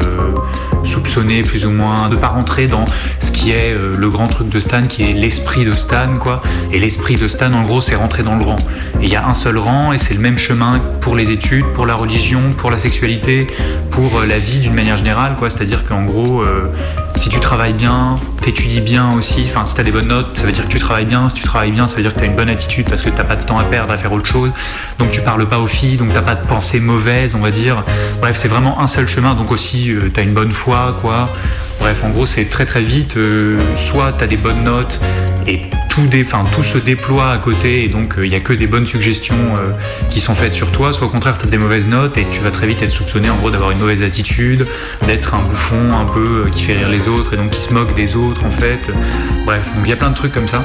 soupçonner 0.83 1.43
plus 1.43 1.65
ou 1.65 1.71
moins 1.71 2.09
de 2.09 2.15
pas 2.15 2.29
rentrer 2.29 2.67
dans 2.67 2.85
ce 3.19 3.31
qui 3.31 3.51
est 3.51 3.75
le 3.75 4.09
grand 4.09 4.27
truc 4.27 4.49
de 4.49 4.59
Stan 4.59 4.81
qui 4.81 5.03
est 5.03 5.13
l'esprit 5.13 5.63
de 5.63 5.73
Stan 5.73 6.17
quoi. 6.19 6.41
Et 6.71 6.79
l'esprit 6.79 7.15
de 7.15 7.27
Stan 7.27 7.53
en 7.53 7.63
gros 7.63 7.81
c'est 7.81 7.95
rentrer 7.95 8.23
dans 8.23 8.35
le 8.35 8.43
rang. 8.43 8.57
Et 8.99 9.05
il 9.05 9.09
y 9.09 9.15
a 9.15 9.27
un 9.27 9.35
seul 9.35 9.57
rang 9.57 9.93
et 9.93 9.99
c'est 9.99 10.13
le 10.13 10.19
même 10.19 10.39
chemin 10.39 10.81
pour 11.01 11.15
les 11.15 11.29
études 11.29 11.65
pour 11.73 11.85
la 11.85 11.93
religion 11.93 12.41
pour 12.57 12.71
la 12.71 12.77
sexualité 12.77 13.47
pour 13.91 14.21
la 14.27 14.39
vie 14.39 14.59
d'une 14.59 14.73
manière 14.73 14.97
générale 14.97 15.35
quoi. 15.37 15.49
C'est 15.49 15.61
à 15.61 15.65
dire 15.65 15.85
qu'en 15.85 16.03
gros 16.03 16.43
si 17.21 17.29
tu 17.29 17.39
travailles 17.39 17.75
bien, 17.75 18.15
t'étudies 18.41 18.81
bien 18.81 19.11
aussi, 19.13 19.43
enfin 19.45 19.63
si 19.67 19.75
t'as 19.75 19.83
des 19.83 19.91
bonnes 19.91 20.07
notes, 20.07 20.35
ça 20.35 20.43
veut 20.43 20.51
dire 20.51 20.63
que 20.63 20.71
tu 20.71 20.79
travailles 20.79 21.05
bien, 21.05 21.29
si 21.29 21.35
tu 21.35 21.43
travailles 21.43 21.71
bien, 21.71 21.87
ça 21.87 21.95
veut 21.95 22.01
dire 22.01 22.15
que 22.15 22.19
t'as 22.19 22.25
une 22.25 22.35
bonne 22.35 22.49
attitude 22.49 22.89
parce 22.89 23.03
que 23.03 23.11
t'as 23.11 23.23
pas 23.23 23.35
de 23.35 23.43
temps 23.43 23.59
à 23.59 23.63
perdre 23.63 23.93
à 23.93 23.97
faire 23.97 24.11
autre 24.11 24.25
chose, 24.25 24.49
donc 24.97 25.11
tu 25.11 25.21
parles 25.21 25.45
pas 25.47 25.59
aux 25.59 25.67
filles, 25.67 25.97
donc 25.97 26.11
t'as 26.13 26.23
pas 26.23 26.33
de 26.33 26.47
pensée 26.47 26.60
mauvaise, 26.79 27.35
on 27.35 27.39
va 27.39 27.51
dire. 27.51 27.83
Bref, 28.19 28.37
c'est 28.41 28.47
vraiment 28.47 28.79
un 28.79 28.87
seul 28.87 29.07
chemin, 29.07 29.33
donc 29.33 29.51
aussi 29.51 29.91
euh, 29.91 30.09
t'as 30.13 30.23
une 30.23 30.33
bonne 30.33 30.53
foi, 30.53 30.97
quoi. 31.01 31.29
Bref, 31.79 32.03
en 32.03 32.09
gros, 32.09 32.25
c'est 32.25 32.45
très 32.45 32.65
très 32.65 32.81
vite, 32.81 33.17
euh, 33.17 33.57
soit 33.75 34.13
t'as 34.13 34.27
des 34.27 34.37
bonnes 34.37 34.63
notes 34.63 34.99
et 35.47 35.61
tout, 35.89 36.07
tout 36.55 36.63
se 36.63 36.77
déploie 36.77 37.31
à 37.31 37.37
côté 37.37 37.83
et 37.83 37.89
donc 37.89 38.13
il 38.21 38.29
n'y 38.29 38.35
a 38.35 38.39
que 38.39 38.53
des 38.53 38.67
bonnes 38.67 38.85
suggestions 38.85 39.35
euh, 39.57 39.71
qui 40.09 40.21
sont 40.21 40.35
faites 40.35 40.53
sur 40.53 40.71
toi, 40.71 40.93
soit 40.93 41.07
au 41.07 41.09
contraire 41.09 41.37
tu 41.37 41.45
as 41.45 41.49
des 41.49 41.57
mauvaises 41.57 41.89
notes 41.89 42.17
et 42.17 42.25
tu 42.31 42.39
vas 42.39 42.51
très 42.51 42.65
vite 42.65 42.81
être 42.81 42.91
soupçonné 42.91 43.29
en 43.29 43.35
gros 43.35 43.51
d'avoir 43.51 43.71
une 43.71 43.79
mauvaise 43.79 44.03
attitude, 44.03 44.65
d'être 45.05 45.33
un 45.33 45.41
bouffon 45.41 45.97
un 45.97 46.05
peu 46.05 46.45
euh, 46.45 46.49
qui 46.49 46.63
fait 46.63 46.73
rire 46.73 46.89
les 46.89 47.07
autres 47.07 47.33
et 47.33 47.37
donc 47.37 47.51
qui 47.51 47.59
se 47.59 47.73
moque 47.73 47.93
des 47.95 48.15
autres 48.15 48.45
en 48.45 48.51
fait. 48.51 48.89
Bref, 49.45 49.71
donc 49.75 49.83
il 49.85 49.89
y 49.89 49.93
a 49.93 49.97
plein 49.97 50.11
de 50.11 50.15
trucs 50.15 50.33
comme 50.33 50.47
ça. 50.47 50.63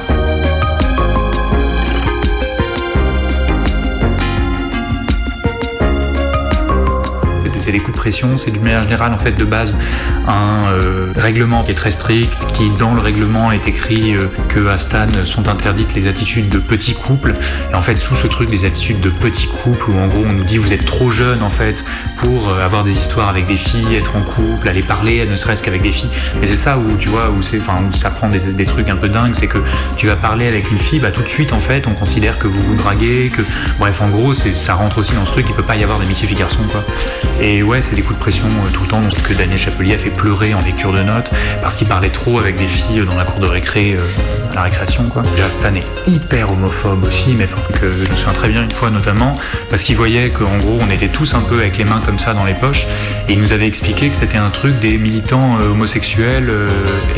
C'est 7.67 7.73
des 7.73 7.79
coups 7.79 7.97
de 7.97 8.01
pression, 8.01 8.37
c'est 8.37 8.51
d'une 8.51 8.63
manière 8.63 8.83
générale 8.83 9.13
en 9.13 9.17
fait 9.17 9.33
de 9.33 9.43
base 9.43 9.75
un 10.25 10.67
euh, 10.71 11.11
règlement 11.17 11.65
qui 11.65 11.71
est 11.71 11.75
très 11.75 11.91
strict, 11.91 12.47
qui 12.53 12.69
dans 12.69 12.93
le 12.93 13.01
règlement 13.01 13.51
est 13.51 13.67
écrit 13.67 14.15
euh, 14.15 14.21
que 14.47 14.67
à 14.67 14.77
Stan 14.77 15.07
sont 15.25 15.49
interdites 15.49 15.93
les 15.93 16.07
attitudes 16.07 16.47
de 16.47 16.59
petits 16.59 16.93
couples. 16.93 17.33
Et 17.69 17.75
en 17.75 17.81
fait 17.81 17.97
sous 17.97 18.15
ce 18.15 18.27
truc 18.27 18.49
des 18.49 18.63
attitudes 18.63 19.01
de 19.01 19.09
petits 19.09 19.47
couples 19.47 19.91
où 19.91 19.97
en 19.97 20.07
gros 20.07 20.23
on 20.25 20.31
nous 20.31 20.45
dit 20.45 20.57
vous 20.57 20.71
êtes 20.71 20.85
trop 20.85 21.11
jeune 21.11 21.43
en 21.43 21.49
fait 21.49 21.83
pour 22.17 22.49
euh, 22.49 22.59
avoir 22.59 22.83
des 22.83 22.91
histoires 22.91 23.29
avec 23.29 23.45
des 23.45 23.55
filles, 23.55 23.95
être 23.95 24.15
en 24.15 24.21
couple, 24.21 24.67
aller 24.67 24.81
parler, 24.81 25.25
ne 25.25 25.37
serait-ce 25.37 25.63
qu'avec 25.63 25.81
des 25.81 25.91
filles. 25.91 26.09
Mais 26.41 26.47
c'est 26.47 26.55
ça 26.55 26.77
où 26.77 26.97
tu 26.97 27.09
vois 27.09 27.29
où 27.29 27.41
c'est, 27.41 27.57
enfin 27.57 27.75
où 27.87 27.95
ça 27.95 28.09
prend 28.09 28.27
des, 28.27 28.65
trucs 28.65 28.89
un 28.89 28.95
peu 28.95 29.07
dingues, 29.07 29.33
c'est 29.33 29.47
que 29.47 29.59
tu 29.95 30.07
vas 30.07 30.15
parler 30.15 30.47
avec 30.47 30.69
une 30.71 30.77
fille, 30.77 30.99
bah 30.99 31.11
tout 31.11 31.21
de 31.21 31.27
suite 31.27 31.53
en 31.53 31.59
fait 31.59 31.87
on 31.87 31.93
considère 31.93 32.37
que 32.37 32.47
vous 32.47 32.61
vous 32.61 32.75
draguez, 32.75 33.29
que 33.29 33.41
bref 33.79 34.01
en 34.01 34.09
gros 34.09 34.33
ça 34.33 34.73
rentre 34.73 34.97
aussi 34.97 35.13
dans 35.15 35.25
ce 35.25 35.31
truc, 35.31 35.45
il 35.47 35.55
peut 35.55 35.63
pas 35.63 35.77
y 35.77 35.83
avoir 35.83 35.99
d'amitié 35.99 36.27
fille-garçon 36.27 36.63
quoi. 36.69 36.83
Et 37.41 37.63
ouais 37.63 37.81
c'est 37.81 37.95
des 37.95 38.01
coups 38.01 38.15
de 38.15 38.21
pression 38.21 38.45
euh, 38.45 38.69
tout 38.73 38.81
le 38.81 38.87
temps, 38.87 38.99
donc 38.99 39.13
que 39.21 39.33
Daniel 39.33 39.59
Chapelier 39.59 39.95
a 39.95 39.97
fait 39.97 40.09
pleurer 40.09 40.53
en 40.53 40.59
lecture 40.61 40.91
de 40.91 41.03
notes 41.03 41.29
parce 41.61 41.75
qu'il 41.75 41.87
parlait 41.87 42.09
trop 42.09 42.39
avec 42.39 42.57
des 42.57 42.67
filles 42.67 43.05
dans 43.05 43.15
la 43.15 43.23
cour 43.23 43.39
de 43.39 43.47
récré 43.47 43.93
euh, 43.93 44.51
à 44.51 44.55
la 44.55 44.61
récréation 44.63 45.03
quoi. 45.05 45.21
Déjà 45.35 45.49
Stan 45.49 45.73
est 45.75 45.85
hyper 46.07 46.51
homophobe 46.51 47.05
aussi, 47.05 47.35
mais 47.37 47.47
que 47.79 47.91
je 47.91 47.99
me 47.99 48.15
souviens 48.15 48.33
très 48.33 48.49
bien 48.49 48.63
une 48.63 48.71
fois 48.71 48.89
notamment 48.89 49.33
parce 49.69 49.83
qu'il 49.83 49.95
voyait 49.95 50.29
qu'en 50.29 50.57
gros 50.57 50.77
on 50.81 50.89
était 50.89 51.07
tous 51.07 51.33
un 51.33 51.41
peu 51.41 51.59
avec 51.59 51.77
les 51.77 51.85
mains 51.85 52.01
ça 52.17 52.33
dans 52.33 52.45
les 52.45 52.53
poches 52.53 52.87
et 53.27 53.33
il 53.33 53.41
nous 53.41 53.51
avait 53.51 53.67
expliqué 53.67 54.09
que 54.09 54.15
c'était 54.15 54.37
un 54.37 54.49
truc 54.49 54.79
des 54.79 54.97
militants 54.97 55.57
euh, 55.59 55.71
homosexuels 55.71 56.49
euh, 56.49 56.67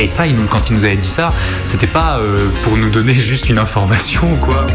et 0.00 0.08
ça 0.08 0.26
il 0.26 0.34
nous, 0.34 0.46
quand 0.46 0.68
il 0.68 0.76
nous 0.76 0.84
avait 0.84 0.96
dit 0.96 1.08
ça 1.08 1.32
c'était 1.64 1.86
pas 1.86 2.18
euh, 2.18 2.48
pour 2.62 2.76
nous 2.76 2.90
donner 2.90 3.14
juste 3.30 3.48
une 3.48 3.58
information 3.58 4.36
quoi. 4.36 4.66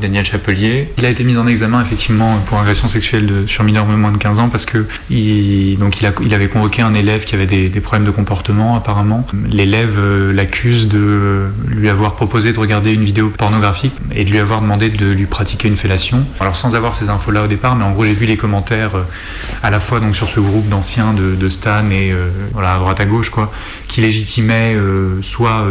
Daniel 0.00 0.24
Chapelier. 0.24 0.88
Il 0.98 1.04
a 1.04 1.10
été 1.10 1.24
mis 1.24 1.36
en 1.36 1.46
examen 1.46 1.80
effectivement 1.80 2.38
pour 2.46 2.58
agression 2.58 2.88
sexuelle 2.88 3.26
de, 3.26 3.46
sur 3.46 3.64
mineur 3.64 3.86
de 3.86 3.94
moins 3.94 4.12
de 4.12 4.18
15 4.18 4.38
ans 4.38 4.48
parce 4.48 4.64
que 4.64 4.86
il, 5.10 5.78
donc 5.78 6.00
il, 6.00 6.34
avait 6.34 6.48
convoqué 6.48 6.82
un 6.82 6.94
élève 6.94 7.24
qui 7.24 7.34
avait 7.34 7.46
des, 7.46 7.68
problèmes 7.80 8.06
de 8.06 8.10
comportement 8.10 8.76
apparemment. 8.76 9.26
L'élève 9.48 9.96
euh, 9.98 10.32
l'accuse 10.32 10.88
de 10.88 11.46
lui 11.68 11.88
avoir 11.88 12.14
proposé 12.14 12.52
de 12.52 12.58
regarder 12.58 12.92
une 12.92 13.04
vidéo 13.04 13.30
pornographique 13.30 13.94
et 14.14 14.24
de 14.24 14.30
lui 14.30 14.38
avoir 14.38 14.60
demandé 14.60 14.88
de 14.88 15.06
lui 15.06 15.26
pratiquer 15.26 15.68
une 15.68 15.76
fellation. 15.76 16.24
Alors 16.40 16.56
sans 16.56 16.74
avoir 16.74 16.94
ces 16.94 17.08
infos 17.08 17.30
là 17.30 17.44
au 17.44 17.46
départ, 17.46 17.76
mais 17.76 17.84
en 17.84 17.92
gros 17.92 18.04
j'ai 18.04 18.12
vu 18.12 18.26
les 18.26 18.36
commentaires 18.36 18.96
euh, 18.96 19.02
à 19.62 19.70
la 19.70 19.78
fois 19.78 20.00
donc 20.00 20.16
sur 20.16 20.28
ce 20.28 20.40
groupe 20.40 20.68
d'anciens 20.68 21.12
de, 21.14 21.48
Stan 21.50 21.90
et 21.90 22.12
euh, 22.12 22.28
voilà 22.52 22.74
à 22.74 22.78
droite 22.78 23.00
à 23.00 23.04
gauche 23.04 23.30
quoi, 23.30 23.50
qui 23.88 24.00
légitimaient 24.00 24.74
euh, 24.74 25.20
soit 25.22 25.66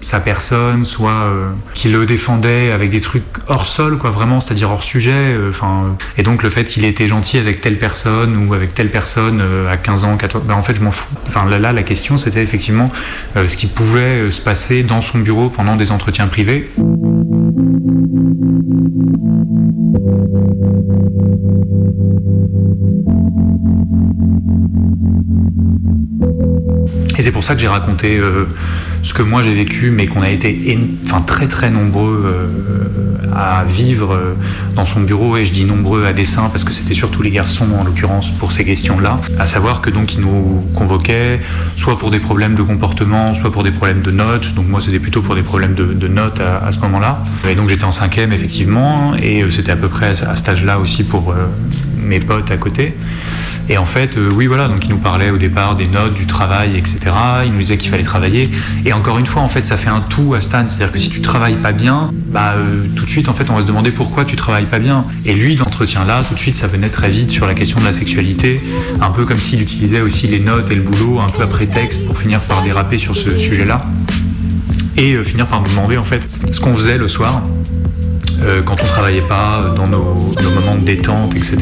sa 0.00 0.20
personne, 0.20 0.84
soit 0.84 1.26
qui 1.74 1.88
le 1.88 2.06
défendait 2.06 2.70
avec 2.70 2.90
des 2.90 3.00
trucs 3.00 3.24
hors 3.48 3.66
sol 3.74 3.98
quoi 3.98 4.10
vraiment 4.10 4.38
c'est-à-dire 4.38 4.70
hors 4.70 4.84
sujet 4.84 5.36
enfin 5.48 5.96
et 6.16 6.22
donc 6.22 6.44
le 6.44 6.50
fait 6.50 6.64
qu'il 6.64 6.84
ait 6.84 6.88
été 6.88 7.08
gentil 7.08 7.38
avec 7.38 7.60
telle 7.60 7.78
personne 7.78 8.46
ou 8.46 8.54
avec 8.54 8.72
telle 8.74 8.90
personne 8.90 9.40
euh, 9.42 9.70
à 9.70 9.76
15 9.76 10.04
ans 10.04 10.16
14 10.16 10.44
ben 10.44 10.54
en 10.54 10.62
fait 10.62 10.76
je 10.76 10.80
m'en 10.80 10.90
fous. 10.90 11.12
Enfin 11.26 11.44
là, 11.48 11.58
là 11.58 11.72
la 11.72 11.82
question 11.82 12.16
c'était 12.16 12.42
effectivement 12.42 12.90
euh, 13.36 13.48
ce 13.48 13.56
qui 13.56 13.66
pouvait 13.66 14.00
euh, 14.20 14.30
se 14.30 14.40
passer 14.40 14.82
dans 14.82 15.00
son 15.00 15.18
bureau 15.18 15.48
pendant 15.48 15.76
des 15.76 15.90
entretiens 15.90 16.28
privés. 16.28 16.70
Et 27.16 27.22
c'est 27.22 27.32
pour 27.32 27.44
ça 27.44 27.54
que 27.54 27.60
j'ai 27.60 27.68
raconté 27.68 28.18
euh, 28.18 28.44
ce 29.02 29.14
que 29.14 29.22
moi 29.22 29.42
j'ai 29.42 29.54
vécu, 29.54 29.90
mais 29.90 30.06
qu'on 30.06 30.22
a 30.22 30.30
été 30.30 30.78
enfin, 31.04 31.20
très 31.20 31.46
très 31.46 31.70
nombreux 31.70 32.24
euh, 32.24 33.23
à 33.34 33.64
vivre 33.64 34.14
euh, 34.14 34.34
dans 34.74 34.84
son 34.84 35.00
bureau, 35.00 35.36
et 35.36 35.44
je 35.44 35.52
dis 35.52 35.64
nombreux 35.64 36.04
à 36.04 36.12
dessein 36.12 36.48
parce 36.50 36.64
que 36.64 36.72
c'était 36.72 36.94
surtout 36.94 37.22
les 37.22 37.30
garçons 37.30 37.66
en 37.78 37.84
l'occurrence 37.84 38.30
pour 38.30 38.52
ces 38.52 38.64
questions-là, 38.64 39.20
à 39.38 39.46
savoir 39.46 39.80
que 39.80 39.90
donc 39.90 40.16
nous 40.18 40.64
convoquaient 40.74 41.40
soit 41.76 41.98
pour 41.98 42.10
des 42.10 42.20
problèmes 42.20 42.54
de 42.54 42.62
comportement, 42.62 43.34
soit 43.34 43.52
pour 43.52 43.62
des 43.62 43.72
problèmes 43.72 44.02
de 44.02 44.10
notes, 44.10 44.54
donc 44.54 44.68
moi 44.68 44.80
c'était 44.80 45.00
plutôt 45.00 45.22
pour 45.22 45.34
des 45.34 45.42
problèmes 45.42 45.74
de, 45.74 46.08
notes 46.08 46.40
à, 46.40 46.70
ce 46.70 46.78
moment-là. 46.80 47.24
Et 47.48 47.54
donc 47.54 47.68
j'étais 47.68 47.84
en 47.84 47.92
cinquième 47.92 48.32
effectivement, 48.32 49.14
et 49.16 49.44
c'était 49.50 49.72
à 49.72 49.76
peu 49.76 49.88
près 49.88 50.22
à, 50.22 50.30
à 50.30 50.36
cet 50.36 50.48
âge-là 50.48 50.78
aussi 50.78 51.02
pour 51.02 51.34
mes 51.96 52.20
potes 52.20 52.50
à 52.50 52.56
côté. 52.56 52.94
Et 53.68 53.78
en 53.78 53.86
fait, 53.86 54.18
euh, 54.18 54.28
oui, 54.34 54.46
voilà, 54.46 54.68
donc 54.68 54.84
il 54.84 54.90
nous 54.90 54.98
parlait 54.98 55.30
au 55.30 55.38
départ 55.38 55.74
des 55.74 55.86
notes, 55.86 56.14
du 56.14 56.26
travail, 56.26 56.76
etc. 56.76 56.98
Il 57.46 57.52
nous 57.52 57.60
disait 57.60 57.78
qu'il 57.78 57.90
fallait 57.90 58.02
travailler. 58.02 58.50
Et 58.84 58.92
encore 58.92 59.18
une 59.18 59.24
fois, 59.24 59.42
en 59.42 59.48
fait, 59.48 59.66
ça 59.66 59.78
fait 59.78 59.88
un 59.88 60.00
tout 60.00 60.34
à 60.34 60.40
Stan. 60.40 60.64
C'est-à-dire 60.66 60.92
que 60.92 60.98
si 60.98 61.08
tu 61.08 61.22
travailles 61.22 61.56
pas 61.56 61.72
bien, 61.72 62.10
bah, 62.12 62.54
euh, 62.56 62.86
tout 62.94 63.04
de 63.04 63.10
suite, 63.10 63.28
en 63.28 63.32
fait, 63.32 63.48
on 63.48 63.54
va 63.54 63.62
se 63.62 63.66
demander 63.66 63.90
pourquoi 63.90 64.26
tu 64.26 64.36
travailles 64.36 64.66
pas 64.66 64.78
bien. 64.78 65.06
Et 65.24 65.34
lui, 65.34 65.56
d'entretien 65.56 66.04
là, 66.04 66.22
tout 66.28 66.34
de 66.34 66.38
suite, 66.38 66.54
ça 66.54 66.66
venait 66.66 66.90
très 66.90 67.08
vite 67.08 67.30
sur 67.30 67.46
la 67.46 67.54
question 67.54 67.80
de 67.80 67.86
la 67.86 67.94
sexualité. 67.94 68.60
Un 69.00 69.10
peu 69.10 69.24
comme 69.24 69.40
s'il 69.40 69.62
utilisait 69.62 70.02
aussi 70.02 70.26
les 70.26 70.40
notes 70.40 70.70
et 70.70 70.74
le 70.74 70.82
boulot, 70.82 71.20
un 71.20 71.30
peu 71.30 71.42
à 71.42 71.46
prétexte 71.46 72.06
pour 72.06 72.18
finir 72.18 72.40
par 72.40 72.62
déraper 72.62 72.98
sur 72.98 73.16
ce 73.16 73.38
sujet-là. 73.38 73.86
Et 74.98 75.14
euh, 75.14 75.24
finir 75.24 75.46
par 75.46 75.62
nous 75.62 75.68
demander, 75.68 75.96
en 75.96 76.04
fait, 76.04 76.28
ce 76.52 76.60
qu'on 76.60 76.74
faisait 76.74 76.98
le 76.98 77.08
soir. 77.08 77.42
Quand 78.66 78.74
on 78.82 78.86
travaillait 78.86 79.22
pas, 79.22 79.72
dans 79.74 79.86
nos 79.86 80.50
moments 80.50 80.76
de 80.76 80.84
détente, 80.84 81.34
etc. 81.34 81.56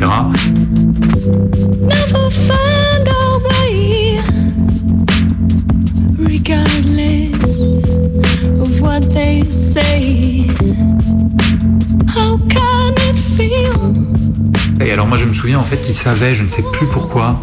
Et 14.84 14.90
alors 14.90 15.06
moi 15.06 15.16
je 15.16 15.24
me 15.24 15.32
souviens 15.32 15.58
en 15.58 15.64
fait 15.64 15.76
qu'il 15.76 15.94
savait, 15.94 16.34
je 16.34 16.42
ne 16.42 16.48
sais 16.48 16.64
plus 16.72 16.86
pourquoi, 16.86 17.40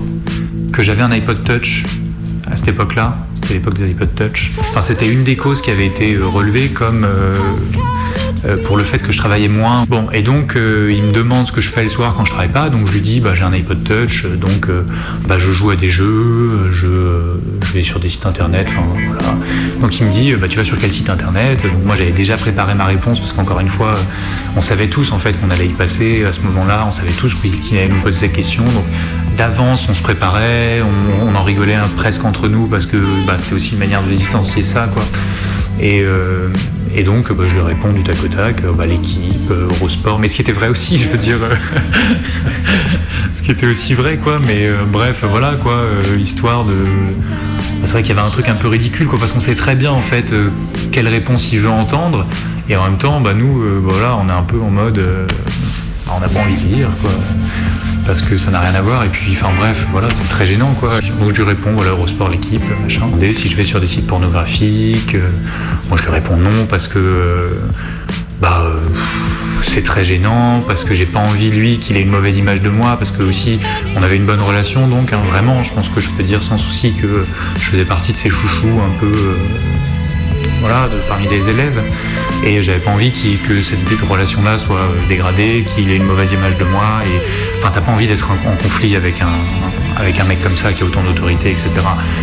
que 0.73 0.83
j'avais 0.83 1.01
un 1.01 1.11
iPod 1.11 1.43
Touch 1.43 1.85
à 2.51 2.57
cette 2.57 2.69
époque-là. 2.69 3.17
C'était 3.35 3.53
l'époque 3.53 3.77
des 3.77 3.85
iPod 3.89 4.13
Touch. 4.15 4.51
Enfin 4.59 4.81
c'était 4.81 5.07
une 5.07 5.23
des 5.23 5.37
causes 5.37 5.61
qui 5.61 5.71
avait 5.71 5.85
été 5.85 6.17
relevée 6.17 6.69
comme 6.69 7.05
euh, 7.05 7.37
euh, 8.45 8.57
pour 8.57 8.77
le 8.77 8.83
fait 8.83 8.99
que 8.99 9.11
je 9.11 9.17
travaillais 9.17 9.49
moins. 9.49 9.85
Bon, 9.87 10.09
et 10.11 10.21
donc 10.21 10.55
euh, 10.55 10.91
il 10.91 11.03
me 11.03 11.11
demande 11.11 11.45
ce 11.45 11.51
que 11.51 11.59
je 11.59 11.69
fais 11.69 11.83
le 11.83 11.89
soir 11.89 12.13
quand 12.15 12.23
je 12.25 12.31
travaille 12.31 12.51
pas, 12.51 12.69
donc 12.69 12.87
je 12.87 12.93
lui 12.93 13.01
dis 13.01 13.19
bah 13.19 13.33
j'ai 13.35 13.43
un 13.43 13.53
iPod 13.53 13.83
Touch, 13.83 14.25
donc 14.25 14.69
euh, 14.69 14.83
bah 15.27 15.37
je 15.37 15.51
joue 15.51 15.71
à 15.71 15.75
des 15.75 15.89
jeux, 15.89 16.71
je, 16.71 17.37
je 17.69 17.75
vais 17.75 17.83
sur 17.83 17.99
des 17.99 18.07
sites 18.07 18.25
internet, 18.25 18.71
voilà. 19.07 19.37
Donc 19.79 19.99
il 19.99 20.07
me 20.07 20.11
dit, 20.11 20.33
bah, 20.33 20.47
tu 20.47 20.57
vas 20.57 20.63
sur 20.63 20.79
quel 20.79 20.91
site 20.91 21.07
internet? 21.07 21.61
Donc 21.63 21.85
moi 21.85 21.95
j'avais 21.95 22.11
déjà 22.11 22.35
préparé 22.35 22.73
ma 22.73 22.85
réponse 22.85 23.19
parce 23.19 23.31
qu'encore 23.31 23.59
une 23.59 23.69
fois, 23.69 23.95
on 24.57 24.61
savait 24.61 24.87
tous 24.87 25.11
en 25.11 25.19
fait 25.19 25.39
qu'on 25.39 25.51
allait 25.51 25.67
y 25.67 25.73
passer 25.73 26.25
à 26.25 26.31
ce 26.31 26.41
moment-là, 26.41 26.85
on 26.87 26.91
savait 26.91 27.11
tous 27.11 27.35
qu'il 27.35 27.77
allait 27.77 27.87
nous 27.87 28.01
poser 28.01 28.27
ces 28.27 28.31
questions. 28.31 28.63
Donc 28.63 28.85
d'avance 29.37 29.87
on 29.87 29.93
se 29.93 30.01
préparait, 30.01 30.81
on, 31.21 31.35
en 31.35 31.43
rigolait 31.43 31.77
presque 31.95 32.25
entre 32.25 32.47
nous 32.47 32.65
parce 32.65 32.87
que 32.87 32.97
bah, 33.27 33.35
c'était 33.37 33.53
aussi 33.53 33.73
une 33.73 33.79
manière 33.79 34.01
de 34.01 34.09
distancier 34.09 34.63
ça 34.63 34.89
quoi. 34.91 35.03
Et, 35.79 36.01
euh, 36.01 36.49
et 36.95 37.03
donc 37.03 37.31
bah, 37.31 37.43
je 37.47 37.53
lui 37.53 37.61
réponds 37.61 37.91
du 37.91 38.03
tac 38.03 38.17
au 38.23 38.27
tac, 38.27 38.63
euh, 38.63 38.71
bah, 38.73 38.85
l'équipe, 38.85 39.49
Eurosport, 39.49 40.19
mais 40.19 40.27
ce 40.27 40.35
qui 40.35 40.41
était 40.41 40.51
vrai 40.51 40.67
aussi, 40.67 40.97
je 41.03 41.07
veux 41.07 41.17
dire, 41.17 41.37
euh, 41.41 41.55
ce 43.35 43.41
qui 43.41 43.51
était 43.51 43.67
aussi 43.67 43.93
vrai 43.93 44.17
quoi, 44.17 44.39
mais 44.39 44.67
euh, 44.67 44.85
bref 44.85 45.23
voilà 45.29 45.53
quoi, 45.61 45.73
euh, 45.73 46.17
histoire 46.19 46.65
de... 46.65 46.73
bah, 46.73 47.85
c'est 47.85 47.91
vrai 47.91 48.03
qu'il 48.03 48.15
y 48.15 48.17
avait 48.17 48.27
un 48.27 48.31
truc 48.31 48.49
un 48.49 48.55
peu 48.55 48.67
ridicule 48.67 49.07
quoi, 49.07 49.19
parce 49.19 49.33
qu'on 49.33 49.39
sait 49.39 49.55
très 49.55 49.75
bien 49.75 49.91
en 49.91 50.01
fait 50.01 50.33
quelle 50.91 51.07
réponse 51.07 51.51
il 51.51 51.59
veut 51.59 51.69
entendre, 51.69 52.25
et 52.69 52.75
en 52.75 52.83
même 52.83 52.97
temps 52.97 53.21
bah, 53.21 53.33
nous 53.33 53.63
voilà, 53.81 54.17
on 54.17 54.27
est 54.29 54.33
un 54.33 54.43
peu 54.43 54.59
en 54.59 54.69
mode... 54.69 55.01
bah, 56.09 56.15
on 56.17 56.19
n'a 56.21 56.29
pas 56.29 56.39
envie 56.39 56.55
de 56.55 56.75
dire 56.75 56.89
quoi. 57.01 57.11
Parce 58.05 58.21
que 58.21 58.37
ça 58.37 58.49
n'a 58.49 58.59
rien 58.59 58.73
à 58.73 58.81
voir. 58.81 59.03
Et 59.03 59.09
puis 59.09 59.33
enfin 59.33 59.49
bref 59.57 59.85
voilà 59.91 60.07
c'est 60.11 60.27
très 60.27 60.45
gênant 60.45 60.73
quoi. 60.79 60.99
Donc 61.19 61.33
je 61.33 61.41
lui 61.41 61.43
réponds 61.43 61.71
voilà 61.73 61.91
Eurosport 61.91 62.29
l'équipe 62.29 62.63
machin. 62.81 63.09
Si 63.33 63.49
je 63.49 63.55
vais 63.55 63.63
sur 63.63 63.79
des 63.79 63.87
sites 63.87 64.07
pornographiques 64.07 65.15
euh, 65.15 65.29
moi 65.87 65.97
je 65.97 66.03
lui 66.03 66.11
réponds 66.11 66.37
non 66.37 66.65
parce 66.67 66.87
que 66.87 66.99
euh, 66.99 67.49
bah 68.41 68.63
euh, 68.65 68.79
c'est 69.61 69.83
très 69.83 70.03
gênant 70.03 70.63
parce 70.67 70.83
que 70.83 70.93
j'ai 70.93 71.05
pas 71.05 71.19
envie 71.19 71.51
lui 71.51 71.77
qu'il 71.77 71.97
ait 71.97 72.01
une 72.01 72.09
mauvaise 72.09 72.37
image 72.37 72.61
de 72.61 72.69
moi 72.69 72.95
parce 72.97 73.11
que 73.11 73.23
aussi 73.23 73.59
on 73.95 74.01
avait 74.01 74.17
une 74.17 74.25
bonne 74.25 74.41
relation 74.41 74.87
donc 74.87 75.13
hein, 75.13 75.21
vraiment 75.29 75.61
je 75.63 75.73
pense 75.73 75.89
que 75.89 76.01
je 76.01 76.09
peux 76.11 76.23
dire 76.23 76.41
sans 76.41 76.57
souci 76.57 76.93
que 76.93 77.25
je 77.59 77.69
faisais 77.69 77.85
partie 77.85 78.13
de 78.13 78.17
ces 78.17 78.29
chouchous 78.29 78.79
un 78.79 78.99
peu 78.99 79.35
voilà, 80.61 80.89
parmi 81.07 81.27
les 81.27 81.49
élèves. 81.49 81.81
Et 82.43 82.63
j'avais 82.63 82.79
pas 82.79 82.91
envie 82.91 83.11
que 83.11 83.61
cette 83.61 83.79
relation-là 84.09 84.57
soit 84.57 84.77
euh, 84.77 85.07
dégradée, 85.09 85.65
qu'il 85.75 85.91
ait 85.91 85.97
une 85.97 86.05
mauvaise 86.05 86.31
image 86.31 86.57
de 86.57 86.63
moi. 86.63 87.01
Et 87.05 87.59
enfin, 87.59 87.71
t'as 87.73 87.81
pas 87.81 87.91
envie 87.91 88.07
d'être 88.07 88.29
en, 88.31 88.55
conflit 88.55 88.95
avec 88.95 89.21
un, 89.21 89.27
avec 89.97 90.19
un 90.19 90.23
mec 90.23 90.41
comme 90.41 90.55
ça 90.55 90.71
qui 90.71 90.83
a 90.83 90.85
autant 90.85 91.03
d'autorité, 91.03 91.51
etc. 91.51 91.69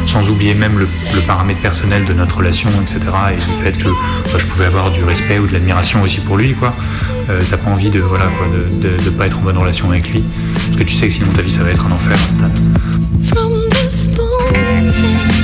Sans 0.06 0.30
oublier 0.30 0.54
même 0.54 0.78
le, 0.78 0.88
le 1.14 1.20
paramètre 1.20 1.60
personnel 1.60 2.06
de 2.06 2.14
notre 2.14 2.38
relation, 2.38 2.70
etc. 2.80 3.00
Et 3.32 3.36
du 3.36 3.62
fait 3.62 3.76
que 3.76 3.88
bah, 3.88 4.38
je 4.38 4.46
pouvais 4.46 4.64
avoir 4.64 4.90
du 4.90 5.04
respect 5.04 5.38
ou 5.38 5.46
de 5.46 5.52
l'admiration 5.52 6.02
aussi 6.02 6.20
pour 6.20 6.38
lui, 6.38 6.54
quoi. 6.54 6.74
Euh, 7.28 7.42
t'as 7.48 7.58
pas 7.58 7.70
envie 7.70 7.90
de, 7.90 8.00
voilà, 8.00 8.26
quoi, 8.38 8.46
de, 8.48 9.02
de 9.04 9.10
pas 9.10 9.26
être 9.26 9.38
en 9.38 9.42
bonne 9.42 9.58
relation 9.58 9.90
avec 9.90 10.08
lui. 10.10 10.22
Parce 10.66 10.78
que 10.78 10.84
tu 10.84 10.94
sais 10.94 11.08
que 11.08 11.14
sinon 11.14 11.32
ta 11.32 11.42
vie 11.42 11.52
ça 11.52 11.62
va 11.62 11.70
être 11.70 11.84
un 11.84 11.92
enfer, 11.92 12.18
Stan. 12.18 12.50
From 13.34 13.52
this 13.70 14.08
moment, 14.16 15.35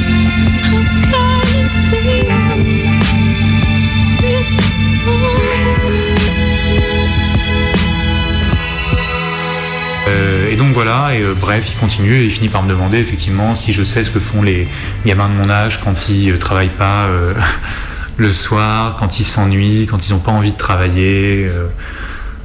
donc 10.62 10.74
voilà, 10.74 11.12
et 11.12 11.22
euh, 11.22 11.34
bref, 11.34 11.72
il 11.72 11.76
continue 11.76 12.14
et 12.14 12.24
il 12.24 12.30
finit 12.30 12.48
par 12.48 12.62
me 12.62 12.68
demander 12.68 12.98
effectivement 12.98 13.56
si 13.56 13.72
je 13.72 13.82
sais 13.82 14.04
ce 14.04 14.10
que 14.10 14.20
font 14.20 14.42
les 14.42 14.68
gamins 15.04 15.28
de 15.28 15.34
mon 15.34 15.50
âge 15.50 15.80
quand 15.82 16.08
ils 16.08 16.30
euh, 16.30 16.38
travaillent 16.38 16.68
pas 16.68 17.06
euh, 17.06 17.34
le 18.16 18.32
soir, 18.32 18.96
quand 18.96 19.18
ils 19.18 19.24
s'ennuient, 19.24 19.86
quand 19.86 20.06
ils 20.06 20.12
n'ont 20.12 20.20
pas 20.20 20.30
envie 20.30 20.52
de 20.52 20.56
travailler. 20.56 21.50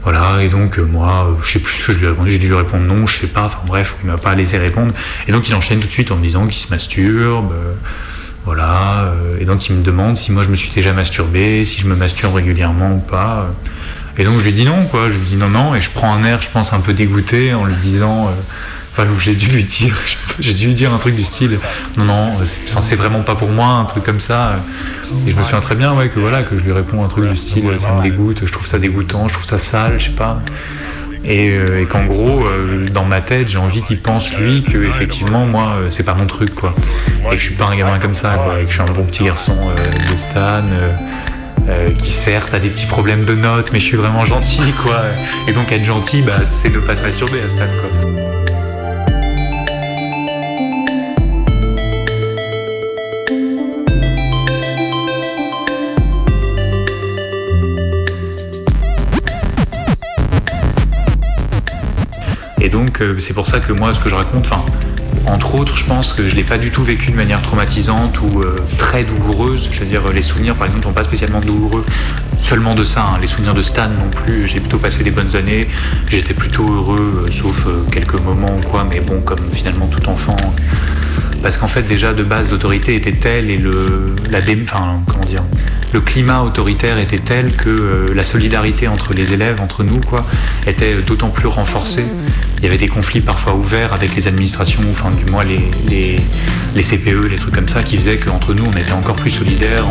voilà, 0.02 0.42
et 0.42 0.50
donc 0.50 0.80
moi, 0.80 1.28
euh, 1.30 1.44
je 1.44 1.52
sais 1.52 1.60
plus 1.60 1.76
ce 1.76 1.86
que 1.86 1.94
je 1.94 2.00
lui 2.00 2.06
ai 2.06 2.10
répondu, 2.10 2.32
j'ai 2.32 2.40
dû 2.40 2.48
lui 2.48 2.56
répondre 2.56 2.86
non, 2.86 3.06
je 3.06 3.20
sais 3.20 3.28
pas, 3.28 3.44
enfin 3.44 3.60
bref, 3.68 3.96
il 4.04 4.10
m'a 4.10 4.18
pas 4.18 4.34
laissé 4.34 4.58
répondre. 4.58 4.94
Et 5.28 5.32
donc 5.32 5.48
il 5.48 5.54
enchaîne 5.54 5.80
tout 5.80 5.88
de 5.88 5.92
suite 5.92 6.12
en 6.12 6.16
me 6.16 6.24
disant 6.24 6.48
qu'il 6.48 6.60
se 6.60 6.72
masturbe, 6.72 7.54
voilà, 8.46 9.14
et 9.40 9.46
donc 9.46 9.68
il 9.68 9.76
me 9.76 9.84
demande 9.84 10.18
si 10.18 10.32
moi 10.32 10.42
je 10.42 10.50
me 10.50 10.56
suis 10.56 10.72
déjà 10.72 10.92
masturbé, 10.92 11.66
si 11.66 11.80
je 11.82 11.86
me 11.86 11.96
masturbe 11.96 12.34
régulièrement 12.34 12.96
ou 12.96 13.00
pas. 13.00 13.52
Euh. 14.18 14.22
Et 14.22 14.26
donc 14.26 14.40
je 14.40 14.44
lui 14.44 14.52
dis 14.54 14.66
non, 14.66 14.86
quoi, 14.86 15.08
je 15.08 15.18
lui 15.18 15.26
dis 15.28 15.36
non, 15.36 15.50
non, 15.50 15.76
et 15.76 15.82
je 15.82 15.90
prends 15.90 16.14
un 16.14 16.24
air, 16.24 16.42
je 16.42 16.50
pense, 16.50 16.74
un 16.74 16.80
peu 16.80 16.94
dégoûté 16.94 17.54
en 17.54 17.66
lui 17.66 17.76
disant. 17.76 18.28
euh, 18.28 18.32
Enfin, 19.00 19.08
j'ai 19.20 19.36
dû 19.36 19.46
lui 19.48 19.64
dire, 19.64 19.96
j'ai 20.40 20.54
dû 20.56 20.68
lui 20.68 20.74
dire 20.74 20.92
un 20.92 20.98
truc 20.98 21.16
du 21.16 21.24
style, 21.24 21.60
non, 21.98 22.06
non, 22.06 22.32
c'est 22.46 22.58
enfin, 22.68 22.80
c'est 22.82 22.96
vraiment 22.96 23.22
pas 23.22 23.36
pour 23.36 23.50
moi, 23.50 23.68
un 23.68 23.86
truc 23.86 24.04
comme 24.04 24.20
ça. 24.20 24.60
Et 25.28 25.32
je 25.32 25.36
me 25.36 25.44
souviens 25.44 25.60
très 25.60 25.76
bien, 25.76 25.94
ouais, 25.94 26.10
que 26.10 26.20
voilà, 26.20 26.42
que 26.42 26.58
je 26.58 26.64
lui 26.64 26.72
réponds 26.72 27.04
un 27.06 27.08
truc 27.08 27.30
du 27.30 27.38
style, 27.38 27.66
ça 27.78 27.94
me 27.94 28.02
dégoûte, 28.02 28.42
je 28.44 28.52
trouve 28.52 28.66
ça 28.66 28.80
dégoûtant, 28.80 29.28
je 29.28 29.34
trouve 29.34 29.46
ça 29.46 29.60
sale, 29.60 30.00
je 30.00 30.06
sais 30.06 30.12
pas. 30.12 30.42
Et, 31.24 31.52
euh, 31.52 31.86
qu'en 31.86 32.06
gros, 32.06 32.48
euh, 32.48 32.86
dans 32.92 33.04
ma 33.06 33.22
tête, 33.22 33.50
j'ai 33.50 33.58
envie 33.58 33.84
qu'il 33.84 34.00
pense 34.00 34.34
lui 34.36 34.64
que 34.64 34.78
effectivement, 34.88 35.46
moi, 35.46 35.76
euh, 35.78 35.90
c'est 35.90 36.04
pas 36.04 36.14
mon 36.16 36.26
truc, 36.26 36.56
quoi. 36.56 36.74
Et 37.32 37.36
que 37.36 37.40
je 37.42 37.46
suis 37.48 37.56
pas 37.56 37.66
un 37.66 37.76
gamin 37.76 38.00
comme 38.00 38.16
ça, 38.16 38.34
quoi. 38.36 38.60
Et 38.60 38.64
que 38.64 38.70
je 38.70 38.82
suis 38.82 38.82
un 38.82 38.94
bon 38.94 39.04
petit 39.04 39.26
garçon 39.26 39.56
euh, 39.70 40.12
de 40.12 40.18
Stan. 40.18 40.64
Euh, 41.70 41.90
qui 41.92 42.10
certes 42.10 42.54
a 42.54 42.60
des 42.60 42.70
petits 42.70 42.86
problèmes 42.86 43.26
de 43.26 43.36
notes, 43.36 43.72
mais 43.74 43.80
je 43.80 43.86
suis 43.86 43.98
vraiment 43.98 44.26
gentil, 44.26 44.72
quoi. 44.84 45.02
Et 45.48 45.54
donc 45.54 45.72
être 45.72 45.84
gentil, 45.84 46.22
bah, 46.22 46.44
c'est 46.44 46.70
ne 46.70 46.80
pas 46.80 46.96
se 46.96 47.02
masturber 47.02 47.42
à 47.42 47.50
Stan, 47.50 47.66
quoi. 47.66 47.90
Et 62.60 62.70
donc, 62.70 63.02
euh, 63.02 63.18
c'est 63.20 63.34
pour 63.34 63.48
ça 63.48 63.60
que 63.60 63.72
moi, 63.72 63.94
ce 63.94 64.00
que 64.00 64.10
je 64.10 64.16
raconte, 64.16 64.46
enfin, 64.46 64.66
entre 65.28 65.56
autres, 65.56 65.78
je 65.78 65.86
pense 65.86 66.14
que 66.14 66.28
je 66.30 66.36
l'ai 66.36 66.44
pas 66.44 66.58
du 66.58 66.72
tout 66.72 66.84
vécu 66.84 67.12
de 67.12 67.16
manière 67.16 67.42
traumatisante 67.42 68.20
ou 68.22 68.42
euh, 68.42 68.56
très 68.78 69.04
douloureuse. 69.04 69.70
Je 69.72 69.80
veux 69.80 69.86
dire, 69.86 70.02
les 70.14 70.22
souvenirs, 70.22 70.56
par 70.56 70.68
exemple, 70.68 70.86
sont 70.86 70.94
pas 70.94 71.04
spécialement 71.04 71.40
douloureux 71.42 71.86
seulement 72.40 72.76
de 72.76 72.86
ça. 72.86 73.02
hein. 73.14 73.18
Les 73.22 73.28
souvenirs 73.28 73.54
de 73.54 73.62
Stan 73.62 73.90
non 73.90 74.10
plus. 74.10 74.48
J'ai 74.48 74.60
plutôt 74.60 74.78
passé 74.78 75.04
des 75.04 75.12
bonnes 75.12 75.36
années. 75.36 75.68
J'étais 76.10 76.34
plutôt 76.34 76.64
heureux, 76.72 77.26
euh, 77.28 77.32
sauf 77.32 77.68
euh, 77.68 77.84
quelques 77.92 78.20
moments 78.20 78.56
ou 78.58 78.68
quoi. 78.68 78.86
Mais 78.90 79.00
bon, 79.02 79.20
comme 79.22 79.40
finalement 79.52 79.88
tout 79.88 80.08
enfant. 80.10 80.38
Parce 81.44 81.58
qu'en 81.58 81.68
fait, 81.68 81.84
déjà 81.84 82.14
de 82.14 82.24
base, 82.24 82.52
l'autorité 82.52 82.96
était 82.96 83.12
telle 83.14 83.50
et 83.50 83.58
le, 83.58 84.16
la 84.32 84.42
dé- 84.42 84.58
enfin, 84.64 85.02
comment 85.08 85.26
dire, 85.26 85.44
le 85.94 86.02
climat 86.02 86.42
autoritaire 86.42 87.00
était 87.00 87.20
tel 87.20 87.56
que 87.56 87.70
euh, 87.70 88.14
la 88.14 88.24
solidarité 88.24 88.88
entre 88.88 89.14
les 89.14 89.34
élèves, 89.34 89.62
entre 89.62 89.84
nous, 89.84 90.00
quoi, 90.02 90.26
était 90.66 90.96
d'autant 90.96 91.30
plus 91.30 91.48
renforcée. 91.48 92.06
Il 92.58 92.64
y 92.64 92.68
avait 92.68 92.78
des 92.78 92.88
conflits 92.88 93.22
parfois 93.22 93.56
ouverts 93.56 93.94
avec 93.94 94.16
les 94.16 94.28
administrations, 94.28 94.82
enfin 94.90 95.12
du 95.12 95.30
moins 95.32 95.44
les, 95.44 95.62
les, 95.88 96.20
les 96.76 96.84
CPE, 96.84 97.28
les 97.30 97.38
trucs 97.38 97.56
comme 97.56 97.70
ça, 97.70 97.84
qui 97.84 97.98
faisaient 97.98 98.18
qu'entre 98.18 98.54
nous, 98.54 98.66
on 98.66 98.78
était 98.78 98.94
encore 98.94 99.16
plus 99.16 99.32
solidaires. 99.32 99.86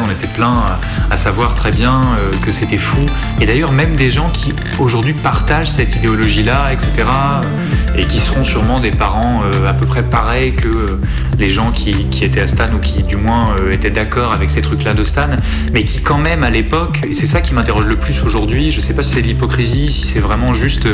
on 0.00 0.10
était 0.10 0.26
plein 0.28 0.78
à 1.12 1.16
savoir 1.18 1.54
très 1.54 1.70
bien 1.70 2.00
euh, 2.00 2.30
que 2.42 2.52
c'était 2.52 2.78
fou. 2.78 3.04
Et 3.40 3.44
d'ailleurs, 3.44 3.70
même 3.70 3.96
des 3.96 4.10
gens 4.10 4.30
qui 4.30 4.54
aujourd'hui 4.78 5.12
partagent 5.12 5.70
cette 5.70 5.94
idéologie-là, 5.94 6.72
etc., 6.72 6.88
euh, 6.98 7.98
et 7.98 8.06
qui 8.06 8.18
seront 8.18 8.44
sûrement 8.44 8.80
des 8.80 8.92
parents 8.92 9.42
euh, 9.44 9.68
à 9.68 9.74
peu 9.74 9.84
près 9.84 10.02
pareils 10.02 10.54
que 10.54 10.98
les 11.38 11.50
gens 11.50 11.70
qui, 11.70 12.06
qui 12.06 12.24
étaient 12.24 12.40
à 12.40 12.46
Stan 12.46 12.72
ou 12.74 12.78
qui, 12.78 13.02
du 13.02 13.16
moins, 13.16 13.54
étaient 13.70 13.90
d'accord 13.90 14.32
avec 14.32 14.50
ces 14.50 14.62
trucs-là 14.62 14.94
de 14.94 15.04
Stan, 15.04 15.28
mais 15.74 15.84
qui, 15.84 16.00
quand 16.00 16.16
même, 16.16 16.44
à 16.44 16.50
l'époque, 16.50 17.00
et 17.06 17.12
c'est 17.12 17.26
ça 17.26 17.42
qui 17.42 17.52
m'interroge 17.52 17.84
le 17.84 17.96
plus 17.96 18.22
aujourd'hui, 18.22 18.72
je 18.72 18.80
sais 18.80 18.94
pas 18.94 19.02
si 19.02 19.14
c'est 19.14 19.22
de 19.22 19.26
l'hypocrisie, 19.26 19.92
si 19.92 20.06
c'est 20.06 20.20
vraiment 20.20 20.54
juste, 20.54 20.88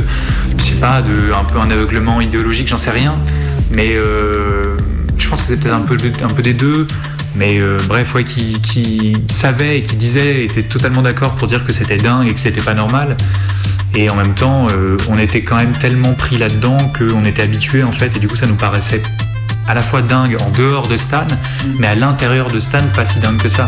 je 0.57 0.63
sais 0.63 0.75
pas, 0.81 1.01
de, 1.03 1.33
un 1.33 1.45
peu 1.45 1.61
un 1.61 1.71
aveuglement 1.71 2.21
idéologique, 2.21 2.67
j'en 2.67 2.79
sais 2.79 2.91
rien, 2.91 3.17
mais 3.71 3.95
je 3.95 5.29
pense 5.29 5.43
que 5.43 5.47
c'est 5.47 5.61
peut-être 5.61 5.75
un 5.75 5.81
peu, 5.81 5.97
un 6.25 6.35
peu 6.35 6.43
des 6.43 6.55
deux. 6.55 6.87
Mais 7.39 7.61
euh, 7.61 7.79
bref, 7.87 8.15
ouais, 8.15 8.25
qui, 8.25 8.61
qui 8.61 9.13
savait 9.31 9.79
et 9.79 9.83
qui 9.85 9.95
disait, 9.95 10.45
était 10.45 10.65
totalement 10.65 11.03
d'accord 11.03 11.37
pour 11.37 11.47
dire 11.47 11.65
que 11.65 11.73
c'était 11.73 11.97
dingue 11.97 12.29
et 12.29 12.35
que 12.35 12.41
c'était 12.41 12.61
pas 12.61 12.75
normal. 12.75 13.17
Et 13.95 14.11
en 14.11 14.17
même 14.17 14.35
temps, 14.35 14.67
euh, 14.73 14.97
on 15.09 15.19
était 15.19 15.43
quand 15.43 15.57
même 15.57 15.73
tellement 15.73 16.15
pris 16.15 16.37
là-dedans 16.37 16.79
qu'on 16.99 17.25
était 17.25 17.43
habitué 17.43 17.85
en 17.85 17.93
fait, 17.93 18.17
et 18.17 18.19
du 18.19 18.27
coup 18.27 18.37
ça 18.37 18.47
nous 18.47 18.57
paraissait 18.57 19.03
à 19.69 19.75
la 19.75 19.83
fois 19.83 20.03
dingue 20.03 20.37
en 20.41 20.51
dehors 20.51 20.89
de 20.89 20.97
Stan, 20.97 21.27
mais 21.79 21.87
à 21.87 21.95
l'intérieur 21.95 22.49
de 22.49 22.59
Stan 22.59 22.79
pas 22.95 23.05
si 23.05 23.21
dingue 23.21 23.41
que 23.41 23.49
ça. 23.49 23.67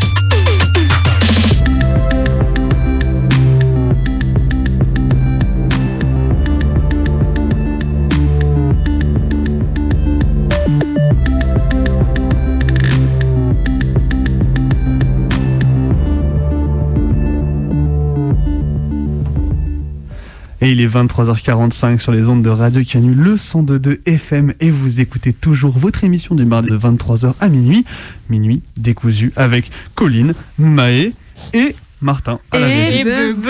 Et 20.62 20.72
il 20.72 20.80
est 20.82 20.86
23h45 20.86 21.98
sur 21.98 22.12
les 22.12 22.28
ondes 22.28 22.42
de 22.42 22.50
Radio 22.50 22.82
Canu, 22.84 23.14
le 23.14 23.36
102.2 23.36 24.00
FM, 24.04 24.52
et 24.60 24.70
vous 24.70 25.00
écoutez 25.00 25.32
toujours 25.32 25.78
votre 25.78 26.04
émission 26.04 26.34
du 26.34 26.44
mardi 26.44 26.68
de 26.68 26.76
23h 26.76 27.32
à 27.40 27.48
minuit. 27.48 27.86
Minuit 28.28 28.60
décousu 28.76 29.32
avec 29.36 29.70
Colline, 29.94 30.34
Maë 30.58 31.12
et 31.54 31.74
Martin. 32.02 32.38
À 32.52 32.58
la 32.58 32.68
Et. 32.68 33.04
Bebe 33.04 33.46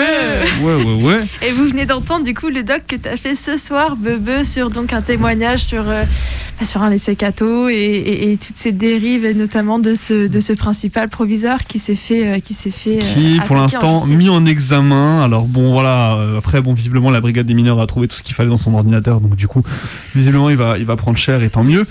Ouais, 0.63 0.75
ouais, 0.75 1.03
ouais. 1.03 1.19
Et 1.47 1.51
vous 1.51 1.65
venez 1.67 1.85
d'entendre 1.85 2.25
du 2.25 2.33
coup 2.33 2.49
le 2.49 2.63
doc 2.63 2.81
que 2.87 2.95
tu 2.95 3.07
as 3.07 3.17
fait 3.17 3.35
ce 3.35 3.57
soir, 3.57 3.95
Bebe, 3.95 4.43
sur 4.43 4.69
donc 4.69 4.91
un 4.93 5.01
témoignage 5.01 5.63
sur, 5.63 5.83
euh, 5.87 6.03
bah, 6.59 6.65
sur 6.65 6.81
un 6.81 6.91
essai 6.91 7.15
catho 7.15 7.69
et, 7.69 7.73
et- 7.73 8.31
et 8.33 8.37
toutes 8.37 8.57
ces 8.57 8.71
dérives, 8.71 9.25
et 9.25 9.33
notamment 9.33 9.79
de 9.79 9.95
ce, 9.95 10.27
de 10.27 10.39
ce 10.39 10.53
principal 10.53 11.07
proviseur 11.09 11.59
qui 11.65 11.79
s'est 11.79 11.95
fait, 11.95 12.27
euh, 12.27 12.39
qui 12.39 12.53
s'est 12.53 12.71
fait 12.71 12.99
euh, 13.01 13.13
qui 13.13 13.39
pour 13.45 13.57
attaquer 13.61 13.85
en 13.85 13.91
l'instant 13.93 14.05
mis 14.07 14.29
en 14.29 14.45
examen. 14.45 15.23
Alors 15.23 15.45
bon 15.45 15.71
voilà, 15.71 16.15
euh, 16.15 16.37
après 16.37 16.61
bon 16.61 16.73
visiblement 16.73 17.09
la 17.09 17.21
brigade 17.21 17.45
des 17.45 17.53
mineurs 17.53 17.79
a 17.79 17.87
trouvé 17.87 18.07
tout 18.07 18.17
ce 18.17 18.23
qu'il 18.23 18.35
fallait 18.35 18.49
dans 18.49 18.57
son 18.57 18.73
ordinateur, 18.73 19.21
donc 19.21 19.35
du 19.35 19.47
coup 19.47 19.61
visiblement 20.15 20.49
il 20.49 20.57
va 20.57 20.77
il 20.77 20.85
va 20.85 20.95
prendre 20.97 21.17
cher 21.17 21.41
et 21.43 21.49
tant 21.49 21.63
mieux. 21.63 21.85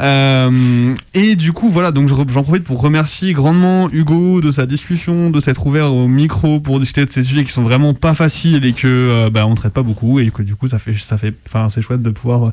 Euh, 0.00 0.94
et 1.14 1.36
du 1.36 1.52
coup 1.52 1.68
voilà 1.68 1.90
donc 1.92 2.08
j'en 2.08 2.42
profite 2.42 2.64
pour 2.64 2.80
remercier 2.80 3.32
grandement 3.32 3.88
Hugo 3.92 4.40
de 4.40 4.50
sa 4.50 4.66
discussion, 4.66 5.30
de 5.30 5.40
s'être 5.40 5.66
ouvert 5.66 5.92
au 5.92 6.03
micro 6.08 6.60
pour 6.60 6.78
discuter 6.78 7.04
de 7.04 7.10
ces 7.10 7.22
sujets 7.22 7.44
qui 7.44 7.52
sont 7.52 7.62
vraiment 7.62 7.94
pas 7.94 8.14
faciles 8.14 8.64
et 8.64 8.72
que 8.72 8.86
euh, 8.86 9.30
bah, 9.30 9.46
on 9.46 9.54
traite 9.54 9.72
pas 9.72 9.82
beaucoup 9.82 10.20
et 10.20 10.30
que 10.30 10.42
du 10.42 10.54
coup 10.54 10.68
ça 10.68 10.78
fait 10.78 10.94
ça 10.94 11.18
fait 11.18 11.34
enfin 11.46 11.68
c'est 11.68 11.82
chouette 11.82 12.02
de 12.02 12.10
pouvoir 12.10 12.46
euh, 12.46 12.50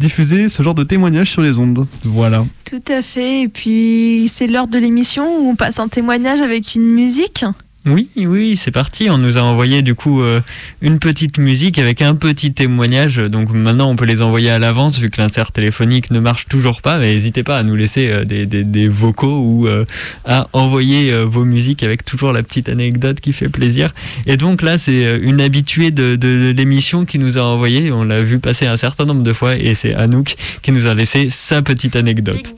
diffuser 0.00 0.48
ce 0.48 0.62
genre 0.62 0.74
de 0.74 0.84
témoignages 0.84 1.30
sur 1.30 1.42
les 1.42 1.58
ondes. 1.58 1.86
Voilà. 2.04 2.44
Tout 2.64 2.82
à 2.88 3.02
fait. 3.02 3.42
Et 3.42 3.48
puis 3.48 4.30
c'est 4.32 4.46
l'heure 4.46 4.68
de 4.68 4.78
l'émission 4.78 5.40
où 5.40 5.48
on 5.48 5.56
passe 5.56 5.78
un 5.78 5.88
témoignage 5.88 6.40
avec 6.40 6.74
une 6.74 6.86
musique. 6.86 7.44
Oui, 7.86 8.10
oui, 8.16 8.58
c'est 8.62 8.70
parti. 8.70 9.08
On 9.08 9.18
nous 9.18 9.38
a 9.38 9.42
envoyé 9.42 9.82
du 9.82 9.94
coup 9.94 10.20
euh, 10.20 10.40
une 10.82 10.98
petite 10.98 11.38
musique 11.38 11.78
avec 11.78 12.02
un 12.02 12.16
petit 12.16 12.52
témoignage. 12.52 13.16
Donc 13.16 13.50
maintenant, 13.50 13.88
on 13.88 13.96
peut 13.96 14.04
les 14.04 14.20
envoyer 14.20 14.50
à 14.50 14.58
l'avance 14.58 14.98
vu 14.98 15.08
que 15.08 15.20
l'insert 15.20 15.52
téléphonique 15.52 16.10
ne 16.10 16.18
marche 16.18 16.46
toujours 16.46 16.82
pas. 16.82 16.98
Mais 16.98 17.14
n'hésitez 17.14 17.44
pas 17.44 17.56
à 17.56 17.62
nous 17.62 17.76
laisser 17.76 18.10
euh, 18.10 18.24
des, 18.24 18.88
vocaux 18.88 19.40
ou 19.40 19.66
euh, 19.68 19.84
à 20.24 20.48
envoyer 20.52 21.12
vos 21.24 21.44
musiques 21.44 21.82
avec 21.82 22.04
toujours 22.04 22.32
la 22.32 22.42
petite 22.42 22.68
anecdote 22.68 23.20
qui 23.20 23.32
fait 23.32 23.48
plaisir. 23.48 23.94
Et 24.26 24.36
donc 24.36 24.62
là, 24.62 24.76
c'est 24.76 25.18
une 25.18 25.40
habituée 25.40 25.90
de, 25.90 26.52
l'émission 26.56 27.04
qui 27.04 27.18
nous 27.18 27.38
a 27.38 27.42
envoyé. 27.42 27.92
On 27.92 28.04
l'a 28.04 28.22
vu 28.22 28.38
passer 28.38 28.66
un 28.66 28.76
certain 28.76 29.04
nombre 29.04 29.22
de 29.22 29.32
fois 29.32 29.56
et 29.56 29.74
c'est 29.74 29.94
Anouk 29.94 30.36
qui 30.62 30.72
nous 30.72 30.86
a 30.86 30.94
laissé 30.94 31.28
sa 31.30 31.62
petite 31.62 31.96
anecdote. 31.96 32.54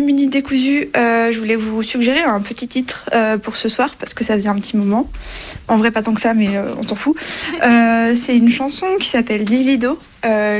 Mini 0.00 0.28
décousu, 0.28 0.90
euh, 0.96 1.32
je 1.32 1.38
voulais 1.38 1.56
vous 1.56 1.82
suggérer 1.82 2.20
un 2.20 2.40
petit 2.40 2.68
titre 2.68 3.08
euh, 3.12 3.36
pour 3.38 3.56
ce 3.56 3.68
soir 3.68 3.96
parce 3.98 4.14
que 4.14 4.24
ça 4.24 4.34
faisait 4.34 4.48
un 4.48 4.54
petit 4.54 4.76
moment. 4.76 5.10
En 5.66 5.76
vrai, 5.76 5.90
pas 5.90 6.02
tant 6.02 6.14
que 6.14 6.20
ça, 6.20 6.34
mais 6.34 6.56
euh, 6.56 6.72
on 6.78 6.82
s'en 6.82 6.94
fout. 6.94 7.16
Euh, 7.60 8.14
c'est 8.14 8.36
une 8.36 8.48
chanson 8.48 8.86
qui 9.00 9.08
s'appelle 9.08 9.44
Lilido, 9.44 9.98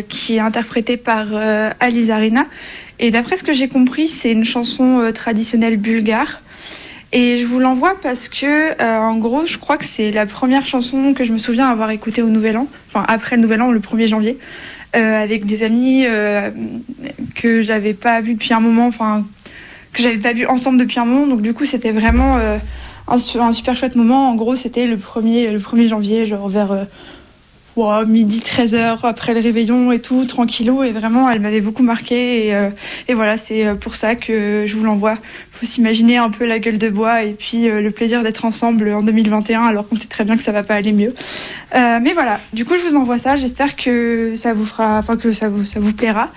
qui 0.08 0.36
est 0.36 0.40
interprétée 0.40 0.96
par 0.96 1.28
Alice 1.80 2.10
Arena. 2.10 2.46
Et 2.98 3.10
d'après 3.10 3.36
ce 3.36 3.44
que 3.44 3.52
j'ai 3.52 3.68
compris, 3.68 4.08
c'est 4.08 4.32
une 4.32 4.44
chanson 4.44 5.10
traditionnelle 5.14 5.76
bulgare. 5.76 6.42
Et 7.12 7.38
je 7.38 7.46
vous 7.46 7.60
l'envoie 7.60 7.94
parce 8.02 8.28
que, 8.28 8.82
en 8.82 9.16
gros, 9.16 9.46
je 9.46 9.58
crois 9.58 9.78
que 9.78 9.84
c'est 9.84 10.10
la 10.10 10.26
première 10.26 10.66
chanson 10.66 11.14
que 11.14 11.24
je 11.24 11.32
me 11.32 11.38
souviens 11.38 11.68
avoir 11.68 11.90
écoutée 11.90 12.20
au 12.20 12.28
Nouvel 12.28 12.56
An, 12.56 12.66
enfin 12.88 13.04
après 13.08 13.36
le 13.36 13.42
Nouvel 13.42 13.62
An, 13.62 13.70
le 13.70 13.80
1er 13.80 14.08
janvier, 14.08 14.38
avec 14.92 15.44
des 15.46 15.62
amis 15.62 16.04
euh, 16.06 16.50
que 17.34 17.60
j'avais 17.62 17.94
pas 17.94 18.20
vus 18.20 18.34
depuis 18.34 18.52
un 18.54 18.60
moment, 18.60 18.86
enfin 18.86 19.24
que 19.92 20.02
j'avais 20.02 20.18
pas 20.18 20.32
vu 20.32 20.46
ensemble 20.46 20.78
depuis 20.78 20.98
un 20.98 21.04
moment. 21.04 21.26
Donc 21.26 21.42
du 21.42 21.54
coup, 21.54 21.64
c'était 21.64 21.92
vraiment 21.92 22.36
euh, 22.38 22.58
un, 23.06 23.18
su- 23.18 23.38
un 23.38 23.52
super 23.52 23.76
chouette 23.76 23.96
moment. 23.96 24.28
En 24.30 24.34
gros, 24.34 24.56
c'était 24.56 24.86
le 24.86 24.96
1er, 24.96 25.50
le 25.52 25.58
1er 25.58 25.88
janvier, 25.88 26.26
genre 26.26 26.48
vers 26.48 26.86
midi 28.06 28.40
13h 28.40 29.00
après 29.04 29.34
le 29.34 29.40
réveillon 29.40 29.92
et 29.92 30.00
tout, 30.00 30.24
tranquillou. 30.26 30.82
Et 30.82 30.92
vraiment, 30.92 31.30
elle 31.30 31.40
m'avait 31.40 31.60
beaucoup 31.60 31.82
marqué. 31.82 32.46
Et, 32.46 32.54
euh, 32.54 32.70
voilà, 33.10 33.36
c'est 33.36 33.66
euh, 33.66 33.74
pour 33.74 33.94
ça 33.94 34.14
que 34.16 34.64
je 34.66 34.74
vous 34.74 34.84
l'envoie. 34.84 35.16
faut 35.52 35.66
s'imaginer 35.66 36.16
un 36.16 36.30
peu 36.30 36.46
la 36.46 36.58
gueule 36.58 36.78
de 36.78 36.88
bois 36.88 37.22
et 37.22 37.32
puis 37.32 37.68
euh, 37.68 37.80
le 37.80 37.90
plaisir 37.90 38.22
d'être 38.22 38.44
ensemble 38.44 38.92
en 38.92 39.02
2021 39.02 39.64
alors 39.64 39.88
qu'on 39.88 39.98
sait 39.98 40.08
très 40.08 40.24
bien 40.24 40.36
que 40.36 40.42
ça 40.42 40.52
va 40.52 40.62
pas 40.62 40.74
aller 40.74 40.92
mieux. 40.92 41.14
Mais 41.74 42.12
voilà, 42.12 42.40
du 42.52 42.64
coup, 42.64 42.74
je 42.74 42.88
vous 42.88 42.96
envoie 42.96 43.18
ça. 43.18 43.36
J'espère 43.36 43.76
que 43.76 44.34
ça 44.36 44.52
vous 44.54 44.64
fera, 44.64 44.98
enfin 44.98 45.16
que 45.16 45.32
ça 45.32 45.48
vous, 45.48 45.64
ça 45.64 45.80
vous 45.80 45.92
plaira. 45.92 46.30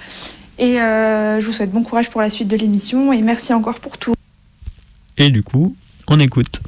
Et 0.60 0.76
je 0.76 1.46
vous 1.46 1.54
souhaite 1.54 1.72
bon 1.72 1.84
courage 1.84 2.10
pour 2.10 2.22
la 2.22 2.30
suite 2.30 2.48
de 2.48 2.56
l'émission 2.56 3.12
et 3.14 3.22
merci 3.22 3.54
encore 3.54 3.80
pour 3.80 3.98
tout. 3.98 4.14
Et 5.18 5.30
du 5.30 5.44
coup, 5.44 5.76
on 6.08 6.20
écoute. 6.20 6.61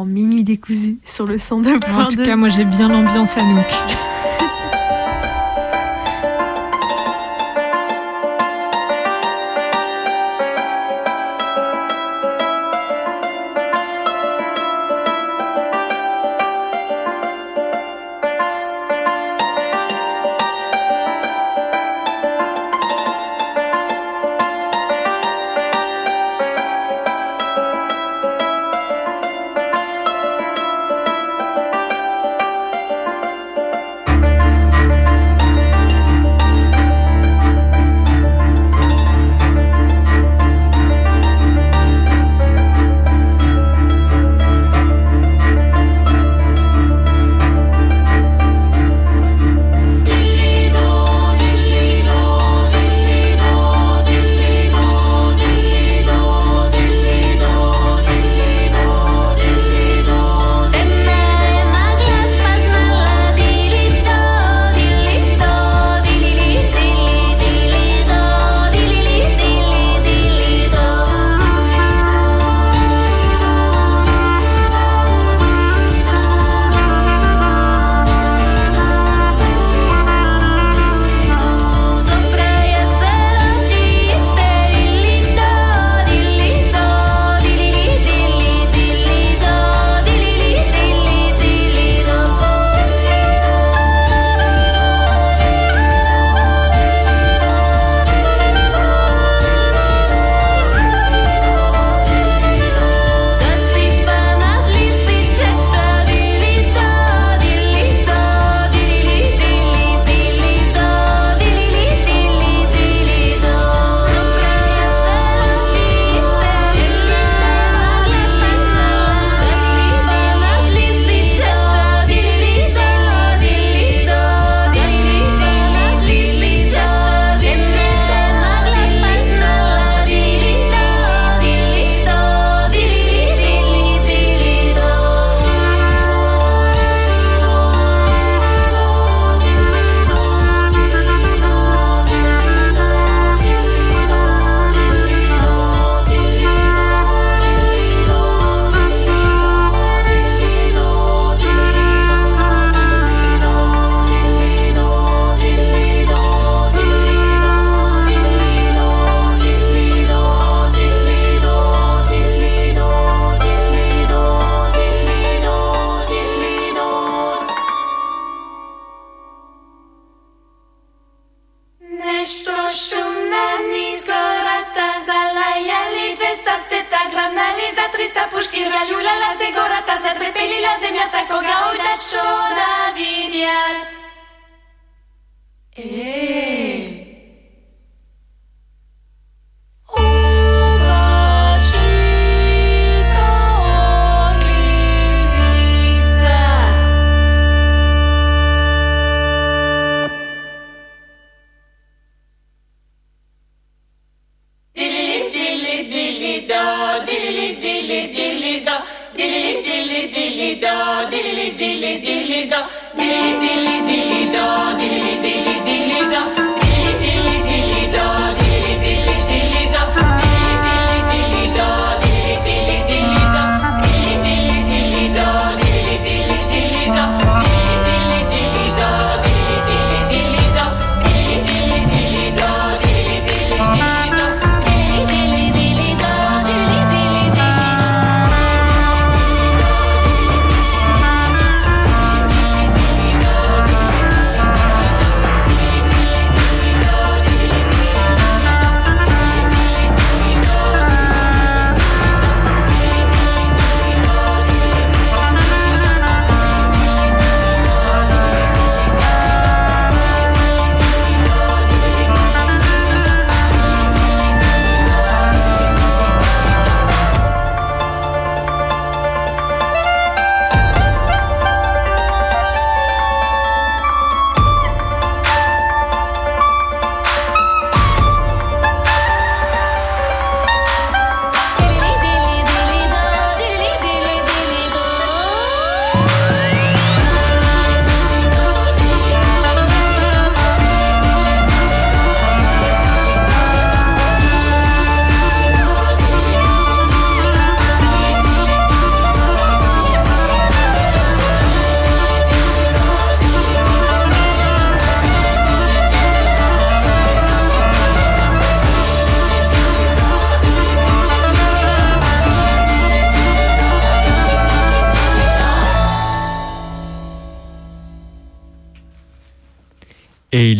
Dans 0.00 0.06
Minuit 0.06 0.44
décousu 0.44 0.96
sur 1.04 1.26
le 1.26 1.36
102.2. 1.36 1.92
En 1.92 2.08
tout 2.08 2.22
cas, 2.22 2.34
moi 2.34 2.48
j'ai 2.48 2.64
bien 2.64 2.88
l'ambiance 2.88 3.36
à 3.36 3.42
nous. 3.42 3.60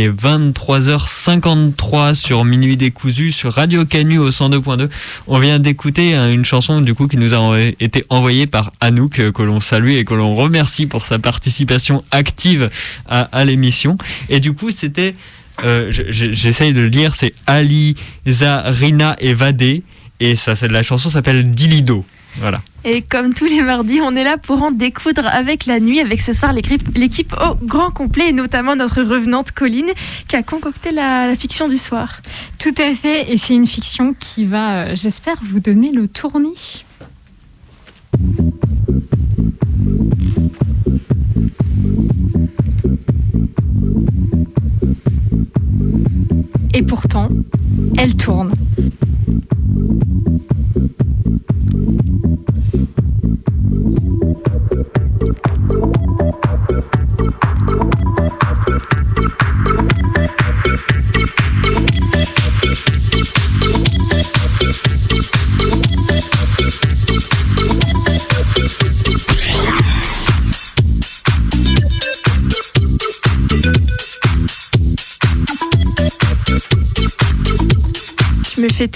Il 0.01 0.07
est 0.07 0.11
23h53 0.11 2.15
sur 2.15 2.47
Minuit 2.47 2.79
décousu 2.79 3.33
sur 3.33 3.53
Radio 3.53 3.85
Canu 3.85 4.17
au 4.19 4.31
102.2. 4.31 4.89
On 5.27 5.39
vient 5.39 5.59
d'écouter 5.59 6.15
hein, 6.15 6.31
une 6.31 6.47
chanson 6.47 6.81
du 6.81 6.95
coup 6.95 7.07
qui 7.07 7.19
nous 7.19 7.35
a 7.35 7.59
été 7.81 8.07
envoyée 8.09 8.47
par 8.47 8.73
Anouk 8.81 9.19
euh, 9.19 9.31
que 9.31 9.43
l'on 9.43 9.61
salue 9.61 9.91
et 9.91 10.07
que 10.07 10.15
l'on 10.15 10.35
remercie 10.37 10.87
pour 10.87 11.05
sa 11.05 11.19
participation 11.19 12.03
active 12.13 12.71
à, 13.07 13.45
l'émission. 13.45 13.99
Et 14.31 14.41
du 14.41 14.55
coup 14.55 14.71
c'était, 14.71 15.15
euh, 15.65 15.93
je- 15.93 16.11
je- 16.11 16.33
j'essaye 16.33 16.73
de 16.73 16.81
le 16.81 16.89
lire, 16.89 17.15
c'est 17.15 17.35
Aliza 17.47 18.63
Rina 18.71 19.17
et 19.21 19.35
Vadé 19.35 19.83
et 20.21 20.35
ça, 20.35 20.55
la 20.69 20.83
chanson 20.83 21.11
s'appelle 21.11 21.51
Dilido. 21.51 22.07
Voilà. 22.39 22.63
Et 22.85 23.03
comme 23.03 23.35
tous 23.35 23.45
les 23.45 23.63
mardis, 23.63 24.01
on 24.03 24.17
est 24.17 24.25
là 24.25 24.39
pour 24.39 24.63
en 24.63 24.71
découdre 24.71 25.27
avec 25.27 25.67
la 25.67 25.81
nuit, 25.81 26.01
avec 26.01 26.21
ce 26.21 26.33
soir 26.33 26.53
l'équipe 26.53 27.35
au 27.35 27.55
grand 27.65 27.91
complet, 27.91 28.31
et 28.31 28.33
notamment 28.33 28.75
notre 28.75 29.03
revenante 29.03 29.53
Colline, 29.53 29.91
qui 30.29 30.37
a 30.37 30.43
concocté 30.43 30.91
la, 30.91 31.27
la 31.27 31.37
fiction 31.37 31.69
du 31.69 31.77
soir. 31.77 32.21
Tout 32.59 32.75
à 32.79 32.95
fait, 32.95 33.31
et 33.31 33.37
c'est 33.37 33.55
une 33.55 33.67
fiction 33.67 34.15
qui 34.19 34.47
va, 34.47 34.77
euh, 34.77 34.95
j'espère, 34.95 35.37
vous 35.43 35.61
donner 35.61 35.93
le 35.93 36.09
tournis. 36.09 36.85
Et 46.73 46.83
pourtant, 46.83 47.29
elle 47.99 48.17
tourne. 48.17 48.53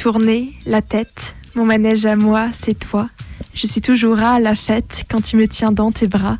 Tourner 0.05 0.53
la 0.67 0.83
tête, 0.83 1.35
mon 1.55 1.65
manège 1.65 2.05
à 2.05 2.15
moi, 2.15 2.51
c'est 2.53 2.79
toi. 2.79 3.09
Je 3.55 3.67
suis 3.67 3.81
toujours 3.81 4.21
à 4.21 4.39
la 4.39 4.55
fête 4.55 5.07
quand 5.11 5.23
tu 5.23 5.39
me 5.39 5.49
tiens 5.49 5.73
dans 5.73 5.91
tes 5.93 6.09
bras. 6.09 6.37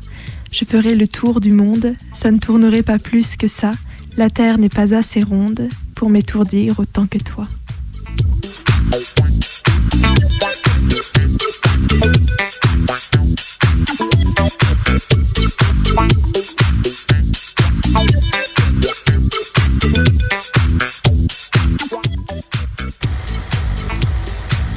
Je 0.51 0.65
ferai 0.65 0.93
le 0.93 1.07
tour 1.07 1.41
du 1.41 1.51
monde, 1.51 1.95
ça 2.13 2.29
ne 2.29 2.37
tournerait 2.37 2.83
pas 2.83 2.99
plus 2.99 3.37
que 3.37 3.47
ça. 3.47 3.71
La 4.17 4.29
terre 4.29 4.59
n'est 4.59 4.69
pas 4.69 4.93
assez 4.93 5.21
ronde 5.21 5.67
pour 5.95 6.11
m'étourdir 6.11 6.79
autant 6.79 7.07
que 7.07 7.17
toi. 7.17 7.47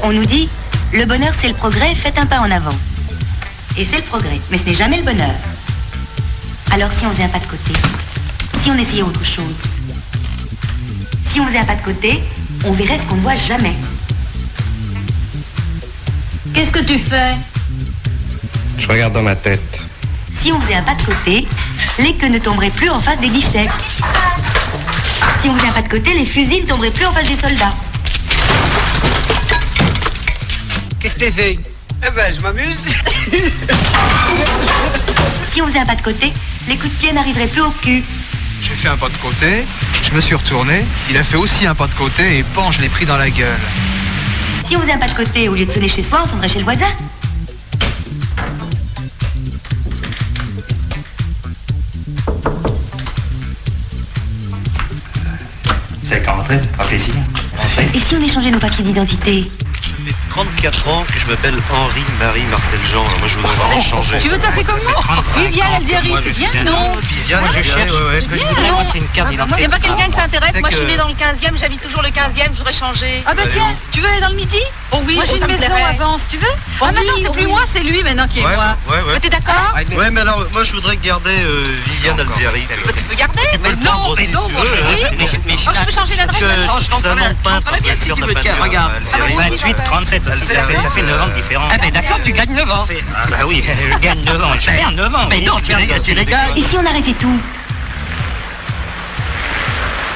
On 0.02 0.12
nous 0.12 0.24
dit, 0.24 0.48
le 0.92 1.04
bonheur 1.04 1.32
c'est 1.38 1.48
le 1.48 1.54
progrès, 1.54 1.94
faites 1.94 2.18
un 2.18 2.26
pas 2.26 2.38
en 2.38 2.50
avant. 2.50 2.74
Et 3.76 3.84
c'est 3.84 3.96
le 3.96 4.02
progrès, 4.02 4.40
mais 4.50 4.58
ce 4.58 4.64
n'est 4.64 4.74
jamais 4.74 4.96
le 4.98 5.02
bonheur. 5.02 5.34
Alors 6.70 6.92
si 6.92 7.04
on 7.04 7.10
faisait 7.10 7.24
un 7.24 7.28
pas 7.28 7.38
de 7.38 7.46
côté, 7.46 7.72
si 8.60 8.70
on 8.70 8.78
essayait 8.78 9.02
autre 9.02 9.24
chose, 9.24 9.56
si 11.28 11.40
on 11.40 11.46
faisait 11.46 11.58
un 11.58 11.64
pas 11.64 11.74
de 11.74 11.82
côté, 11.82 12.22
on 12.64 12.72
verrait 12.72 12.98
ce 12.98 13.06
qu'on 13.06 13.16
ne 13.16 13.22
voit 13.22 13.36
jamais. 13.36 13.74
Qu'est-ce 16.54 16.72
que 16.72 16.80
tu 16.80 16.98
fais? 16.98 17.36
Je 18.78 18.88
regarde 18.88 19.12
dans 19.12 19.22
ma 19.22 19.36
tête. 19.36 19.82
Si 20.40 20.52
on 20.52 20.60
faisait 20.60 20.74
un 20.74 20.82
pas 20.82 20.94
de 20.94 21.02
côté, 21.02 21.46
les 21.98 22.14
queues 22.14 22.28
ne 22.28 22.38
tomberaient 22.38 22.70
plus 22.70 22.88
en 22.88 23.00
face 23.00 23.20
des 23.20 23.28
guichets. 23.28 23.68
Si 25.40 25.48
on 25.48 25.54
faisait 25.56 25.68
un 25.68 25.72
pas 25.72 25.82
de 25.82 25.88
côté, 25.88 26.14
les 26.14 26.24
fusils 26.24 26.62
ne 26.62 26.68
tomberaient 26.68 26.90
plus 26.90 27.06
en 27.06 27.12
face 27.12 27.26
des 27.26 27.36
soldats. 27.36 27.74
Qu'est-ce 31.00 31.14
que 31.14 31.20
t'as 31.20 31.30
fait 31.30 31.58
Eh 32.06 32.10
ben, 32.10 32.34
je 32.34 32.40
m'amuse. 32.40 32.84
Si 35.50 35.62
on 35.62 35.66
faisait 35.66 35.78
un 35.78 35.86
pas 35.86 35.94
de 35.94 36.02
côté, 36.02 36.32
les 36.68 36.76
coups 36.76 36.92
de 36.92 36.98
pied 36.98 37.12
n'arriveraient 37.12 37.46
plus 37.48 37.62
au 37.62 37.70
cul. 37.70 38.04
J'ai 38.60 38.74
fait 38.74 38.88
un 38.88 38.96
pas 38.96 39.08
de 39.08 39.16
côté, 39.16 39.64
je 40.02 40.14
me 40.14 40.20
suis 40.20 40.34
retourné, 40.34 40.84
il 41.10 41.16
a 41.16 41.24
fait 41.24 41.36
aussi 41.36 41.66
un 41.66 41.74
pas 41.74 41.86
de 41.86 41.94
côté 41.94 42.38
et 42.38 42.42
pan, 42.42 42.70
je 42.70 42.82
l'ai 42.82 42.88
pris 42.88 43.06
dans 43.06 43.16
la 43.16 43.30
gueule. 43.30 43.58
Si 44.66 44.76
on 44.76 44.80
faisait 44.80 44.92
un 44.92 44.98
pas 44.98 45.08
de 45.08 45.14
côté, 45.14 45.48
au 45.48 45.54
lieu 45.54 45.64
de 45.64 45.70
sonner 45.70 45.88
chez 45.88 46.02
soi, 46.02 46.20
on 46.22 46.26
sonnerait 46.28 46.48
chez 46.48 46.58
le 46.58 46.64
voisin. 46.64 46.86
C'est 56.04 56.22
qu'à 56.22 56.32
rentrer, 56.32 56.58
ça 56.58 56.64
fera 56.72 56.84
plaisir. 56.84 57.14
Et 57.94 57.98
si 57.98 58.14
on 58.14 58.22
échangeait 58.22 58.50
nos 58.50 58.58
papiers 58.58 58.84
d'identité? 58.84 59.50
34 60.30 60.88
ans 60.88 61.04
que 61.12 61.18
je 61.18 61.26
m'appelle 61.26 61.56
Henri 61.72 62.04
Marie 62.20 62.42
Marcel 62.50 62.78
Jean. 62.92 63.04
Alors 63.04 63.18
moi 63.18 63.28
je 63.28 63.36
voudrais 63.36 63.54
vraiment 63.54 63.80
changer. 63.82 64.18
Tu 64.18 64.28
veux 64.28 64.38
t'appeler 64.38 64.64
comme 64.64 64.80
moi 64.82 65.22
Viviane 65.36 65.72
Algérie, 65.74 66.14
c'est 66.22 66.30
bien 66.36 66.48
Non 66.64 66.92
Viviane, 67.02 67.40
Moi, 67.40 67.48
je 67.56 67.62
cherche. 67.62 67.90
ouais, 67.90 67.98
ouais. 67.98 68.20
C'est 68.20 68.22
Ce 68.22 68.28
que 68.28 68.36
je 68.38 68.44
voudrais, 68.46 68.70
moi, 68.70 68.84
c'est 68.84 68.98
une 68.98 69.08
carte 69.08 69.30
d'identité. 69.30 69.56
Il 69.58 69.68
n'y 69.68 69.74
a 69.74 69.76
pas 69.76 69.78
quelqu'un 69.78 70.04
qui 70.06 70.12
s'intéresse 70.12 70.60
Moi, 70.60 70.68
je 70.70 70.76
suis 70.76 70.86
née 70.86 70.96
dans 70.96 71.08
le 71.08 71.14
15e, 71.14 71.58
j'habite 71.58 71.82
toujours 71.82 72.02
le 72.02 72.08
15e, 72.08 72.52
je 72.52 72.58
voudrais 72.58 72.72
changer. 72.72 73.22
Ah 73.26 73.34
bah 73.34 73.42
tiens, 73.48 73.74
tu 73.92 74.00
veux 74.00 74.08
aller 74.08 74.20
dans 74.20 74.28
le 74.28 74.34
midi 74.36 74.58
Oh 74.92 75.02
oui, 75.06 75.14
Moi, 75.16 75.24
j'ai 75.24 75.32
oh, 75.32 75.34
une 75.36 75.40
ça 75.40 75.46
me 75.46 75.52
maison 75.52 75.66
Vence, 75.98 76.26
tu 76.30 76.36
veux 76.38 76.46
Ah, 76.80 76.86
maintenant, 76.86 77.00
c'est 77.22 77.32
plus 77.32 77.46
moi, 77.46 77.60
c'est 77.66 77.80
lui 77.82 78.02
maintenant 78.02 78.26
qui 78.28 78.40
est 78.40 78.44
Ouais, 78.44 78.54
moi. 78.54 78.76
ouais, 78.88 78.96
ouais. 79.02 79.12
Ah, 79.16 79.20
T'es 79.20 79.28
d'accord 79.30 79.74
Ouais, 79.96 80.10
mais 80.10 80.20
alors 80.20 80.44
moi 80.52 80.64
je 80.64 80.72
voudrais 80.72 80.96
garder 80.96 81.30
euh, 81.30 81.76
Viviane 81.86 82.20
Algérie. 82.20 82.66
Tu 82.96 83.02
peux 83.02 83.14
garder 83.16 83.40
Mais 83.62 83.70
le 83.70 83.76
non, 83.76 84.14
mais 84.16 84.22
aussi, 84.24 84.28
non, 84.32 84.46
oui. 84.48 84.54
hein. 84.56 85.08
Mais 85.18 85.26
je- 85.26 85.36
mais 85.46 85.56
je- 85.56 85.58
je 85.58 85.84
peux 85.84 85.92
changer 85.92 86.14
c'est 86.14 86.90
comprends 86.90 87.10
un 87.10 87.14
nom 87.16 87.24
bien. 87.82 87.94
sûr, 87.96 88.16
pas 88.16 88.24
regarde. 88.64 88.92
Algérie. 89.12 89.34
Ah, 89.38 89.48
28, 89.50 89.76
37, 89.84 90.17
ça, 90.24 90.32
ça 90.32 90.62
fait, 90.62 90.76
ça 90.76 90.90
fait 90.90 91.02
9 91.02 91.22
ans 91.22 91.28
de 91.28 91.34
différence. 91.34 91.72
Ah 91.74 91.78
ben 91.80 91.90
d'accord, 91.90 92.18
tu 92.22 92.32
gagnes 92.32 92.54
9 92.54 92.70
ans. 92.70 92.86
Ah 93.14 93.26
bah 93.28 93.36
oui, 93.46 93.62
je 93.92 93.98
gagne 93.98 94.24
9 94.24 94.42
ans, 94.42 94.52
je 94.58 94.66
perds 94.66 94.92
9 94.92 95.14
ans. 95.14 95.26
Mais 95.30 95.40
non, 95.40 95.56
tu 95.56 95.74
tu. 96.02 96.12
Et 96.12 96.62
si 96.62 96.76
on 96.76 96.86
arrêtait 96.86 97.12
tout 97.12 97.40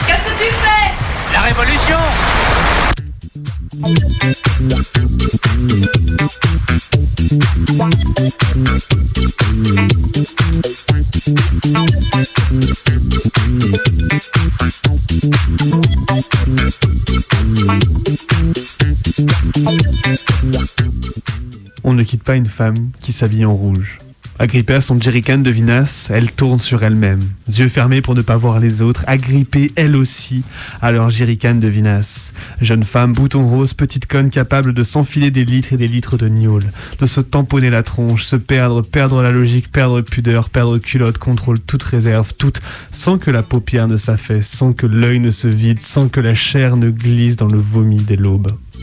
Qu'est-ce 0.07 0.25
que 0.25 0.39
tu 0.39 0.51
fais? 0.51 0.93
La 1.33 1.41
révolution 1.41 1.99
On 21.85 21.95
ne 21.95 22.05
quitte 22.05 22.23
pas 22.23 22.37
une 22.37 22.47
femme 22.47 22.91
qui 23.01 23.13
s'habille 23.13 23.45
en 23.45 23.55
rouge. 23.55 24.02
Agrippée 24.39 24.75
à 24.75 24.81
son 24.81 25.01
jerrycan 25.01 25.39
de 25.39 25.51
vinasse, 25.51 26.09
elle 26.11 26.33
tourne 26.33 26.59
sur 26.59 26.83
elle-même, 26.83 27.21
yeux 27.49 27.69
fermés 27.69 28.01
pour 28.01 28.15
ne 28.15 28.23
pas 28.23 28.37
voir 28.37 28.61
les 28.61 28.81
autres, 28.81 29.05
agrippée 29.07 29.73
elle 29.77 29.95
aussi 29.95 30.43
à 30.81 30.91
leur 30.91 31.11
jerrycan 31.11 31.57
de 31.57 31.69
vinasse. 31.69 32.33
Jeune 32.61 32.83
femme, 32.83 33.13
bouton 33.13 33.47
rose, 33.47 33.75
petite 33.75 34.07
conne 34.07 34.31
capable 34.31 34.73
de 34.73 34.83
s'enfiler 34.83 35.31
des 35.31 35.45
litres 35.45 35.75
et 35.75 35.77
des 35.77 35.87
litres 35.87 36.17
de 36.17 36.29
gnôle, 36.29 36.65
de 36.99 37.07
se 37.07 37.21
tamponner 37.21 37.71
la 37.71 37.83
tronche, 37.83 38.25
se 38.25 38.37
perdre, 38.37 38.83
perdre 38.83 39.23
la 39.23 39.31
logique, 39.31 39.71
perdre 39.71 40.01
pudeur, 40.01 40.49
perdre 40.49 40.79
culotte, 40.79 41.19
contrôle 41.19 41.61
toute 41.61 41.83
réserve, 41.83 42.33
toute, 42.37 42.63
sans 42.91 43.19
que 43.19 43.31
la 43.31 43.43
paupière 43.43 43.87
ne 43.87 43.99
s'affaisse, 43.99 44.49
sans 44.49 44.73
que 44.73 44.87
l'œil 44.87 45.21
ne 45.21 45.31
se 45.31 45.47
vide, 45.47 45.81
sans 45.81 46.09
que 46.09 46.21
la 46.21 46.35
chair 46.35 46.77
ne 46.77 46.91
glisse 46.91 47.37
dans 47.37 47.49
le 47.49 47.59
vomi 47.59 47.97
des 47.97 48.17
l'aube. 48.17 48.49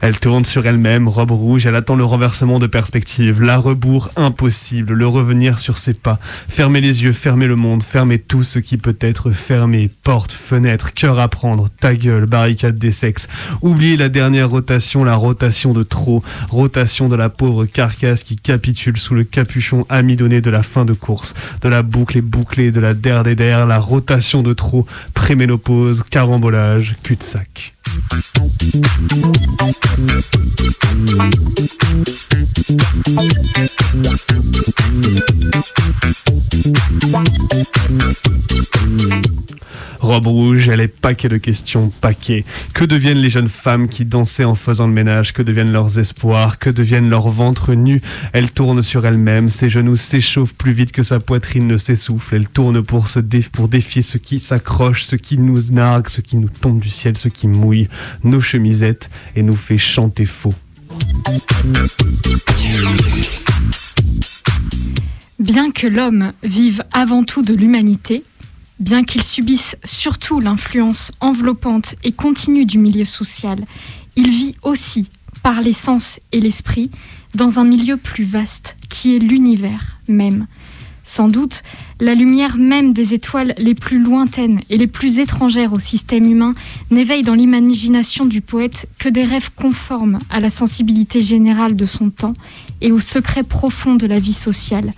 Elle 0.00 0.20
tourne 0.20 0.44
sur 0.44 0.64
elle-même, 0.64 1.08
robe 1.08 1.32
rouge, 1.32 1.66
elle 1.66 1.74
attend 1.74 1.96
le 1.96 2.04
renversement 2.04 2.60
de 2.60 2.68
perspective, 2.68 3.42
la 3.42 3.56
rebours 3.56 4.10
impossible, 4.14 4.94
le 4.94 5.06
revenir 5.08 5.58
sur 5.58 5.76
ses 5.76 5.94
pas, 5.94 6.20
fermer 6.48 6.80
les 6.80 7.02
yeux, 7.02 7.12
fermer 7.12 7.48
le 7.48 7.56
monde, 7.56 7.82
fermer 7.82 8.20
tout 8.20 8.44
ce 8.44 8.60
qui 8.60 8.76
peut 8.76 8.96
être 9.00 9.30
fermé, 9.30 9.90
porte, 10.04 10.32
fenêtre, 10.32 10.94
cœur 10.94 11.18
à 11.18 11.28
prendre, 11.28 11.68
ta 11.68 11.96
gueule, 11.96 12.26
barricade 12.26 12.78
des 12.78 12.92
sexes, 12.92 13.26
oublier 13.60 13.96
la 13.96 14.08
dernière 14.08 14.50
rotation, 14.50 15.02
la 15.02 15.16
rotation 15.16 15.72
de 15.72 15.82
trop, 15.82 16.22
rotation 16.48 17.08
de 17.08 17.16
la 17.16 17.28
pauvre 17.28 17.64
carcasse 17.64 18.22
qui 18.22 18.36
capitule 18.36 18.98
sous 18.98 19.14
le 19.14 19.24
capuchon 19.24 19.84
amidonné 19.88 20.40
de 20.40 20.50
la 20.50 20.62
fin 20.62 20.84
de 20.84 20.92
course, 20.92 21.34
de 21.60 21.68
la 21.68 21.82
boucle 21.82 22.18
et 22.18 22.22
bouclée 22.22 22.70
de 22.70 22.80
la 22.80 22.94
der 22.94 23.24
des 23.24 23.34
der, 23.34 23.66
la 23.66 23.80
rotation 23.80 24.42
de 24.42 24.52
trop, 24.52 24.86
préménopause, 25.14 26.04
carambolage, 26.08 26.94
cul-de-sac. 27.02 27.72
Thank 31.10 31.36
you. 31.36 31.47
Rouge, 40.26 40.68
elle 40.68 40.80
est 40.80 40.88
paquet 40.88 41.28
de 41.28 41.36
questions, 41.36 41.90
paquet. 42.00 42.44
Que 42.74 42.84
deviennent 42.84 43.18
les 43.18 43.30
jeunes 43.30 43.48
femmes 43.48 43.88
qui 43.88 44.04
dansaient 44.04 44.44
en 44.44 44.54
faisant 44.54 44.86
le 44.86 44.92
ménage? 44.92 45.32
Que 45.32 45.42
deviennent 45.42 45.72
leurs 45.72 45.98
espoirs? 45.98 46.58
Que 46.58 46.70
deviennent 46.70 47.10
leurs 47.10 47.28
ventres 47.28 47.74
nus? 47.74 48.02
Elle 48.32 48.50
tourne 48.50 48.82
sur 48.82 49.06
elle-même, 49.06 49.48
ses 49.48 49.70
genoux 49.70 49.96
s'échauffent 49.96 50.54
plus 50.54 50.72
vite 50.72 50.92
que 50.92 51.02
sa 51.02 51.20
poitrine 51.20 51.66
ne 51.66 51.76
s'essouffle. 51.76 52.36
Elle 52.36 52.48
tourne 52.48 52.82
pour, 52.82 53.08
se 53.08 53.20
pour 53.52 53.68
défier 53.68 54.02
ce 54.02 54.18
qui 54.18 54.40
s'accroche, 54.40 55.04
ce 55.04 55.16
qui 55.16 55.38
nous 55.38 55.60
nargue, 55.70 56.08
ce 56.08 56.20
qui 56.20 56.36
nous 56.36 56.48
tombe 56.48 56.80
du 56.80 56.88
ciel, 56.88 57.16
ce 57.16 57.28
qui 57.28 57.46
mouille 57.46 57.88
nos 58.24 58.40
chemisettes 58.40 59.10
et 59.36 59.42
nous 59.42 59.56
fait 59.56 59.78
chanter 59.78 60.26
faux. 60.26 60.54
Bien 65.38 65.70
que 65.70 65.86
l'homme 65.86 66.32
vive 66.42 66.82
avant 66.92 67.22
tout 67.22 67.42
de 67.42 67.54
l'humanité, 67.54 68.24
bien 68.80 69.04
qu'il 69.04 69.22
subisse 69.22 69.76
surtout 69.84 70.40
l'influence 70.40 71.12
enveloppante 71.20 71.94
et 72.04 72.12
continue 72.12 72.66
du 72.66 72.78
milieu 72.78 73.04
social, 73.04 73.64
il 74.16 74.30
vit 74.30 74.54
aussi, 74.62 75.08
par 75.42 75.60
les 75.60 75.72
sens 75.72 76.20
et 76.32 76.40
l'esprit, 76.40 76.90
dans 77.34 77.58
un 77.58 77.64
milieu 77.64 77.96
plus 77.96 78.24
vaste, 78.24 78.76
qui 78.88 79.14
est 79.14 79.18
l'univers 79.18 79.98
même. 80.08 80.46
Sans 81.02 81.28
doute, 81.28 81.62
la 82.00 82.14
lumière 82.14 82.58
même 82.58 82.92
des 82.92 83.14
étoiles 83.14 83.54
les 83.56 83.74
plus 83.74 83.98
lointaines 83.98 84.60
et 84.68 84.76
les 84.76 84.86
plus 84.86 85.18
étrangères 85.18 85.72
au 85.72 85.78
système 85.78 86.30
humain 86.30 86.54
n'éveille 86.90 87.22
dans 87.22 87.34
l'imagination 87.34 88.26
du 88.26 88.42
poète 88.42 88.86
que 88.98 89.08
des 89.08 89.24
rêves 89.24 89.50
conformes 89.56 90.18
à 90.28 90.38
la 90.38 90.50
sensibilité 90.50 91.22
générale 91.22 91.76
de 91.76 91.86
son 91.86 92.10
temps 92.10 92.34
et 92.82 92.92
au 92.92 93.00
secret 93.00 93.42
profond 93.42 93.94
de 93.94 94.06
la 94.06 94.20
vie 94.20 94.34
sociale. 94.34 94.92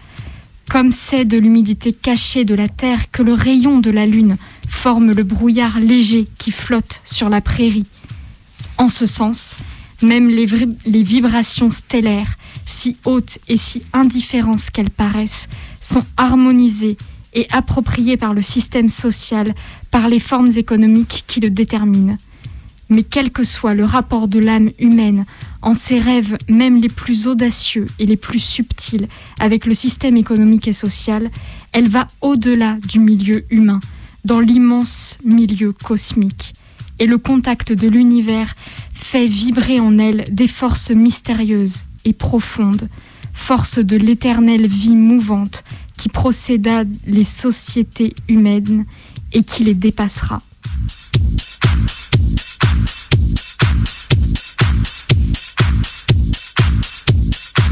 Comme 0.71 0.93
c'est 0.93 1.25
de 1.25 1.37
l'humidité 1.37 1.93
cachée 1.93 2.45
de 2.45 2.55
la 2.55 2.69
terre 2.69 3.11
que 3.11 3.25
le 3.25 3.33
rayon 3.33 3.81
de 3.81 3.91
la 3.91 4.07
lune 4.07 4.37
forme 4.69 5.11
le 5.11 5.25
brouillard 5.25 5.81
léger 5.81 6.29
qui 6.39 6.53
flotte 6.53 7.03
sur 7.05 7.29
la 7.29 7.41
prairie. 7.41 7.89
En 8.79 8.89
ce 8.89 9.05
sens, 9.05 9.57
même 10.01 10.29
les, 10.29 10.47
vibrations 11.03 11.73
stellaires, 11.73 12.37
si 12.67 12.97
hautes 13.05 13.41
et 13.49 13.57
si 13.57 13.83
indifférences 13.93 14.71
qu'elles 14.71 14.91
paraissent, 14.91 15.49
sont 15.81 16.05
harmonisées 16.17 16.97
et 17.35 17.49
appropriées 17.51 18.17
par 18.17 18.33
le 18.33 18.41
système 18.41 18.89
social, 18.89 19.53
par 19.91 20.09
les 20.09 20.21
formes 20.21 20.53
économiques 20.55 21.25
qui 21.27 21.41
le 21.41 21.51
déterminent. 21.51 22.17
Mais 22.91 23.03
quel 23.03 23.33
que 23.33 23.43
soit 23.43 23.75
le 23.75 23.85
rapport 23.85 24.29
de 24.29 24.39
l'âme 24.39 24.71
humaine, 24.79 25.27
en 25.63 25.75
ses 25.75 25.99
rêves 25.99 26.39
même 26.49 26.81
les 26.81 26.89
plus 26.89 27.27
audacieux 27.27 27.87
et 27.99 28.07
les 28.07 28.17
plus 28.17 28.39
subtils 28.39 29.09
avec 29.39 29.67
le 29.67 29.75
système 29.75 30.17
économique 30.17 30.69
et 30.69 30.73
social, 30.73 31.31
elle 31.73 31.89
va 31.89 32.09
au-delà 32.21 32.79
du 32.89 32.99
milieu 32.99 33.45
humain, 33.51 33.81
dans 34.25 34.41
l'immense 34.41 35.19
milieu 35.25 35.73
cosmique. 35.73 36.55
Et 36.99 37.07
le 37.07 37.19
contact 37.19 37.73
de 37.73 37.89
l'univers 37.89 38.55
fait 38.93 39.27
vibrer 39.27 39.81
en 39.81 39.99
elle 39.99 40.27
des 40.31 40.49
forces 40.49 40.91
mystérieuses 40.91 41.85
et 42.05 42.13
profondes, 42.13 42.89
forces 43.33 43.79
de 43.79 43.97
l'éternelle 43.97 44.67
vie 44.67 44.97
mouvante 44.97 45.65
qui 45.97 46.09
procéda 46.09 46.85
les 47.07 47.25
sociétés 47.25 48.15
humaines 48.29 48.87
et 49.33 49.43
qui 49.43 49.65
les 49.65 49.75
dépassera. 49.75 50.41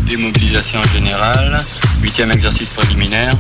Démobilisation 0.09 0.83
générale, 0.85 1.63
huitième 2.01 2.33
exercice 2.33 2.71
préliminaire. 2.71 3.35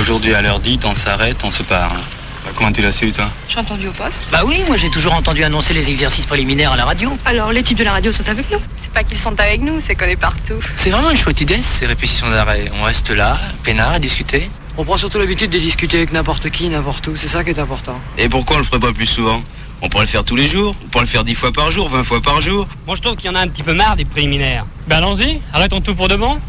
Aujourd'hui 0.00 0.34
à 0.34 0.40
l'heure 0.40 0.58
dite, 0.58 0.86
on 0.86 0.94
s'arrête, 0.94 1.36
on 1.44 1.50
se 1.50 1.62
parle. 1.62 1.98
Bah, 2.44 2.50
comment 2.56 2.72
tu 2.72 2.80
l'as 2.80 2.92
su 2.92 3.12
toi? 3.12 3.26
J'ai 3.46 3.58
entendu 3.58 3.88
au 3.88 3.92
poste. 3.92 4.24
Bah 4.32 4.42
oui, 4.46 4.64
moi 4.66 4.78
j'ai 4.78 4.88
toujours 4.88 5.12
entendu 5.12 5.44
annoncer 5.44 5.74
les 5.74 5.90
exercices 5.90 6.24
préliminaires 6.24 6.72
à 6.72 6.76
la 6.78 6.86
radio. 6.86 7.12
Alors, 7.26 7.52
les 7.52 7.62
types 7.62 7.76
de 7.76 7.84
la 7.84 7.92
radio 7.92 8.10
sont 8.10 8.26
avec 8.26 8.50
nous. 8.50 8.58
C'est 8.78 8.90
pas 8.90 9.04
qu'ils 9.04 9.18
sont 9.18 9.38
avec 9.38 9.60
nous, 9.60 9.80
c'est 9.80 9.94
qu'on 9.94 10.06
est 10.06 10.16
partout. 10.16 10.54
C'est 10.76 10.88
vraiment 10.88 11.10
une 11.10 11.16
chouette 11.18 11.42
idée 11.42 11.60
ces 11.60 11.84
répétitions 11.84 12.30
d'arrêt. 12.30 12.70
On 12.80 12.84
reste 12.84 13.10
là, 13.10 13.38
peinard, 13.62 13.92
à 13.92 13.98
discuter. 13.98 14.50
On 14.78 14.84
prend 14.84 14.96
surtout 14.96 15.18
l'habitude 15.18 15.50
de 15.50 15.58
discuter 15.58 15.98
avec 15.98 16.12
n'importe 16.12 16.48
qui, 16.48 16.68
n'importe 16.70 17.06
où, 17.08 17.16
c'est 17.16 17.28
ça 17.28 17.44
qui 17.44 17.50
est 17.50 17.58
important. 17.58 18.00
Et 18.16 18.30
pourquoi 18.30 18.56
on 18.56 18.60
le 18.60 18.64
ferait 18.64 18.80
pas 18.80 18.92
plus 18.92 19.06
souvent? 19.06 19.42
On 19.84 19.88
pourrait 19.90 20.04
le 20.04 20.08
faire 20.10 20.24
tous 20.24 20.34
les 20.34 20.48
jours, 20.48 20.74
on 20.82 20.88
pourrait 20.88 21.04
le 21.04 21.10
faire 21.10 21.24
10 21.24 21.34
fois 21.34 21.52
par 21.52 21.70
jour, 21.70 21.90
20 21.90 22.04
fois 22.04 22.22
par 22.22 22.40
jour. 22.40 22.66
Moi 22.86 22.96
je 22.96 23.02
trouve 23.02 23.16
qu'il 23.16 23.26
y 23.26 23.28
en 23.28 23.34
a 23.34 23.40
un 23.40 23.48
petit 23.48 23.62
peu 23.62 23.74
marre 23.74 23.96
des 23.96 24.06
préliminaires. 24.06 24.64
Ben 24.86 24.96
allons-y, 24.96 25.42
arrêtons 25.52 25.82
tout 25.82 25.94
pour 25.94 26.08
de 26.08 26.16
bon. 26.16 26.40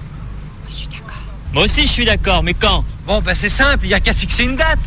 Moi 1.51 1.63
aussi 1.65 1.81
je 1.81 1.87
suis 1.91 2.05
d'accord, 2.05 2.43
mais 2.43 2.53
quand? 2.53 2.85
Bon 3.05 3.19
bah 3.21 3.35
c'est 3.35 3.49
simple, 3.49 3.79
il 3.83 3.89
y 3.89 3.93
a 3.93 3.99
qu'à 3.99 4.13
fixer 4.13 4.45
une 4.45 4.55
date. 4.55 4.79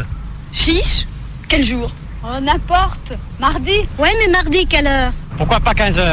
Chiche 0.51 1.05
Quel 1.47 1.63
jour? 1.63 1.91
Oh, 2.25 2.41
n'importe. 2.41 3.13
Mardi? 3.39 3.87
Ouais, 3.99 4.15
mais 4.19 4.29
mardi, 4.33 4.67
quelle 4.67 4.87
heure? 4.87 5.13
Pourquoi 5.37 5.61
pas 5.61 5.73
15h 5.73 5.99
Allez, 5.99 5.99
15h, 5.99 6.11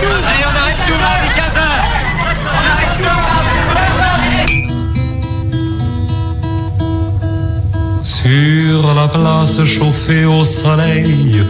Allez, 0.00 0.44
on 0.44 0.56
arrête 0.56 0.76
tout, 0.86 0.98
mardi 0.98 1.28
15h 1.28 1.60
Sur 8.26 8.92
la 8.94 9.06
place 9.06 9.64
chauffée 9.64 10.24
au 10.24 10.44
soleil, 10.44 11.44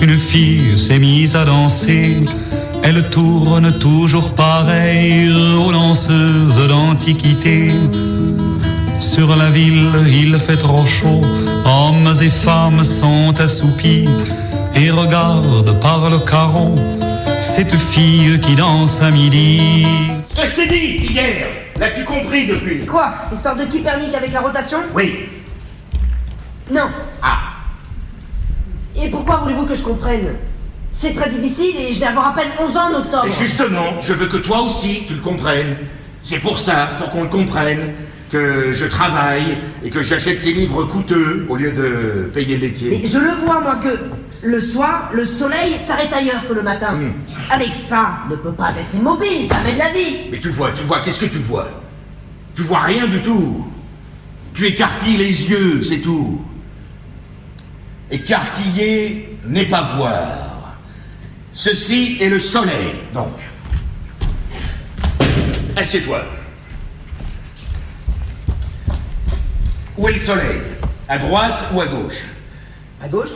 une 0.00 0.18
fille 0.18 0.78
s'est 0.78 0.98
mise 0.98 1.36
à 1.36 1.44
danser. 1.44 2.16
Elle 2.82 3.10
tourne 3.10 3.70
toujours 3.78 4.30
pareil 4.30 5.30
aux 5.58 5.70
danseuses 5.72 6.66
d'antiquité. 6.68 7.72
Sur 8.98 9.36
la 9.36 9.50
ville, 9.50 9.92
il 10.06 10.38
fait 10.38 10.56
trop 10.56 10.86
chaud, 10.86 11.20
hommes 11.66 12.14
et 12.22 12.30
femmes 12.30 12.82
sont 12.82 13.38
assoupis 13.38 14.08
et 14.74 14.90
regardent 14.90 15.78
par 15.80 16.08
le 16.08 16.20
carreau 16.20 16.74
cette 17.42 17.76
fille 17.76 18.40
qui 18.40 18.56
danse 18.56 19.02
à 19.02 19.10
midi. 19.10 19.86
Ce 20.24 20.34
que 20.34 20.46
je 20.46 20.56
t'ai 20.56 20.66
dit 20.66 21.12
hier, 21.12 21.46
l'as-tu 21.78 22.04
compris 22.04 22.46
depuis? 22.46 22.86
Quoi? 22.86 23.12
Histoire 23.30 23.54
de 23.54 23.64
Copernic 23.64 24.14
avec 24.14 24.32
la 24.32 24.40
rotation? 24.40 24.78
Oui. 24.94 25.28
Non. 26.72 26.88
Ah. 27.22 27.38
Et 28.96 29.08
pourquoi 29.08 29.36
voulez-vous 29.36 29.66
que 29.66 29.74
je 29.74 29.82
comprenne? 29.82 30.34
C'est 30.90 31.12
très 31.12 31.28
difficile 31.28 31.74
et 31.76 31.92
je 31.92 32.00
vais 32.00 32.06
avoir 32.06 32.28
à 32.28 32.34
peine 32.34 32.48
11 32.60 32.76
ans 32.76 32.92
en 32.92 32.98
octobre. 33.00 33.26
Et 33.26 33.32
justement, 33.32 34.00
je 34.00 34.12
veux 34.12 34.26
que 34.26 34.36
toi 34.36 34.60
aussi 34.62 35.04
tu 35.06 35.14
le 35.14 35.20
comprennes. 35.20 35.76
C'est 36.22 36.38
pour 36.38 36.58
ça, 36.58 36.90
pour 36.98 37.10
qu'on 37.10 37.22
le 37.22 37.28
comprenne, 37.28 37.92
que 38.30 38.72
je 38.72 38.86
travaille 38.86 39.58
et 39.84 39.90
que 39.90 40.02
j'achète 40.02 40.40
ces 40.40 40.52
livres 40.52 40.84
coûteux 40.84 41.46
au 41.48 41.56
lieu 41.56 41.72
de 41.72 42.30
payer 42.32 42.56
le 42.56 42.62
laitier. 42.62 42.90
Mais 42.90 43.08
je 43.08 43.18
le 43.18 43.30
vois, 43.44 43.60
moi, 43.60 43.76
que 43.76 43.98
le 44.42 44.60
soir, 44.60 45.10
le 45.12 45.24
soleil 45.24 45.76
s'arrête 45.78 46.12
ailleurs 46.12 46.46
que 46.48 46.54
le 46.54 46.62
matin. 46.62 46.92
Hmm. 46.92 47.12
Avec 47.50 47.74
ça, 47.74 48.18
ne 48.30 48.36
peut 48.36 48.52
pas 48.52 48.70
être 48.70 48.94
immobile, 48.94 49.48
jamais 49.48 49.74
de 49.74 49.78
la 49.78 49.92
vie. 49.92 50.30
Mais 50.30 50.38
tu 50.38 50.48
vois, 50.48 50.70
tu 50.72 50.82
vois, 50.84 51.00
qu'est-ce 51.00 51.20
que 51.20 51.26
tu 51.26 51.38
vois? 51.38 51.68
Tu 52.54 52.62
vois 52.62 52.80
rien 52.80 53.06
du 53.06 53.20
tout. 53.20 53.66
Tu 54.54 54.66
écarquilles 54.66 55.16
les 55.16 55.50
yeux, 55.50 55.82
c'est 55.82 55.98
tout. 55.98 56.40
Écarquiller 58.12 59.38
n'est 59.46 59.64
pas 59.64 59.94
voir. 59.96 60.76
Ceci 61.50 62.18
est 62.20 62.28
le 62.28 62.38
soleil, 62.38 62.96
donc. 63.14 63.32
Assieds-toi. 65.76 66.20
Où 69.96 70.08
est 70.08 70.12
le 70.12 70.18
soleil? 70.18 70.60
À 71.08 71.18
droite 71.18 71.64
ou 71.72 71.80
à 71.80 71.86
gauche? 71.86 72.24
À 73.02 73.08
gauche 73.08 73.30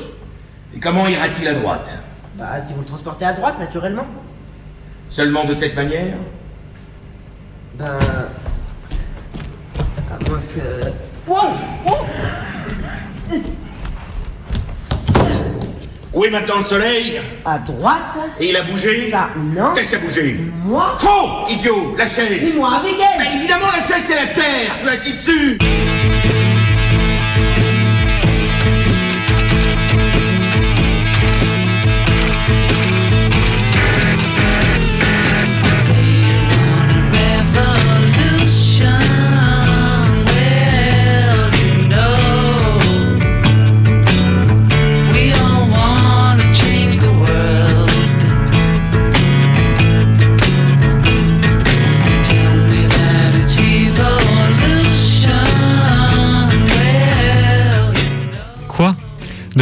Et 0.75 0.79
comment 0.79 1.09
ira-t-il 1.09 1.49
à 1.49 1.55
droite? 1.55 1.91
Bah, 2.35 2.61
si 2.61 2.75
vous 2.75 2.81
le 2.81 2.87
transportez 2.87 3.25
à 3.25 3.33
droite, 3.33 3.59
naturellement. 3.59 4.07
Seulement 5.09 5.45
de 5.45 5.55
cette 5.55 5.75
manière? 5.75 6.19
Ben. 7.79 7.99
À 10.11 10.29
moins 10.29 10.43
que. 10.55 10.91
Wow 11.27 11.55
wow 11.87 12.07
Où 16.17 16.25
est 16.25 16.31
maintenant 16.31 16.61
le 16.61 16.65
soleil 16.65 17.21
À 17.45 17.59
droite. 17.59 18.17
Et 18.41 18.49
il 18.49 18.57
a 18.57 18.63
bougé 18.63 19.11
Ça, 19.11 19.29
non. 19.37 19.75
Qu'est-ce 19.75 19.91
qui 19.91 19.97
a 19.97 19.99
bougé 19.99 20.41
Moi. 20.65 20.97
Faux 20.97 21.47
Idiot 21.53 21.95
La 21.99 22.07
chaise. 22.07 22.55
Et 22.55 22.59
moi 22.59 22.71
avec 22.77 22.95
elle 22.95 23.19
Ben, 23.23 23.39
Évidemment, 23.39 23.67
la 23.67 23.85
chaise, 23.85 24.03
c'est 24.07 24.15
la 24.15 24.27
terre. 24.29 24.79
Tu 24.81 24.87
es 24.87 24.89
assis 24.89 25.13
dessus 25.13 25.59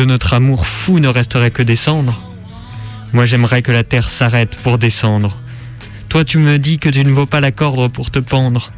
Notre 0.05 0.35
amour 0.35 0.67
fou 0.67 0.99
ne 1.01 1.09
resterait 1.09 1.51
que 1.51 1.63
des 1.63 1.77
cendres 1.77 2.21
Moi 3.13 3.27
j'aimerais 3.27 3.63
que 3.63 3.73
la 3.73 3.85
terre 3.85 4.09
s'arrête 4.11 4.55
pour 4.57 4.79
descendre. 4.79 5.37
Toi 6.09 6.25
tu 6.25 6.39
me 6.39 6.59
dis 6.59 6.79
que 6.79 6.89
tu 6.89 7.05
ne 7.05 7.11
vaux 7.13 7.27
pas 7.27 7.41
la 7.41 7.51
corde 7.53 7.91
pour 7.93 8.11
te 8.11 8.19
pendre. 8.19 8.71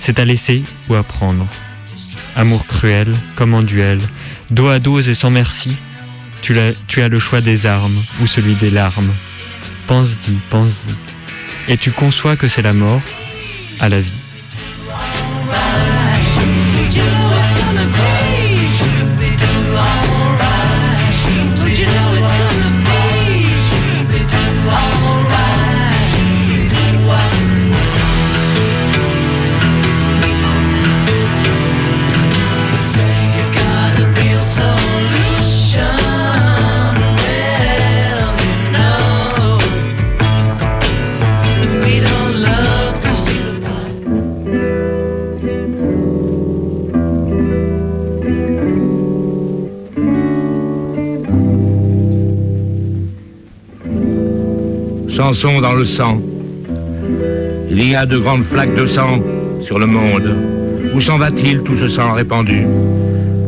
C'est 0.00 0.18
à 0.18 0.24
laisser 0.24 0.62
ou 0.88 0.94
à 0.94 1.02
prendre. 1.02 1.46
Amour 2.36 2.66
cruel, 2.66 3.14
comme 3.34 3.54
en 3.54 3.62
duel, 3.62 3.98
dos 4.50 4.68
à 4.68 4.78
dos 4.78 5.00
et 5.00 5.14
sans 5.14 5.30
merci. 5.30 5.76
Tu, 6.42 6.58
as- 6.58 6.74
tu 6.86 7.00
as 7.02 7.08
le 7.08 7.18
choix 7.18 7.40
des 7.40 7.64
armes 7.66 8.00
ou 8.20 8.26
celui 8.26 8.54
des 8.54 8.70
larmes. 8.70 9.12
Pense-y, 9.86 10.32
pense-y. 10.50 11.72
Et 11.72 11.76
tu 11.78 11.90
conçois 11.90 12.36
que 12.36 12.46
c'est 12.48 12.62
la 12.62 12.72
mort 12.74 13.00
à 13.80 13.88
la 13.88 14.00
vie. 14.00 14.12
Chanson 55.16 55.62
dans 55.62 55.72
le 55.72 55.86
sang. 55.86 56.20
Il 57.70 57.88
y 57.88 57.94
a 57.94 58.04
de 58.04 58.18
grandes 58.18 58.42
flaques 58.42 58.74
de 58.74 58.84
sang 58.84 59.22
sur 59.62 59.78
le 59.78 59.86
monde. 59.86 60.36
Où 60.94 61.00
s'en 61.00 61.16
va-t-il 61.16 61.62
tout 61.62 61.74
ce 61.74 61.88
sang 61.88 62.12
répandu? 62.12 62.66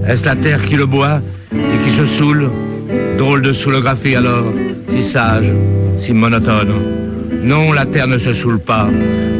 Est-ce 0.08 0.24
la 0.24 0.34
terre 0.34 0.64
qui 0.64 0.76
le 0.76 0.86
boit 0.86 1.20
et 1.52 1.84
qui 1.84 1.90
se 1.90 2.06
saoule? 2.06 2.48
Drôle 3.18 3.42
de 3.42 3.52
soulographie 3.52 4.14
alors, 4.14 4.46
si 4.88 5.04
sage, 5.04 5.52
si 5.98 6.14
monotone. 6.14 6.72
Non, 7.42 7.72
la 7.72 7.84
terre 7.84 8.08
ne 8.08 8.16
se 8.16 8.32
saoule 8.32 8.60
pas. 8.60 8.88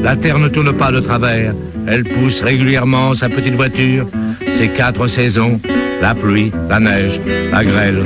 La 0.03 0.15
terre 0.15 0.39
ne 0.39 0.49
tourne 0.49 0.75
pas 0.75 0.93
de 0.93 1.01
travers. 1.01 1.55
Elle 1.87 2.05
pousse 2.05 2.43
régulièrement 2.43 3.15
sa 3.15 3.31
petite 3.31 3.55
voiture, 3.55 4.07
ses 4.53 4.69
quatre 4.69 5.07
saisons, 5.07 5.59
la 6.03 6.15
pluie, 6.15 6.53
la 6.69 6.79
neige, 6.79 7.23
la 7.51 7.65
grêle, 7.65 8.05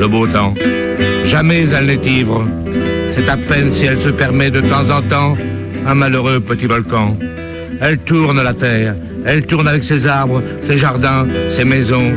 le 0.00 0.08
beau 0.08 0.26
temps. 0.26 0.54
Jamais 1.26 1.68
elle 1.68 1.84
n'est 1.84 2.10
ivre. 2.10 2.46
C'est 3.18 3.28
à 3.28 3.36
peine 3.36 3.68
si 3.72 3.84
elle 3.84 3.98
se 3.98 4.10
permet 4.10 4.48
de 4.48 4.60
temps 4.60 4.90
en 4.90 5.02
temps 5.02 5.36
un 5.88 5.94
malheureux 5.94 6.38
petit 6.38 6.66
volcan. 6.66 7.18
Elle 7.80 7.98
tourne 7.98 8.40
la 8.40 8.54
terre, 8.54 8.94
elle 9.26 9.44
tourne 9.44 9.66
avec 9.66 9.82
ses 9.82 10.06
arbres, 10.06 10.40
ses 10.62 10.78
jardins, 10.78 11.26
ses 11.50 11.64
maisons. 11.64 12.12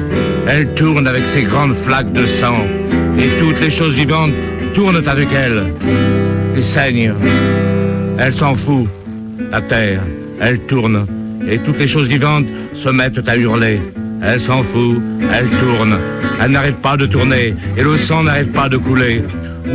Elle 0.47 0.67
tourne 0.75 1.07
avec 1.07 1.27
ses 1.27 1.41
grandes 1.41 1.73
flaques 1.73 2.13
de 2.13 2.27
sang. 2.27 2.67
Et 3.17 3.29
toutes 3.39 3.59
les 3.61 3.71
choses 3.71 3.95
vivantes 3.95 4.33
tournent 4.75 5.01
avec 5.07 5.29
elle 5.33 5.73
et 6.55 6.61
saignent. 6.61 7.15
Elle 8.19 8.31
s'en 8.31 8.53
fout, 8.53 8.87
la 9.51 9.61
terre. 9.61 10.01
Elle 10.39 10.59
tourne. 10.59 11.07
Et 11.49 11.57
toutes 11.57 11.79
les 11.79 11.87
choses 11.87 12.07
vivantes 12.07 12.45
se 12.75 12.89
mettent 12.89 13.27
à 13.27 13.35
hurler. 13.35 13.79
Elle 14.21 14.39
s'en 14.39 14.61
fout, 14.61 15.01
elle 15.33 15.47
tourne. 15.47 15.97
Elle 16.39 16.51
n'arrête 16.51 16.77
pas 16.77 16.95
de 16.95 17.07
tourner. 17.07 17.55
Et 17.75 17.81
le 17.81 17.97
sang 17.97 18.21
n'arrête 18.21 18.53
pas 18.53 18.69
de 18.69 18.77
couler. 18.77 19.23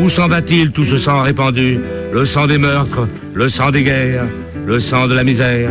Où 0.01 0.09
s'en 0.09 0.29
va-t-il 0.29 0.73
tout 0.73 0.85
ce 0.85 0.99
sang 0.99 1.23
répandu? 1.23 1.79
Le 2.13 2.25
sang 2.25 2.47
des 2.47 2.59
meurtres, 2.59 3.09
le 3.35 3.49
sang 3.49 3.71
des 3.71 3.83
guerres, 3.83 4.27
le 4.67 4.79
sang 4.79 5.07
de 5.07 5.15
la 5.15 5.25
misère, 5.25 5.71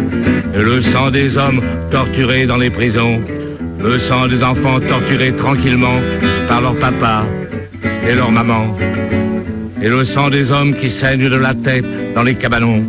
et 0.53 0.61
le 0.61 0.81
sang 0.81 1.11
des 1.11 1.37
hommes 1.37 1.61
torturés 1.91 2.45
dans 2.45 2.57
les 2.57 2.69
prisons, 2.69 3.21
le 3.83 3.99
sang 3.99 4.27
des 4.27 4.43
enfants 4.43 4.79
torturés 4.79 5.33
tranquillement 5.33 5.99
par 6.47 6.61
leur 6.61 6.75
papa 6.75 7.25
et 8.07 8.15
leur 8.15 8.31
maman, 8.31 8.75
et 9.81 9.89
le 9.89 10.03
sang 10.03 10.29
des 10.29 10.51
hommes 10.51 10.75
qui 10.75 10.89
saignent 10.89 11.29
de 11.29 11.35
la 11.35 11.53
tête 11.53 11.85
dans 12.15 12.23
les 12.23 12.35
cabanons, 12.35 12.83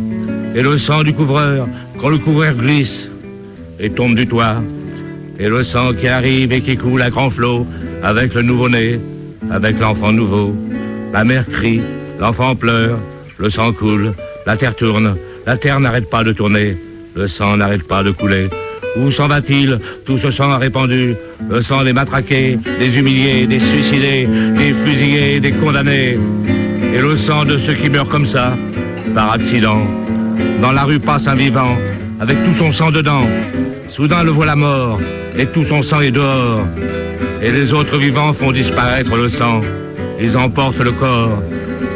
et 0.55 0.61
le 0.61 0.77
sang 0.77 1.03
du 1.03 1.13
couvreur 1.13 1.67
quand 1.99 2.09
le 2.09 2.17
couvreur 2.17 2.53
glisse 2.53 3.09
et 3.79 3.89
tombe 3.89 4.15
du 4.15 4.27
toit, 4.27 4.61
et 5.39 5.49
le 5.49 5.63
sang 5.63 5.93
qui 5.93 6.07
arrive 6.07 6.51
et 6.51 6.61
qui 6.61 6.77
coule 6.77 7.01
à 7.01 7.09
grand 7.09 7.29
flot 7.29 7.67
avec 8.03 8.33
le 8.33 8.41
nouveau-né, 8.43 8.99
avec 9.51 9.79
l'enfant 9.79 10.11
nouveau. 10.11 10.55
La 11.17 11.23
mère 11.23 11.47
crie, 11.47 11.81
l'enfant 12.19 12.55
pleure, 12.55 12.99
le 13.39 13.49
sang 13.49 13.73
coule, 13.73 14.13
la 14.45 14.55
terre 14.55 14.75
tourne, 14.75 15.17
la 15.47 15.57
terre 15.57 15.79
n'arrête 15.79 16.11
pas 16.11 16.23
de 16.23 16.31
tourner, 16.31 16.77
le 17.15 17.25
sang 17.25 17.57
n'arrête 17.57 17.87
pas 17.87 18.03
de 18.03 18.11
couler. 18.11 18.51
Où 18.99 19.09
s'en 19.09 19.27
va-t-il 19.27 19.79
Tout 20.05 20.19
ce 20.19 20.29
sang 20.29 20.59
répandu, 20.59 21.15
le 21.49 21.63
sang 21.63 21.83
des 21.83 21.91
matraqués, 21.91 22.59
des 22.77 22.99
humiliés, 22.99 23.47
des 23.47 23.59
suicidés, 23.59 24.27
des 24.27 24.73
fusillés, 24.75 25.39
des 25.39 25.53
condamnés. 25.53 26.19
Et 26.93 27.01
le 27.01 27.15
sang 27.15 27.45
de 27.45 27.57
ceux 27.57 27.73
qui 27.73 27.89
meurent 27.89 28.09
comme 28.09 28.27
ça, 28.27 28.55
par 29.15 29.31
accident. 29.31 29.87
Dans 30.61 30.71
la 30.71 30.83
rue 30.83 30.99
passe 30.99 31.27
un 31.27 31.33
vivant, 31.33 31.75
avec 32.19 32.43
tout 32.45 32.53
son 32.53 32.71
sang 32.71 32.91
dedans. 32.91 33.25
Soudain 33.89 34.23
le 34.23 34.29
voilà 34.29 34.55
mort, 34.55 34.99
et 35.35 35.47
tout 35.47 35.63
son 35.63 35.81
sang 35.81 36.01
est 36.01 36.11
dehors. 36.11 36.61
Et 37.41 37.49
les 37.49 37.73
autres 37.73 37.97
vivants 37.97 38.33
font 38.33 38.51
disparaître 38.51 39.15
le 39.15 39.29
sang. 39.29 39.61
Ils 40.19 40.37
emportent 40.37 40.79
le 40.79 40.91
corps. 40.91 41.41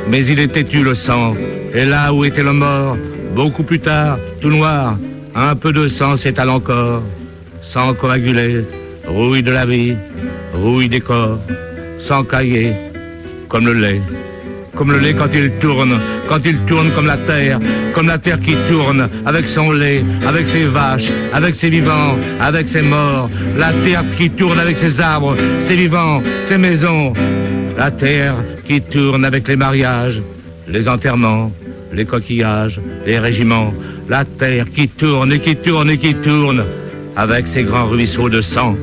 Mais 0.09 0.25
il 0.25 0.39
est 0.39 0.47
têtu 0.47 0.83
le 0.83 0.93
sang. 0.93 1.35
Et 1.73 1.85
là 1.85 2.13
où 2.13 2.25
était 2.25 2.43
le 2.43 2.53
mort, 2.53 2.97
beaucoup 3.35 3.63
plus 3.63 3.79
tard, 3.79 4.17
tout 4.41 4.49
noir, 4.49 4.97
un 5.35 5.55
peu 5.55 5.71
de 5.71 5.87
sang 5.87 6.17
s'étale 6.17 6.49
encore. 6.49 7.01
Sang 7.61 7.93
coagulé, 7.93 8.65
rouille 9.07 9.43
de 9.43 9.51
la 9.51 9.65
vie, 9.65 9.95
rouille 10.53 10.89
des 10.89 10.99
corps, 10.99 11.39
sang 11.97 12.23
caillé, 12.23 12.73
comme 13.47 13.65
le 13.65 13.73
lait. 13.73 14.01
Comme 14.75 14.91
le 14.91 14.99
lait 14.99 15.13
quand 15.13 15.29
il 15.33 15.51
tourne, 15.59 15.93
quand 16.27 16.39
il 16.45 16.57
tourne 16.59 16.89
comme 16.91 17.05
la 17.05 17.17
terre, 17.17 17.59
comme 17.93 18.07
la 18.07 18.17
terre 18.17 18.39
qui 18.39 18.55
tourne, 18.69 19.09
avec 19.25 19.47
son 19.47 19.71
lait, 19.71 20.03
avec 20.25 20.47
ses 20.47 20.63
vaches, 20.65 21.11
avec 21.33 21.55
ses 21.55 21.69
vivants, 21.69 22.17
avec 22.39 22.67
ses 22.67 22.81
morts, 22.81 23.29
la 23.57 23.73
terre 23.85 24.03
qui 24.17 24.29
tourne 24.29 24.59
avec 24.59 24.77
ses 24.77 24.99
arbres, 24.99 25.35
ses 25.59 25.75
vivants, 25.75 26.23
ses 26.41 26.57
maisons, 26.57 27.13
la 27.77 27.91
terre 27.91 28.35
qui 28.65 28.81
tourne 28.81 29.25
avec 29.25 29.47
les 29.47 29.55
mariages, 29.55 30.21
les 30.67 30.87
enterrements, 30.87 31.51
les 31.93 32.05
coquillages, 32.05 32.79
les 33.05 33.19
régiments, 33.19 33.73
la 34.09 34.25
terre 34.25 34.65
qui 34.71 34.87
tourne 34.87 35.31
et 35.33 35.39
qui 35.39 35.55
tourne 35.55 35.89
et 35.89 35.97
qui 35.97 36.15
tourne, 36.15 36.63
avec 37.15 37.47
ses 37.47 37.63
grands 37.63 37.87
ruisseaux 37.87 38.29
de 38.29 38.41
sang. 38.41 38.75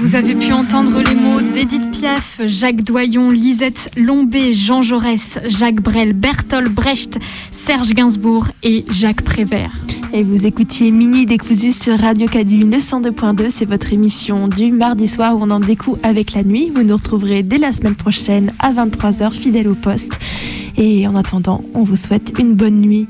Vous 0.00 0.16
avez 0.16 0.34
pu 0.34 0.52
entendre 0.52 1.02
les 1.02 1.14
mots 1.14 1.40
d'Edith 1.40 1.90
Piaf, 1.92 2.40
Jacques 2.46 2.82
Doyon, 2.82 3.30
Lisette 3.30 3.90
Lombé, 3.96 4.52
Jean 4.52 4.82
Jaurès, 4.82 5.38
Jacques 5.46 5.82
Brel, 5.82 6.14
Bertolt 6.14 6.68
Brecht, 6.72 7.18
Serge 7.52 7.92
Gainsbourg 7.94 8.48
et 8.62 8.84
Jacques 8.90 9.22
Prévert. 9.22 9.72
Et 10.12 10.24
vous 10.24 10.44
écoutiez 10.44 10.90
Minuit 10.90 11.24
décousu 11.24 11.70
sur 11.70 11.96
Radio 11.96 12.26
Cadu 12.26 12.64
902.2. 12.64 13.48
C'est 13.48 13.64
votre 13.64 13.92
émission 13.92 14.48
du 14.48 14.72
mardi 14.72 15.06
soir 15.06 15.36
où 15.36 15.42
on 15.42 15.50
en 15.50 15.60
découvre 15.60 15.98
avec 16.02 16.32
la 16.32 16.42
nuit. 16.42 16.72
Vous 16.74 16.82
nous 16.82 16.96
retrouverez 16.96 17.44
dès 17.44 17.58
la 17.58 17.72
semaine 17.72 17.94
prochaine 17.94 18.52
à 18.58 18.72
23h, 18.72 19.32
fidèle 19.32 19.68
au 19.68 19.74
poste. 19.74 20.18
Et 20.76 21.06
en 21.06 21.14
attendant, 21.14 21.62
on 21.74 21.84
vous 21.84 21.94
souhaite 21.94 22.32
une 22.40 22.54
bonne 22.54 22.80
nuit. 22.80 23.06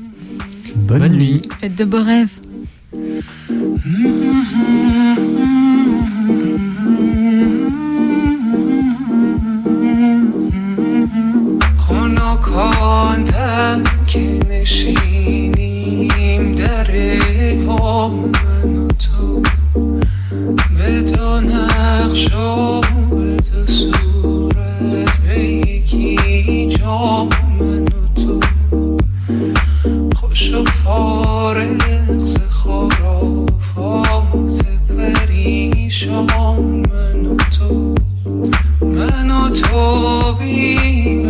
Bonne, 0.75 1.07
nuit. 1.07 1.41
Faites 1.59 1.75
de 1.75 1.85
beaux 1.85 2.03
rêves. 2.03 2.29
خنکاندم 12.31 13.83
که 14.07 14.39
نشینیم 14.49 15.71
در 16.55 16.87
پا 17.65 18.07
من 18.09 18.77
و 18.77 18.87
تو. 18.87 19.41
به 20.77 21.01
دو 21.01 21.41
نقش 21.41 22.33
و 22.33 22.81
به 23.09 23.35
دو 23.35 23.67
صورت 23.67 25.17
به 25.17 25.39
یکی 25.43 26.67
جا 26.67 27.27
من 27.59 27.83
و 27.83 28.07
تو. 28.15 28.39
خوش 30.15 30.53
و 30.53 30.63
فارغ 30.65 32.17
ز 32.17 32.37
خرافات 32.49 34.05
پریشان 34.97 36.25
من 36.91 37.25
و 37.25 37.35
تو. 37.35 37.95
من 38.81 39.31
و 39.31 39.49
تو 39.49 40.33
بی 40.33 41.20